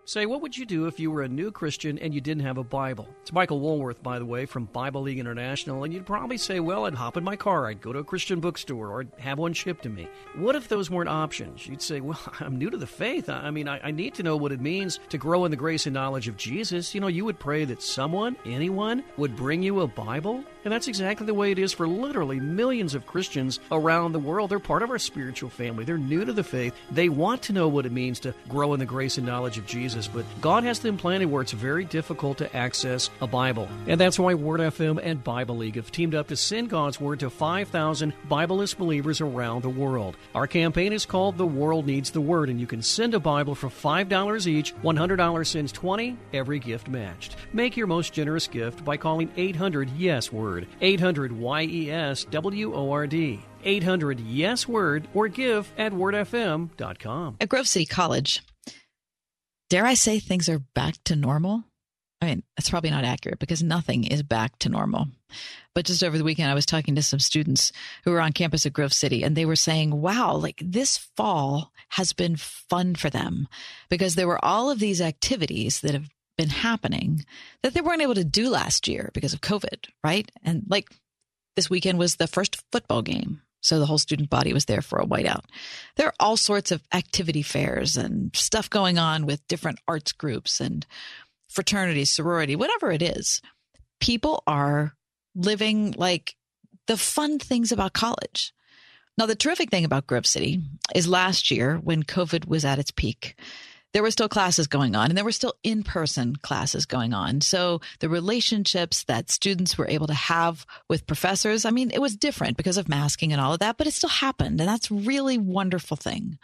[0.05, 2.59] Say, what would you do if you were a new Christian and you didn't have
[2.59, 3.09] a Bible?
[3.21, 6.87] It's Michael Woolworth, by the way, from Bible League International, and you'd probably say, well,
[6.87, 9.53] I'd hop in my car, I'd go to a Christian bookstore, or I'd have one
[9.53, 10.09] shipped to me.
[10.35, 11.69] What if those weren't options?
[11.69, 13.29] You'd say, well, I'm new to the faith.
[13.29, 15.87] I mean, I, I need to know what it means to grow in the grace
[15.87, 16.97] and knowledge of Jesus.
[16.97, 20.43] You know, you would pray that someone, anyone, would bring you a Bible.
[20.65, 24.51] And that's exactly the way it is for literally millions of Christians around the world.
[24.51, 25.85] They're part of our spiritual family.
[25.85, 26.75] They're new to the faith.
[26.91, 29.67] They want to know what it means to grow in the grace and knowledge of
[29.67, 30.09] Jesus.
[30.09, 33.69] But God has them planted where it's very difficult to access a Bible.
[33.87, 37.21] And that's why Word FM and Bible League have teamed up to send God's Word
[37.21, 40.17] to 5,000 Bibleless believers around the world.
[40.35, 43.55] Our campaign is called The World Needs the Word, and you can send a Bible
[43.55, 44.75] for $5 each.
[44.77, 47.37] $100 sends 20, every gift matched.
[47.53, 50.52] Make your most generous gift by calling 800 Yes Word.
[50.53, 50.69] Word.
[50.81, 53.41] 800 YES W O R D.
[53.65, 57.37] 800 Yes Word or give at wordfm.com.
[57.41, 58.43] At Grove City College,
[59.71, 61.65] dare I say things are back to normal?
[62.21, 65.09] I mean, that's probably not accurate because nothing is back to normal.
[65.75, 67.73] But just over the weekend, I was talking to some students
[68.05, 71.73] who were on campus at Grove City, and they were saying, wow, like this fall
[71.89, 73.49] has been fun for them
[73.89, 76.11] because there were all of these activities that have
[76.43, 77.25] been happening
[77.63, 80.29] that they weren't able to do last year because of COVID, right?
[80.43, 80.89] And like
[81.55, 83.43] this weekend was the first football game.
[83.61, 85.45] So the whole student body was there for a whiteout.
[85.95, 90.61] There are all sorts of activity fairs and stuff going on with different arts groups
[90.61, 90.85] and
[91.49, 93.41] fraternity, sorority, whatever it is.
[94.01, 94.95] People are
[95.37, 96.35] living like
[96.89, 98.53] the fun things about college.
[99.17, 100.61] Now, the terrific thing about Grove City
[100.93, 103.37] is last year when COVID was at its peak,
[103.93, 107.41] there were still classes going on and there were still in person classes going on.
[107.41, 112.17] So the relationships that students were able to have with professors, I mean, it was
[112.17, 114.61] different because of masking and all of that, but it still happened.
[114.61, 116.39] And that's really wonderful thing.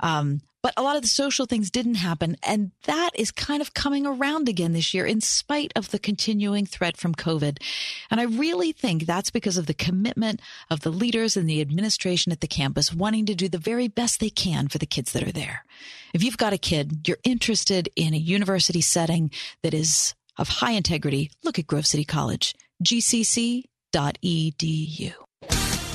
[0.00, 2.36] Um, but a lot of the social things didn't happen.
[2.42, 6.66] And that is kind of coming around again this year in spite of the continuing
[6.66, 7.62] threat from COVID.
[8.10, 12.32] And I really think that's because of the commitment of the leaders and the administration
[12.32, 15.22] at the campus wanting to do the very best they can for the kids that
[15.22, 15.64] are there.
[16.12, 19.30] If you've got a kid, you're interested in a university setting
[19.62, 23.66] that is of high integrity, look at Grove City College, gcc.edu.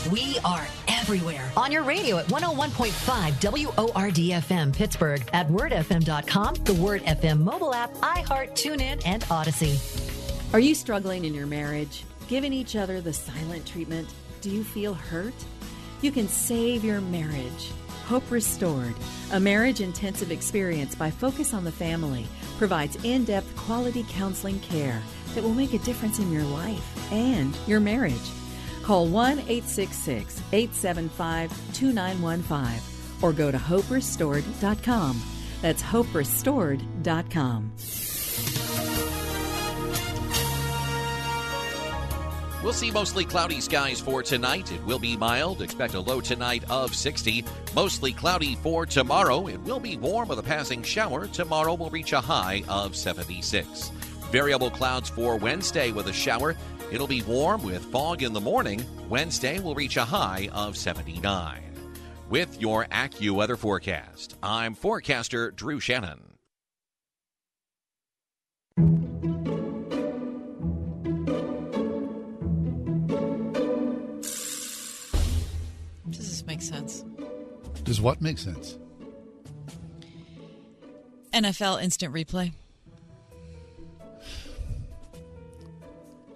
[0.10, 7.42] We are everywhere on your radio at 101.5 WORDFM Pittsburgh, at wordfm.com, the Word FM
[7.42, 9.78] mobile app, iHeart, TuneIn, and Audacy.
[10.54, 14.10] Are you struggling in your marriage, giving each other the silent treatment?
[14.42, 15.36] Do you feel hurt?
[16.02, 17.72] You can save your marriage
[18.06, 18.96] Hope Restored,
[19.32, 22.26] a marriage intensive experience by Focus on the Family,
[22.58, 25.02] provides in depth quality counseling care
[25.36, 28.32] that will make a difference in your life and your marriage.
[28.92, 32.82] Call 1 866 875 2915
[33.22, 35.22] or go to hoperestored.com.
[35.62, 37.72] That's hoperestored.com.
[42.62, 44.70] We'll see mostly cloudy skies for tonight.
[44.74, 45.62] It will be mild.
[45.62, 47.46] Expect a low tonight of 60.
[47.74, 49.48] Mostly cloudy for tomorrow.
[49.48, 51.28] It will be warm with a passing shower.
[51.28, 53.88] Tomorrow will reach a high of 76.
[54.34, 56.58] Variable clouds for Wednesday with a shower.
[56.92, 58.84] It'll be warm with fog in the morning.
[59.08, 61.64] Wednesday will reach a high of 79.
[62.30, 66.20] With your AccuWeather forecast, I'm forecaster Drew Shannon.
[76.10, 77.06] Does this make sense?
[77.84, 78.78] Does what make sense?
[81.34, 82.54] NFL instant replay.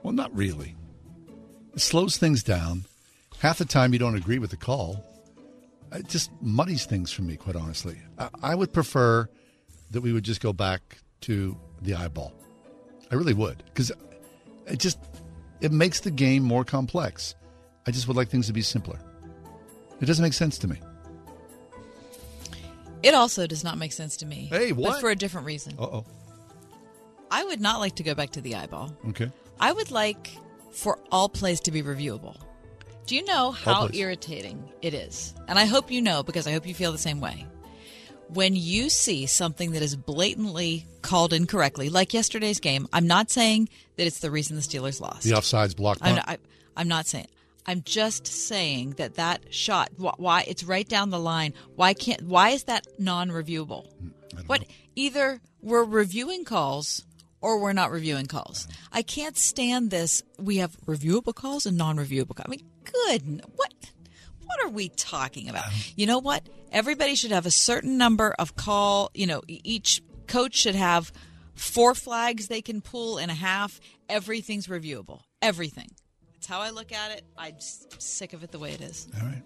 [0.06, 0.76] Well, not really.
[1.74, 2.86] It slows things down.
[3.40, 5.04] Half the time you don't agree with the call.
[5.92, 7.98] It just muddies things for me, quite honestly.
[8.20, 9.28] I, I would prefer
[9.90, 12.34] that we would just go back to the eyeball.
[13.10, 13.92] I really would, because
[14.68, 15.00] it just
[15.60, 17.34] it makes the game more complex.
[17.88, 19.00] I just would like things to be simpler.
[20.02, 20.80] It doesn't make sense to me.
[23.02, 24.50] It also does not make sense to me.
[24.52, 24.92] Hey, what?
[24.92, 25.74] But for a different reason.
[25.80, 26.06] Uh oh.
[27.32, 28.96] I would not like to go back to the eyeball.
[29.10, 29.32] Okay.
[29.60, 30.32] I would like
[30.72, 32.38] for all plays to be reviewable.
[33.06, 35.34] Do you know how irritating it is?
[35.48, 37.46] And I hope you know because I hope you feel the same way.
[38.30, 43.70] When you see something that is blatantly called incorrectly, like yesterday's game, I'm not saying
[43.98, 45.22] that it's the reason the Steelers lost.
[45.24, 46.38] The offsides block I'm not, I,
[46.76, 47.28] I'm not saying.
[47.68, 51.54] I'm just saying that that shot, wh- why it's right down the line.
[51.76, 52.24] Why can't?
[52.24, 53.88] Why is that non-reviewable?
[54.04, 54.66] Mm, what?
[54.96, 57.06] Either we're reviewing calls
[57.46, 58.68] or we're not reviewing calls.
[58.92, 60.24] I can't stand this.
[60.40, 62.36] We have reviewable calls and non-reviewable.
[62.36, 62.48] calls.
[62.48, 63.46] I mean, good.
[63.56, 63.72] What?
[64.46, 65.68] What are we talking about?
[65.68, 65.74] Um.
[65.96, 66.50] You know what?
[66.72, 69.12] Everybody should have a certain number of call.
[69.14, 71.12] You know, each coach should have
[71.54, 73.80] four flags they can pull in a half.
[74.10, 75.22] Everything's reviewable.
[75.40, 75.90] Everything.
[76.34, 77.26] That's how I look at it.
[77.38, 79.08] I'm sick of it the way it is.
[79.22, 79.44] All right.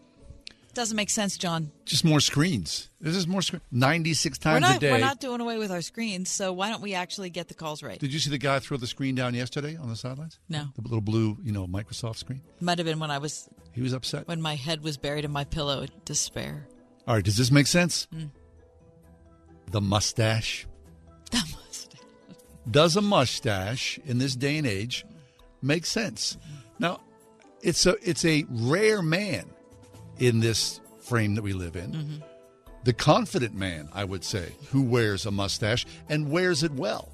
[0.80, 1.74] Doesn't make sense, John.
[1.84, 2.90] Just more screens.
[3.02, 3.62] This is more screen.
[3.70, 4.94] Ninety-six times not, a day.
[4.94, 7.84] We're not doing away with our screens, so why don't we actually get the calls
[7.84, 8.00] right?
[8.00, 10.40] Did you see the guy throw the screen down yesterday on the sidelines?
[10.48, 10.70] No.
[10.78, 12.40] The little blue, you know, Microsoft screen.
[12.62, 14.26] Might have been when I was He was upset.
[14.30, 16.66] when my head was buried in my pillow in despair.
[17.06, 17.26] All right.
[17.26, 18.08] Does this make sense?
[18.16, 18.30] Mm.
[19.72, 20.66] The mustache.
[22.72, 25.06] Does a mustache in this day and age
[25.62, 26.38] make sense?
[26.80, 27.02] Now,
[27.62, 29.44] it's a it's a rare man
[30.20, 31.92] in this frame that we live in.
[31.92, 32.16] Mm-hmm.
[32.84, 37.10] The confident man, I would say, who wears a mustache and wears it well.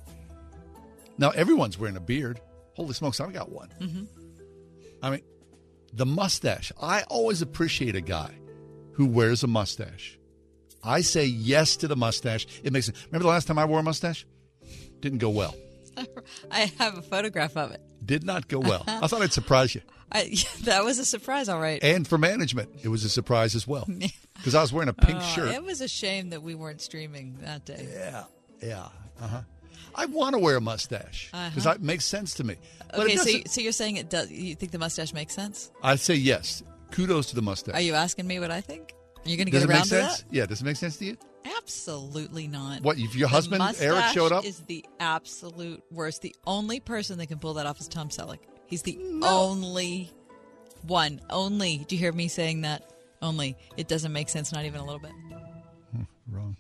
[1.18, 2.40] Now, everyone's wearing a beard.
[2.74, 3.70] Holy smokes, I've got one.
[3.80, 4.04] Mm-hmm.
[5.02, 5.22] I mean,
[5.94, 6.72] the mustache.
[6.82, 8.32] I always appreciate a guy
[8.94, 10.20] who wears a mustache.
[10.84, 12.46] I say yes to the mustache.
[12.64, 12.96] It makes it.
[13.08, 14.26] Remember the last time I wore a mustache?
[15.00, 15.56] Didn't go well.
[16.52, 17.82] I have a photograph of it.
[18.04, 18.84] Did not go well.
[18.88, 19.82] I thought I'd surprise you.
[20.12, 21.84] I, that was a surprise, all right.
[21.84, 23.88] And for management, it was a surprise as well.
[24.36, 25.54] Because I was wearing a pink Oh, shirt.
[25.56, 27.88] It was a shame that we weren't streaming that day.
[27.92, 28.24] Yeah,
[28.62, 28.88] yeah.
[29.20, 29.42] Uh huh.
[29.96, 31.76] I want to wear a mustache because Uh-huh.
[31.76, 32.56] it makes sense to me.
[32.92, 34.30] But Okay, so you, so you're saying it does?
[34.30, 35.72] You think the mustache makes sense?
[35.82, 36.62] I say yes.
[36.92, 37.74] Kudos to the mustache.
[37.76, 38.94] Are you asking me what I think?
[39.26, 40.26] Are you going to get it around to sense?
[40.30, 40.46] Yeah.
[40.46, 41.18] Does it make sense to you?
[41.58, 42.82] Absolutely not.
[42.82, 44.46] What, if your The husband, Eric, showed up?
[44.46, 46.22] Is the absolute worst.
[46.22, 48.40] The only person that can pull that off is Tom Selleck.
[48.68, 50.10] He's the only
[50.82, 51.22] one.
[51.30, 51.86] Only.
[51.88, 52.92] Do you hear me saying that?
[53.22, 53.58] Only.
[53.78, 55.12] It doesn't make sense, not even a little bit.
[55.92, 56.58] Hmm, wrong.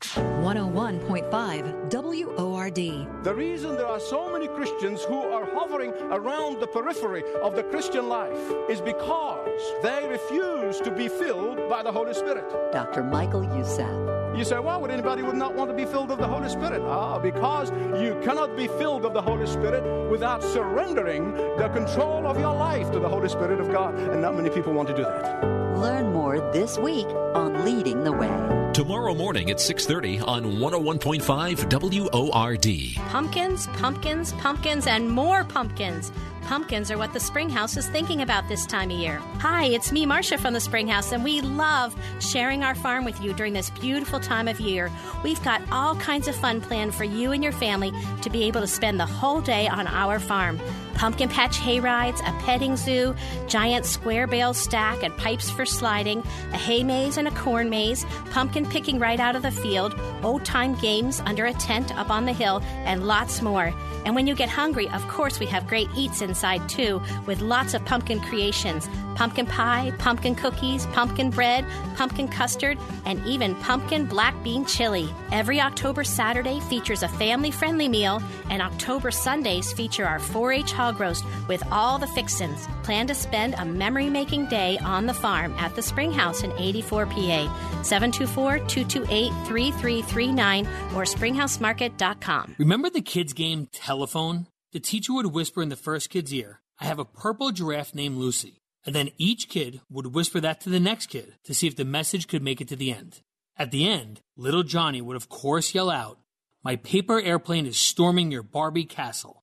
[0.00, 3.24] 101.5 WORD.
[3.24, 7.62] The reason there are so many Christians who are hovering around the periphery of the
[7.64, 12.44] Christian life is because they refuse to be filled by the Holy Spirit.
[12.72, 13.04] Dr.
[13.04, 13.90] Michael Youssef.
[14.36, 16.80] You say, why would anybody would not want to be filled of the Holy Spirit?
[16.82, 17.70] Ah, because
[18.00, 22.90] you cannot be filled of the Holy Spirit without surrendering the control of your life
[22.92, 23.94] to the Holy Spirit of God.
[23.94, 25.44] And not many people want to do that.
[25.76, 28.59] Learn more this week on Leading the Way.
[28.72, 32.94] Tomorrow morning at 6:30 on 101.5 WORD.
[33.10, 36.12] Pumpkins, pumpkins, pumpkins, and more pumpkins.
[36.42, 39.20] Pumpkins are what the Springhouse is thinking about this time of year.
[39.40, 43.32] Hi, it's me, Marcia from the Springhouse, and we love sharing our farm with you
[43.32, 44.88] during this beautiful time of year.
[45.24, 47.92] We've got all kinds of fun planned for you and your family
[48.22, 50.60] to be able to spend the whole day on our farm.
[51.00, 53.14] Pumpkin patch hay rides, a petting zoo,
[53.48, 56.22] giant square bale stack and pipes for sliding,
[56.52, 60.44] a hay maze and a corn maze, pumpkin picking right out of the field, old
[60.44, 63.72] time games under a tent up on the hill, and lots more.
[64.04, 67.72] And when you get hungry, of course, we have great eats inside too, with lots
[67.72, 68.86] of pumpkin creations
[69.20, 71.62] pumpkin pie, pumpkin cookies, pumpkin bread,
[71.94, 75.12] pumpkin custard, and even pumpkin black bean chili.
[75.30, 80.72] Every October Saturday features a family friendly meal, and October Sundays feature our 4 H
[80.92, 82.68] hog with all the fixins.
[82.82, 87.06] Plan to spend a memory making day on the farm at the Springhouse in 84
[87.06, 87.82] PA.
[87.82, 92.56] 724 228 3339 or springhousemarket.com.
[92.58, 94.46] Remember the kids' game Telephone?
[94.72, 98.16] The teacher would whisper in the first kid's ear, I have a purple giraffe named
[98.16, 98.62] Lucy.
[98.86, 101.84] And then each kid would whisper that to the next kid to see if the
[101.84, 103.20] message could make it to the end.
[103.58, 106.18] At the end, little Johnny would of course yell out,
[106.64, 109.39] My paper airplane is storming your Barbie castle.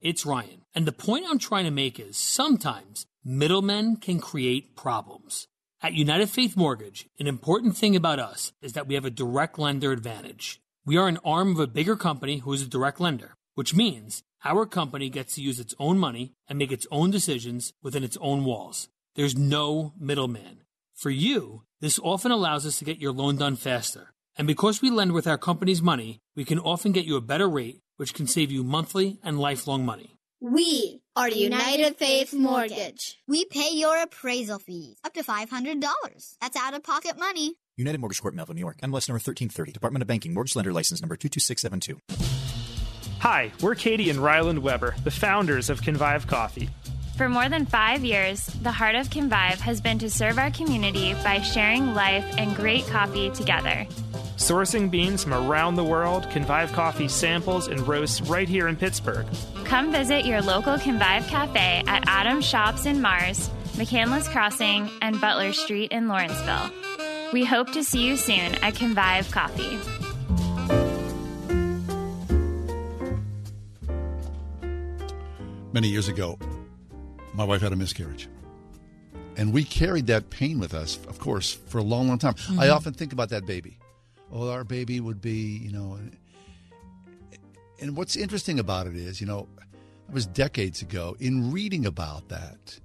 [0.00, 0.62] It's Ryan.
[0.74, 5.48] And the point I'm trying to make is sometimes middlemen can create problems.
[5.82, 9.58] At United Faith Mortgage, an important thing about us is that we have a direct
[9.58, 10.60] lender advantage.
[10.84, 14.22] We are an arm of a bigger company who is a direct lender, which means
[14.44, 18.16] our company gets to use its own money and make its own decisions within its
[18.20, 18.88] own walls.
[19.16, 20.62] There's no middleman.
[20.94, 24.12] For you, this often allows us to get your loan done faster.
[24.36, 27.48] And because we lend with our company's money, we can often get you a better
[27.48, 30.16] rate, which can save you monthly and lifelong money.
[30.40, 33.18] We are United Faith Mortgage.
[33.26, 35.82] We pay your appraisal fees up to $500.
[36.40, 37.56] That's out of pocket money.
[37.76, 38.78] United Mortgage Corp, Melville, New York.
[38.82, 39.72] MLS number 1330.
[39.72, 40.32] Department of Banking.
[40.32, 42.00] Mortgage Lender License number 22672.
[43.20, 46.70] Hi, we're Katie and Ryland Weber, the founders of Convive Coffee.
[47.16, 51.14] For more than five years, the heart of Convive has been to serve our community
[51.24, 53.88] by sharing life and great coffee together.
[54.38, 59.26] Sourcing beans from around the world, Convive Coffee samples and roasts right here in Pittsburgh.
[59.64, 65.52] Come visit your local Convive Cafe at Adams Shops in Mars, McCandless Crossing, and Butler
[65.52, 66.70] Street in Lawrenceville.
[67.32, 69.76] We hope to see you soon at Convive Coffee.
[75.72, 76.38] Many years ago,
[77.34, 78.28] my wife had a miscarriage.
[79.36, 82.34] And we carried that pain with us, of course, for a long, long time.
[82.34, 82.60] Mm-hmm.
[82.60, 83.78] I often think about that baby.
[84.32, 85.98] Oh, our baby would be, you know.
[87.80, 89.48] And what's interesting about it is, you know,
[90.08, 91.16] it was decades ago.
[91.20, 92.80] In reading about that,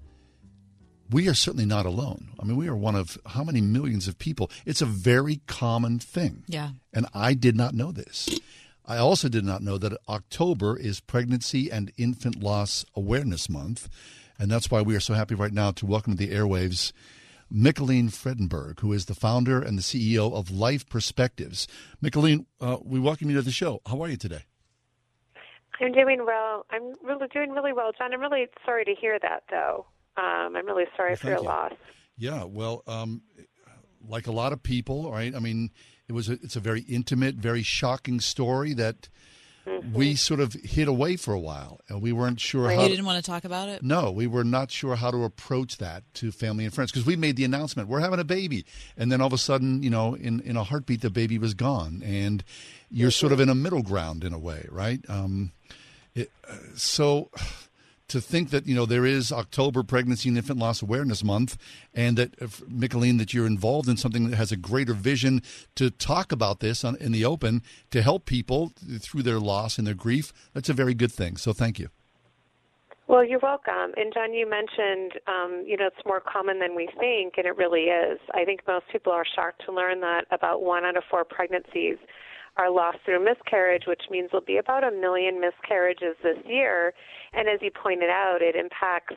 [1.09, 2.29] we are certainly not alone.
[2.39, 4.49] I mean, we are one of how many millions of people?
[4.65, 6.43] It's a very common thing.
[6.47, 6.71] Yeah.
[6.93, 8.39] And I did not know this.
[8.85, 13.89] I also did not know that October is Pregnancy and Infant Loss Awareness Month.
[14.37, 16.91] And that's why we are so happy right now to welcome to the airwaves
[17.53, 21.67] Michaelene Fredenburg, who is the founder and the CEO of Life Perspectives.
[22.01, 23.81] Michaelene, uh, we welcome you to the show.
[23.85, 24.43] How are you today?
[25.79, 26.65] I'm doing well.
[26.71, 28.13] I'm really doing really well, John.
[28.13, 29.85] I'm really sorry to hear that, though.
[30.17, 31.43] Um, I'm really sorry Well, for your you.
[31.43, 31.73] loss.
[32.17, 33.21] Yeah, well, um,
[34.07, 35.33] like a lot of people, right?
[35.35, 35.71] I mean,
[36.07, 39.09] it was a, it's a very intimate, very shocking story that
[39.93, 42.81] we sort of hid away for a while, and we weren't sure how.
[42.81, 43.83] You didn't want to talk about it?
[43.83, 47.15] No, we were not sure how to approach that to family and friends because we
[47.15, 48.65] made the announcement we're having a baby,
[48.97, 51.53] and then all of a sudden, you know, in in a heartbeat, the baby was
[51.53, 52.43] gone, and
[52.91, 54.99] you're sort of in a middle ground in a way, right?
[55.07, 55.51] Um,
[56.15, 57.29] it, uh, so
[58.07, 61.57] to think that you know there is October Pregnancy and Infant Loss Awareness Month,
[61.93, 65.41] and that uh, Michaelene, that you're involved in something that has a greater vision
[65.75, 67.61] to talk about this on, in the open
[67.91, 70.33] to help people through their loss and their grief.
[70.53, 71.37] That's a very good thing.
[71.37, 71.89] So thank you.
[73.07, 73.93] Well, you're welcome.
[73.97, 77.57] And John, you mentioned, um, you know, it's more common than we think, and it
[77.57, 78.19] really is.
[78.33, 81.97] I think most people are shocked to learn that about one out of four pregnancies
[82.55, 86.93] are lost through miscarriage, which means there'll be about a million miscarriages this year.
[87.33, 89.15] And as you pointed out, it impacts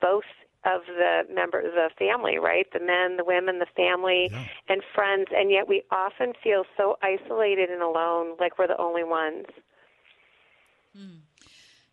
[0.00, 0.24] both
[0.64, 2.66] of the members of the family, right?
[2.72, 4.30] The men, the women, the family,
[4.68, 5.26] and friends.
[5.34, 9.46] And yet we often feel so isolated and alone, like we're the only ones.
[10.96, 11.18] Hmm.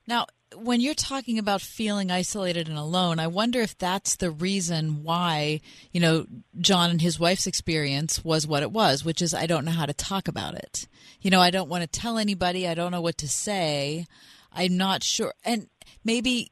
[0.07, 5.03] Now, when you're talking about feeling isolated and alone, I wonder if that's the reason
[5.03, 5.61] why,
[5.91, 6.25] you know,
[6.59, 9.85] John and his wife's experience was what it was, which is I don't know how
[9.85, 10.87] to talk about it.
[11.21, 14.07] You know, I don't want to tell anybody, I don't know what to say.
[14.51, 15.33] I'm not sure.
[15.43, 15.67] And
[16.03, 16.51] maybe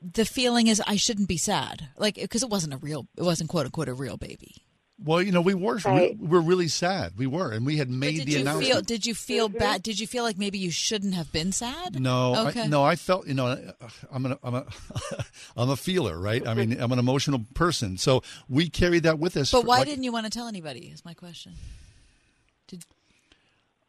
[0.00, 1.88] the feeling is I shouldn't be sad.
[1.96, 4.56] Like because it wasn't a real it wasn't quote unquote a real baby.
[5.04, 6.16] Well, you know, we were Right.
[6.16, 7.14] we were really sad.
[7.16, 8.66] We were, and we had made Did the you announcement.
[8.66, 9.58] feel did you feel mm-hmm.
[9.58, 9.82] bad?
[9.82, 12.00] Did you feel like maybe you shouldn't have been sad?
[12.00, 12.62] No, Okay.
[12.62, 13.72] I, no, I felt you know
[14.12, 14.66] I'm an I'm a
[15.56, 16.46] I'm a feeler, right?
[16.46, 19.50] I mean, I'm an emotional person, so we carried that with us.
[19.50, 20.86] But for, why like- didn't you want to tell anybody?
[20.86, 21.54] Is my question.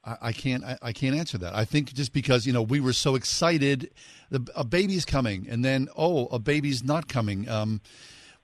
[0.05, 0.63] I, I can't.
[0.63, 1.55] I, I can't answer that.
[1.55, 3.91] I think just because you know we were so excited,
[4.30, 7.47] the, a baby's coming, and then oh, a baby's not coming.
[7.49, 7.81] Um,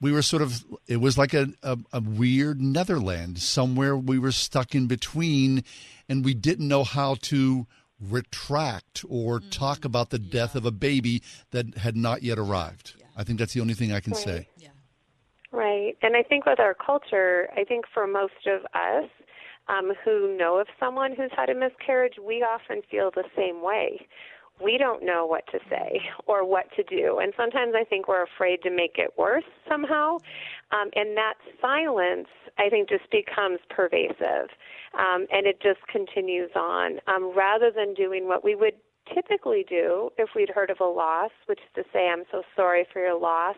[0.01, 0.63] we were sort of.
[0.87, 3.97] It was like a, a, a weird Netherland somewhere.
[3.97, 5.63] We were stuck in between,
[6.07, 7.67] and we didn't know how to
[7.99, 9.49] retract or Mm-hmm.
[9.49, 11.21] talk about the death of a baby
[11.51, 12.93] that had not yet arrived.
[13.17, 14.47] I think that's the only thing I can say.
[15.51, 15.97] Right.
[16.01, 19.09] And I think with our culture, I think for most of us
[19.69, 24.07] um, who know of someone who's had a miscarriage, we often feel the same way.
[24.61, 27.19] We don't know what to say or what to do.
[27.19, 30.17] And sometimes I think we're afraid to make it worse somehow.
[30.71, 32.27] Um, and that silence,
[32.57, 34.49] I think, just becomes pervasive.
[34.97, 38.73] Um, and it just continues on um, rather than doing what we would
[39.13, 42.85] typically do if we'd heard of a loss, which is to say, I'm so sorry
[42.91, 43.55] for your loss,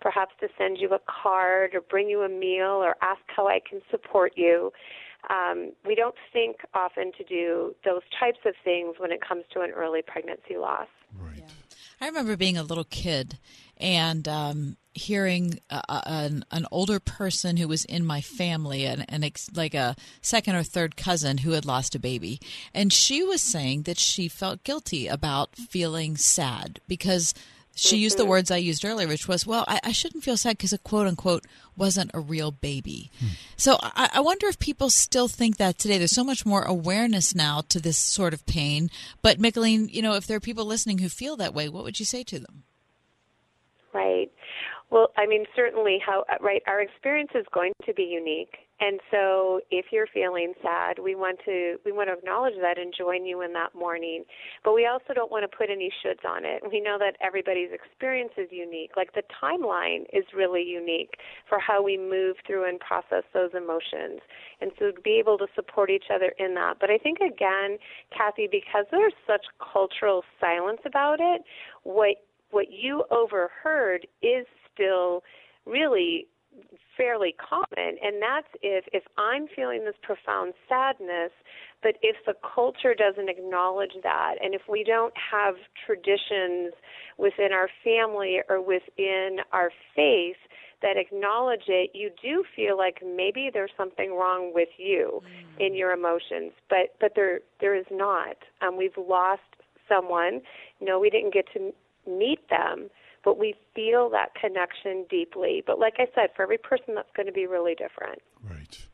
[0.00, 3.60] perhaps to send you a card or bring you a meal or ask how I
[3.68, 4.72] can support you.
[5.28, 9.60] Um, we don't think often to do those types of things when it comes to
[9.60, 10.88] an early pregnancy loss.
[11.18, 11.44] right.
[12.00, 13.38] I remember being a little kid
[13.76, 19.22] and um, hearing uh, an, an older person who was in my family, an, an
[19.24, 22.40] ex, like a second or third cousin who had lost a baby,
[22.74, 27.34] and she was saying that she felt guilty about feeling sad because
[27.74, 28.30] she used the mm-hmm.
[28.30, 31.06] words I used earlier, which was, "Well, I, I shouldn't feel sad because a quote
[31.06, 31.44] unquote
[31.76, 33.26] wasn't a real baby." Hmm.
[33.56, 35.98] So I, I wonder if people still think that today.
[35.98, 38.90] There's so much more awareness now to this sort of pain.
[39.22, 41.98] But Michaelene, you know, if there are people listening who feel that way, what would
[41.98, 42.64] you say to them?
[43.92, 44.30] Right.
[44.90, 49.60] Well, I mean, certainly, how right, our experience is going to be unique, and so
[49.70, 53.42] if you're feeling sad, we want to we want to acknowledge that and join you
[53.42, 54.24] in that mourning.
[54.64, 56.62] But we also don't want to put any shoulds on it.
[56.70, 58.92] We know that everybody's experience is unique.
[58.96, 61.14] Like the timeline is really unique
[61.48, 64.20] for how we move through and process those emotions,
[64.62, 66.74] and so be able to support each other in that.
[66.80, 67.76] But I think again,
[68.16, 71.42] Kathy, because there's such cultural silence about it,
[71.82, 72.16] what
[72.50, 75.22] what you overheard is still
[75.66, 76.26] really
[76.96, 81.30] fairly common and that's if if I'm feeling this profound sadness
[81.82, 85.54] but if the culture doesn't acknowledge that and if we don't have
[85.86, 86.74] traditions
[87.16, 90.36] within our family or within our faith
[90.82, 95.22] that acknowledge it you do feel like maybe there's something wrong with you
[95.58, 96.52] in your emotions.
[96.68, 98.36] But but there there is not.
[98.62, 99.42] Um we've lost
[99.88, 100.40] someone.
[100.80, 101.72] No we didn't get to
[102.10, 102.88] meet them,
[103.24, 105.62] but we feel that connection deeply.
[105.66, 108.20] But like I said, for every person, that's going to be really different.
[108.42, 108.86] Right.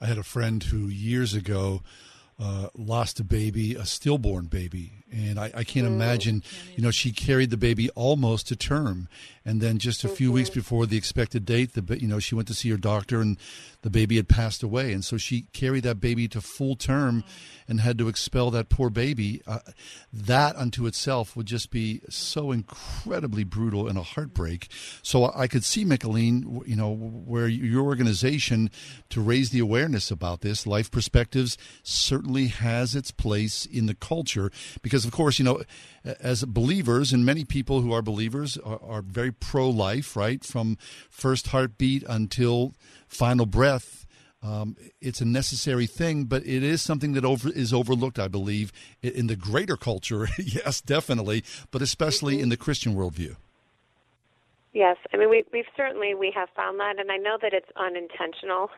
[0.00, 1.82] I had a friend who years ago
[2.38, 6.42] uh, lost a baby, a stillborn baby, and I, I can't imagine.
[6.74, 9.08] You know, she carried the baby almost to term,
[9.44, 12.48] and then just a few weeks before the expected date, the you know she went
[12.48, 13.36] to see her doctor, and
[13.82, 17.24] the baby had passed away, and so she carried that baby to full term,
[17.68, 19.42] and had to expel that poor baby.
[19.46, 19.58] Uh,
[20.12, 24.68] that unto itself would just be so incredibly brutal and a heartbreak.
[25.02, 28.70] So I could see Michaelene, you know, where your organization
[29.10, 34.50] to raise the awareness about this, Life Perspectives certainly has its place in the culture
[34.82, 35.62] because, of course, you know,
[36.04, 40.44] as believers, and many people who are believers are, are very pro life, right?
[40.44, 40.76] From
[41.10, 42.74] first heartbeat until
[43.08, 44.06] final breath.
[44.42, 48.72] Um, it's a necessary thing, but it is something that over is overlooked, I believe,
[49.00, 50.28] in the greater culture.
[50.38, 53.36] yes, definitely, but especially in the Christian worldview.
[54.72, 57.68] Yes, I mean we we've certainly we have found that, and I know that it's
[57.76, 58.70] unintentional.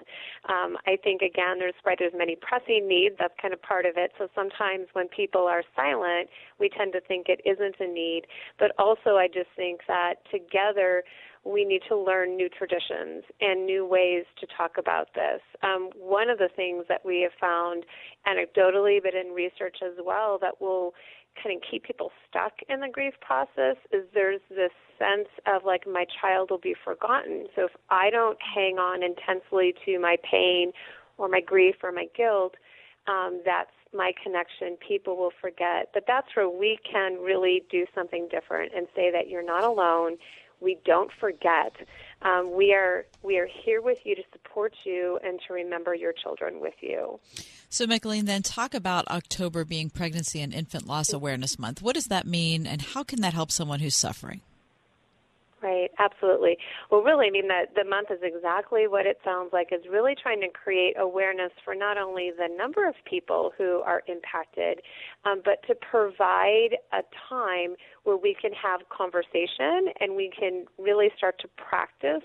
[0.48, 3.14] Um, I think again, there's right there's many pressing needs.
[3.18, 4.10] That's kind of part of it.
[4.18, 8.22] So sometimes when people are silent, we tend to think it isn't a need.
[8.58, 11.04] But also, I just think that together
[11.44, 15.40] we need to learn new traditions and new ways to talk about this.
[15.62, 17.84] Um, one of the things that we have found
[18.26, 20.94] anecdotally, but in research as well, that will
[21.42, 25.86] kind of keep people stuck in the grief process is there's this sense of like
[25.86, 27.46] my child will be forgotten.
[27.54, 30.72] So if I don't hang on intensely to my pain
[31.18, 32.54] or my grief or my guilt,
[33.06, 34.76] um, that's my connection.
[34.86, 35.90] People will forget.
[35.92, 40.16] But that's where we can really do something different and say that you're not alone.
[40.60, 41.74] We don't forget.
[42.22, 46.12] Um, we are we are here with you to support you and to remember your
[46.12, 47.20] children with you.
[47.68, 51.82] So, Michaelene, then talk about October being Pregnancy and Infant Loss Awareness Month.
[51.82, 54.40] What does that mean, and how can that help someone who's suffering?
[55.64, 56.58] Right, absolutely.
[56.90, 60.14] Well, really, I mean, the, the month is exactly what it sounds like, is really
[60.14, 64.82] trying to create awareness for not only the number of people who are impacted,
[65.24, 67.00] um, but to provide a
[67.30, 72.22] time where we can have conversation and we can really start to practice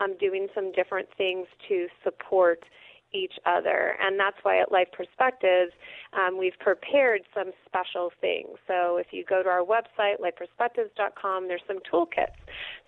[0.00, 2.64] um, doing some different things to support
[3.12, 3.96] each other.
[4.00, 5.72] And that's why at Life Perspectives,
[6.12, 8.58] um, we've prepared some special things.
[8.66, 12.36] So if you go to our website, lifeperspectives.com, there's some toolkits.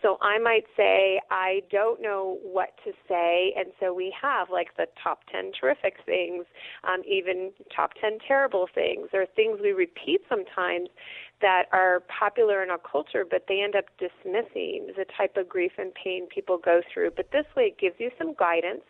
[0.03, 3.55] So I might say, I don't know what to say.
[3.57, 6.45] And so we have like the top 10 terrific things,
[6.85, 10.89] um, even top 10 terrible things, or things we repeat sometimes
[11.41, 15.73] that are popular in our culture, but they end up dismissing the type of grief
[15.79, 17.11] and pain people go through.
[17.17, 18.85] But this way, it gives you some guidance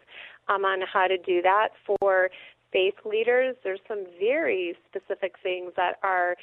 [0.50, 1.68] um, on how to do that.
[1.86, 2.30] For
[2.72, 6.36] faith leaders, there's some very specific things that are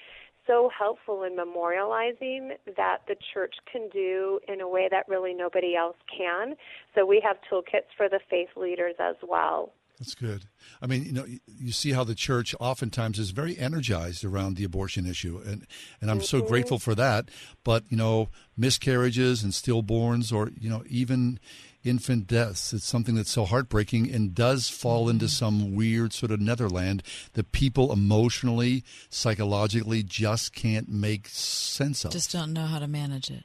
[0.46, 5.76] so helpful in memorializing that the church can do in a way that really nobody
[5.76, 6.56] else can.
[6.96, 9.74] So we have toolkits for the faith leaders as well.
[10.00, 10.46] That's good.
[10.80, 14.64] I mean, you know, you see how the church oftentimes is very energized around the
[14.64, 15.66] abortion issue, and
[16.00, 16.48] and I'm so Mm-hmm.
[16.48, 17.30] grateful for that.
[17.64, 21.40] But you know, miscarriages and stillborns, or you know, even
[21.88, 25.30] infant deaths, it's something that's so heartbreaking and does fall into mm.
[25.30, 27.03] some weird sort of netherland
[27.34, 32.11] that people emotionally, psychologically just can't make sense of.
[32.11, 33.43] Just don't know how to manage it.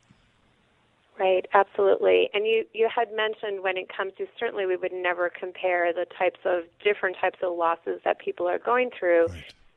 [1.18, 2.30] Right, absolutely.
[2.34, 6.06] And you, you had mentioned when it comes to certainly we would never compare the
[6.18, 9.28] types of different types of losses that people are going through.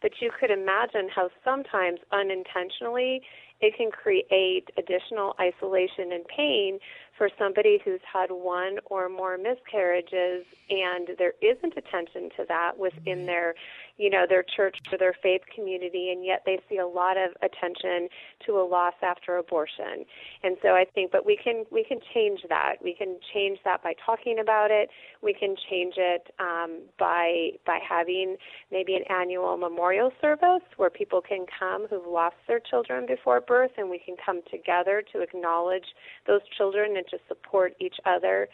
[0.01, 3.21] But you could imagine how sometimes unintentionally
[3.65, 6.79] it can create additional isolation and pain
[7.17, 13.25] for somebody who's had one or more miscarriages and there isn't attention to that within
[13.25, 13.55] their
[13.97, 17.31] you know their church or their faith community and yet they see a lot of
[17.41, 18.09] attention
[18.45, 20.05] to a loss after abortion.
[20.43, 22.75] And so i think but we can we can change that.
[22.83, 24.89] We can change that by talking about it.
[25.23, 28.35] We can change it um, by by having
[28.71, 33.54] maybe an annual memorial service where people can come who've lost their children before birth
[33.77, 35.85] and we can come together to acknowledge
[36.27, 38.47] those children and to support each other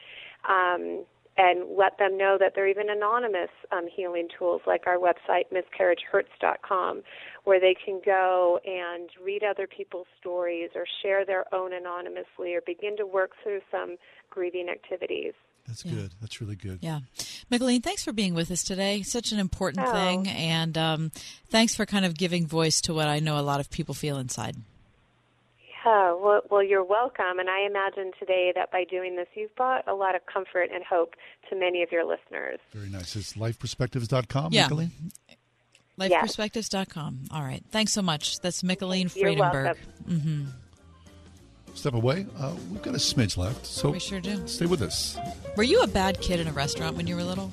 [0.47, 1.03] um,
[1.37, 5.45] and let them know that there are even anonymous um, healing tools like our website,
[5.51, 7.01] miscarriagehurts.com,
[7.45, 12.61] where they can go and read other people's stories or share their own anonymously or
[12.65, 13.95] begin to work through some
[14.29, 15.33] grieving activities.
[15.67, 16.11] That's good.
[16.19, 16.79] That's really good.
[16.81, 16.99] Yeah.
[17.51, 19.03] Michaelene, thanks for being with us today.
[19.03, 19.91] Such an important Oh.
[19.91, 20.27] thing.
[20.27, 21.11] And um,
[21.49, 24.17] thanks for kind of giving voice to what I know a lot of people feel
[24.17, 24.55] inside.
[25.85, 27.39] Yeah, well, well, you're welcome.
[27.39, 30.83] And I imagine today that by doing this, you've brought a lot of comfort and
[30.83, 31.15] hope
[31.49, 32.59] to many of your listeners.
[32.73, 33.15] Very nice.
[33.15, 34.67] It's lifeperspectives.com, Yeah.
[34.69, 34.89] Michaelene?
[35.99, 37.25] LifePerspectives.com.
[37.31, 37.63] All right.
[37.71, 38.39] Thanks so much.
[38.39, 39.63] That's Michaelene You're Fredenburg.
[39.63, 39.81] welcome.
[40.09, 40.45] Mm-hmm.
[41.73, 42.25] Step away.
[42.37, 44.45] Uh, we've got a smidge left, so We sure do.
[44.47, 45.17] stay with us.
[45.55, 47.51] Were you a bad kid in a restaurant when you were little?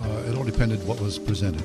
[0.00, 1.64] Uh, it all depended what was presented.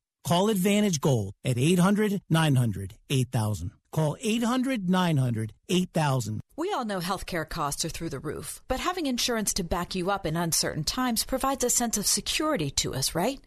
[0.23, 3.71] Call Advantage Gold at 800 900 8000.
[3.91, 6.41] Call 800 900 8000.
[6.55, 10.11] We all know healthcare costs are through the roof, but having insurance to back you
[10.11, 13.39] up in uncertain times provides a sense of security to us, right?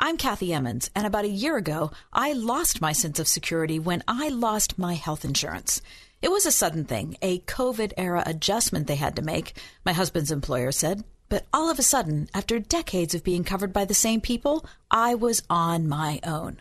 [0.00, 4.02] I'm Kathy Emmons, and about a year ago, I lost my sense of security when
[4.08, 5.80] I lost my health insurance.
[6.22, 10.30] It was a sudden thing, a COVID era adjustment they had to make, my husband's
[10.32, 11.04] employer said.
[11.30, 15.14] But all of a sudden, after decades of being covered by the same people, I
[15.14, 16.60] was on my own.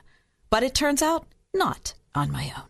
[0.52, 2.66] But it turns out, not on my own.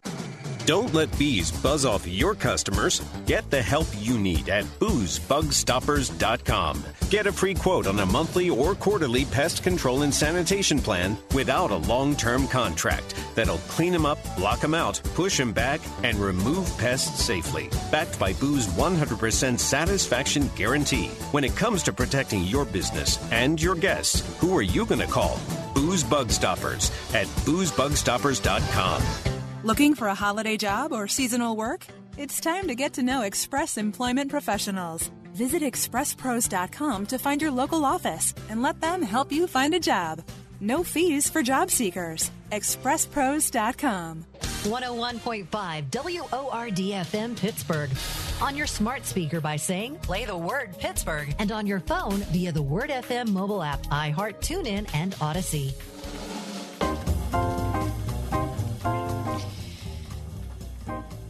[0.66, 3.02] Don't let bees buzz off your customers.
[3.26, 6.84] Get the help you need at boozebugstoppers.com.
[7.10, 11.72] Get a free quote on a monthly or quarterly pest control and sanitation plan without
[11.72, 16.18] a long term contract that'll clean them up, block them out, push them back, and
[16.18, 17.70] remove pests safely.
[17.90, 21.08] Backed by Boo's 100% satisfaction guarantee.
[21.32, 25.08] When it comes to protecting your business and your guests, who are you going to
[25.08, 25.40] call?
[25.74, 29.04] Booze Bug Stoppers at boozebugstoppers.com.
[29.64, 31.86] Looking for a holiday job or seasonal work?
[32.18, 35.12] It's time to get to know Express Employment Professionals.
[35.34, 40.24] Visit expresspros.com to find your local office and let them help you find a job.
[40.60, 42.32] No fees for job seekers.
[42.52, 44.26] expresspros.com.
[44.64, 45.52] 101.5
[45.92, 47.90] WORD-FM Pittsburgh.
[48.42, 51.34] On your smart speaker by saying, play the word Pittsburgh.
[51.40, 55.74] And on your phone via the Word FM mobile app, iHeart, TuneIn, and Audacy.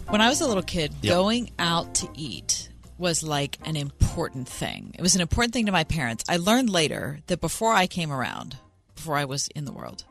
[0.09, 4.95] When I was a little kid, going out to eat was like an important thing.
[4.97, 6.23] It was an important thing to my parents.
[6.27, 8.57] I learned later that before I came around,
[9.07, 10.03] before I was in the world,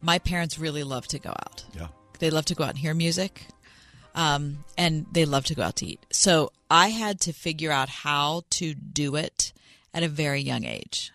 [0.00, 1.62] my parents really loved to go out.
[1.76, 1.88] Yeah.
[2.20, 3.44] They loved to go out and hear music.
[4.14, 6.00] Um, and they loved to go out to eat.
[6.10, 9.52] So I had to figure out how to do it
[9.92, 11.12] at a very young age.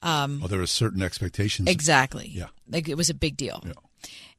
[0.00, 1.68] Um, Oh, there are certain expectations.
[1.68, 2.30] Exactly.
[2.32, 2.48] Yeah.
[2.70, 3.62] Like it was a big deal.
[3.66, 3.72] Yeah.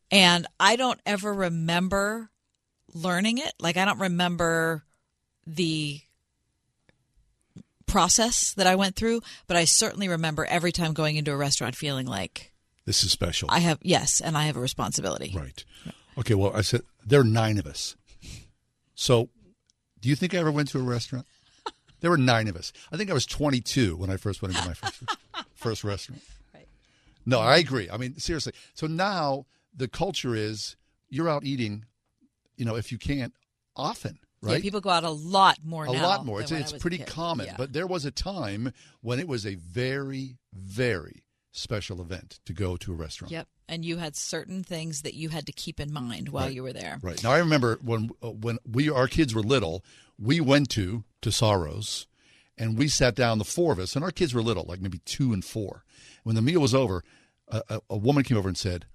[0.09, 2.31] And I don't ever remember
[2.95, 3.53] learning it.
[3.59, 4.83] Like I don't remember
[5.45, 6.01] the
[7.87, 11.75] process that I went through, but I certainly remember every time going into a restaurant
[11.75, 12.51] feeling like
[12.85, 13.49] This is special.
[13.51, 15.33] I have yes, and I have a responsibility.
[15.35, 15.63] Right.
[16.17, 17.95] Okay, well, I said there are nine of us.
[18.95, 19.29] So,
[19.99, 21.25] do you think I ever went to a restaurant?
[22.01, 22.71] There were nine of us.
[22.91, 25.03] I think I was 22 when I first went into my first
[25.55, 26.21] first restaurant.
[27.25, 27.89] No, I agree.
[27.89, 28.53] I mean, seriously.
[28.75, 29.45] So now
[29.75, 30.75] the culture is
[31.09, 31.85] you're out eating,
[32.55, 33.33] you know, if you can't,
[33.75, 34.53] often, right?
[34.57, 36.41] Yeah, people go out a lot more a lot more.
[36.41, 37.47] It's, it's pretty common.
[37.47, 37.55] Yeah.
[37.57, 42.77] But there was a time when it was a very, very special event to go
[42.77, 43.31] to a restaurant.
[43.31, 43.47] Yep.
[43.67, 46.53] And you had certain things that you had to keep in mind while Right.
[46.53, 46.99] you were there.
[47.01, 49.83] Right now, I remember when uh, when we our kids were little,
[50.19, 52.05] we went to to Sorrows,
[52.57, 54.99] and we sat down, the four of us, and our kids were little, like maybe
[55.05, 55.83] two and four.
[56.23, 57.03] When the meal was over,
[57.47, 58.85] a, a, a woman came over and said,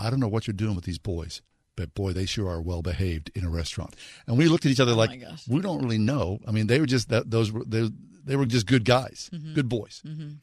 [0.00, 1.40] "I don't know what you're doing with these boys."
[1.76, 3.94] But boy, they sure are well behaved in a restaurant.
[4.26, 6.38] And we looked at each other like, we don't really know.
[6.46, 7.90] I mean, they were just that those were they,
[8.24, 9.54] they were just good guys, Mhm.
[9.54, 10.02] good boys.
[10.04, 10.38] Mhm.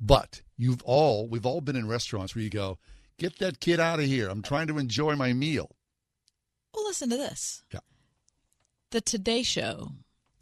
[0.00, 2.78] But you've all we've all been in restaurants where you go,
[3.18, 4.28] get that kid out of here.
[4.28, 5.76] I'm trying to enjoy my meal.
[6.74, 7.62] Well, listen to this.
[7.72, 7.80] Yeah.
[8.90, 9.92] The Today Show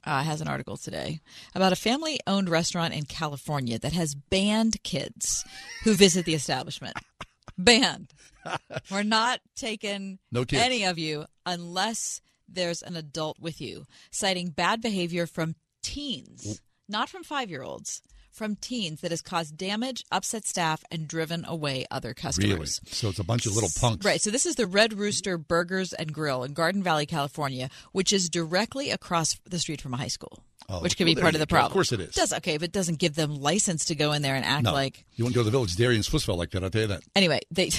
[0.05, 1.21] uh, has an article today
[1.57, 5.45] about a family owned restaurant in California that has banned kids
[5.85, 6.97] who visit the establishment.
[7.59, 8.13] banned.
[8.91, 10.63] We're not taking No kids.
[10.63, 17.09] any of you unless there's an adult with you, citing bad behavior from teens, not
[17.09, 18.03] from five year olds.
[18.33, 22.81] From teens that has caused damage, upset staff, and driven away other customers.
[22.85, 22.95] Really?
[22.95, 24.07] So it's a bunch of little punks.
[24.07, 24.21] Right.
[24.21, 28.31] So this is the Red Rooster Burgers and Grill in Garden Valley, California, which is
[28.31, 30.45] directly across the street from a high school.
[30.69, 31.59] Oh, which could well, be part of the go.
[31.59, 32.15] Of course it is.
[32.15, 34.73] Does okay, but it doesn't give them license to go in there and act no,
[34.73, 36.63] like you wouldn't go to the Village Dairy in Swissvale like that.
[36.63, 37.03] I'll tell you that.
[37.17, 37.71] anyway, they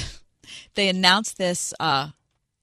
[0.76, 2.10] they announced this uh,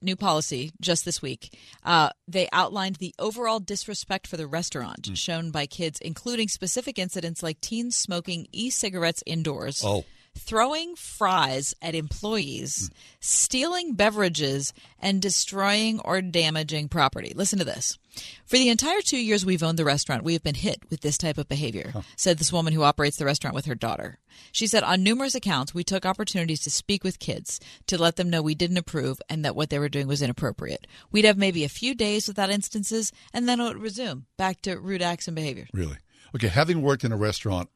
[0.01, 1.57] new policy just this week.
[1.83, 5.13] Uh, they outlined the overall disrespect for the restaurant Hmm.
[5.13, 9.81] shown by kids, including specific incidents like teens smoking e-cigarettes indoors.
[9.83, 10.05] Oh.
[10.37, 17.33] Throwing fries at employees, stealing beverages, and destroying or damaging property.
[17.35, 17.97] Listen to this.
[18.45, 21.17] For the entire two years we've owned the restaurant, we have been hit with this
[21.17, 24.19] type of behavior, said this woman who operates the restaurant with her daughter.
[24.51, 28.29] She said, on numerous accounts, we took opportunities to speak with kids to let them
[28.29, 30.87] know we didn't approve and that what they were doing was inappropriate.
[31.11, 34.79] We'd have maybe a few days without instances, and then it would resume back to
[34.79, 35.67] rude acts and behavior.
[35.73, 35.97] Really?
[36.35, 37.69] Okay, having worked in a restaurant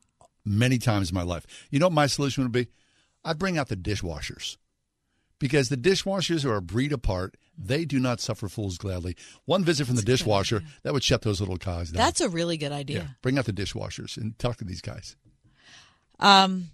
[0.46, 2.68] many times in my life, you know what my solution would be?
[3.24, 4.58] I'd bring out the dishwashers.
[5.44, 7.36] Because the dishwashers are a breed apart.
[7.58, 9.18] They do not suffer fools gladly.
[9.44, 12.02] One visit from the dishwasher, that would shut those little cogs down.
[12.02, 13.00] That's a really good idea.
[13.00, 13.08] yeah.
[13.22, 15.18] Bring out the dishwashers and talk to these guys.
[16.18, 16.70] Um,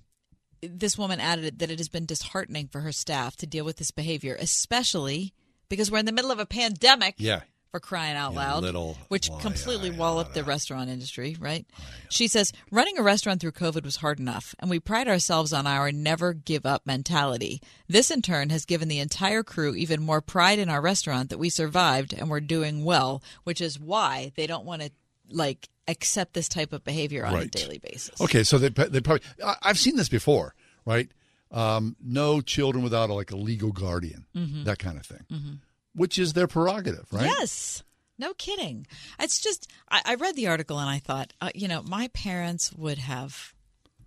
[0.62, 3.90] this woman added that it has been disheartening for her staff to deal with this
[3.90, 5.34] behavior, especially
[5.68, 7.16] because we're in the middle of a pandemic.
[7.18, 7.42] Yeah.
[7.72, 11.68] For crying out loud, little- which completely walloped the restaurant industry, right?
[12.10, 15.68] She says running a restaurant through COVID was hard enough, and we pride ourselves on
[15.68, 17.62] our never give up mentality.
[17.88, 21.38] This, in turn, has given the entire crew even more pride in our restaurant that
[21.38, 24.90] we survived and we're doing well, which is why they don't want to
[25.30, 28.20] like accept this type of behavior on a daily basis.
[28.20, 30.56] Okay, so they they probably I, I've seen this before,
[30.88, 31.08] right?
[31.52, 34.64] Um, no children without a, like a legal guardian, Mhm.
[34.66, 35.26] that kind of thing.
[35.32, 35.58] Mhm.
[35.94, 37.26] Which is their prerogative, right?
[37.26, 37.84] Yes.
[38.18, 38.86] No kidding.
[39.20, 42.74] It's just, I, I read the article and I thought, uh, you know, my parents
[42.74, 43.54] would have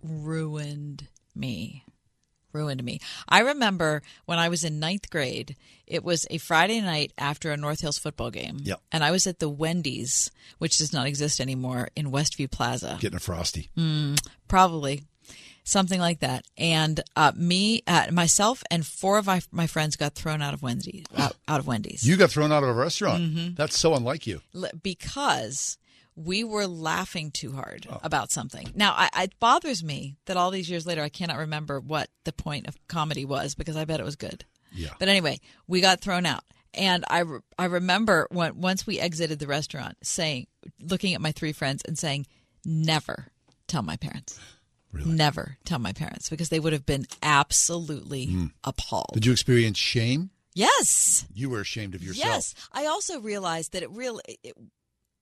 [0.03, 1.83] ruined me.
[2.51, 2.99] Ruined me.
[3.27, 5.55] I remember when I was in ninth grade,
[5.87, 8.59] it was a Friday night after a North Hills football game.
[8.61, 8.79] Yep.
[8.91, 10.29] And I was at the Wendy's,
[10.59, 12.97] which does not exist anymore, in Westview Plaza.
[12.99, 13.71] Getting a frosty.
[13.75, 15.01] Mm, probably
[15.63, 16.45] something like that.
[16.57, 20.61] And uh, me, uh, myself, and four of my, my friends got thrown out of
[20.61, 21.05] Wendy's.
[21.17, 23.23] Out, out of Wendy's You got thrown out of a restaurant.
[23.23, 23.55] Mhm.
[23.55, 24.41] That's so unlike you.
[24.81, 25.77] Because
[26.15, 27.99] we were laughing too hard Oh.
[28.03, 28.71] about something.
[28.75, 32.33] Now, I, it bothers me that all these years later, I cannot remember what the
[32.33, 34.45] point of comedy was because I bet it was good.
[34.73, 34.89] Yeah.
[34.99, 36.43] But anyway, we got thrown out.
[36.75, 40.47] And I, re- I remember when once we exited the restaurant, saying,
[40.79, 42.25] looking at my three friends and saying,
[42.65, 43.27] "Never
[43.67, 44.39] tell my parents."
[44.93, 49.11] Never tell my parents because they would have been absolutely appalled.
[49.11, 49.15] Hmm.
[49.15, 50.29] Did you experience shame?
[50.53, 51.25] Yes.
[51.33, 52.27] You were ashamed of yourself.
[52.27, 54.55] Yes, I also realized that it really it,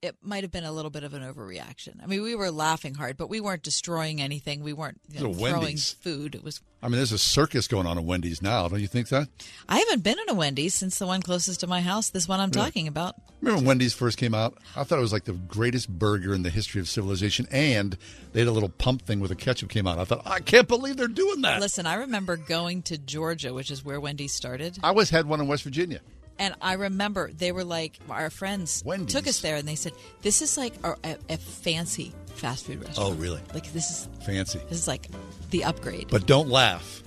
[0.01, 2.01] it might have been a little bit of an overreaction.
[2.01, 4.63] I mean, we were laughing hard, but we weren't destroying anything.
[4.63, 5.91] We weren't you know, throwing Wendy's.
[5.91, 6.33] food.
[6.35, 6.59] It was.
[6.81, 8.67] I mean, there's a circus going on at Wendy's now.
[8.67, 9.27] Don't you think that?
[9.69, 12.09] I haven't been in a Wendy's since the one closest to my house.
[12.09, 12.65] This one I'm Really?
[12.65, 13.13] talking about.
[13.41, 14.57] Remember when Wendy's first came out?
[14.75, 17.47] I thought it was like the greatest burger in the history of civilization.
[17.51, 17.95] And
[18.33, 19.99] they had a little pump thing with the ketchup came out.
[19.99, 21.59] I thought, I can't believe they're doing that.
[21.59, 24.79] Listen, I remember going to Georgia, which is where Wendy's started.
[24.83, 25.99] I always had one in West Virginia.
[26.41, 29.93] And I remember they were like, our friends took us there and they said,
[30.23, 33.11] this is like a, a, a fancy fast food restaurant.
[33.11, 33.39] Oh, really?
[33.53, 34.57] Like, this is Fancy.
[34.67, 35.07] this is like
[35.51, 36.07] the upgrade.
[36.09, 37.03] But don't laugh.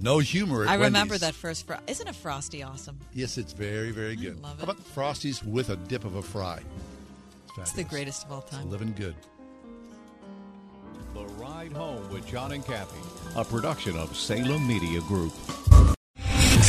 [0.00, 1.20] No humor at I remember Wendy's.
[1.20, 1.66] that first.
[1.66, 2.98] Fro- Isn't a frosty awesome?
[3.12, 4.40] Yes, it's very, very good.
[4.42, 6.62] love How about Frosties with a dip of a fry?
[7.58, 8.70] It's the greatest of all time.
[8.70, 9.14] Living good.
[11.12, 12.98] The Ride Home with John and Kathy,
[13.36, 15.34] a production of Salem Media Group.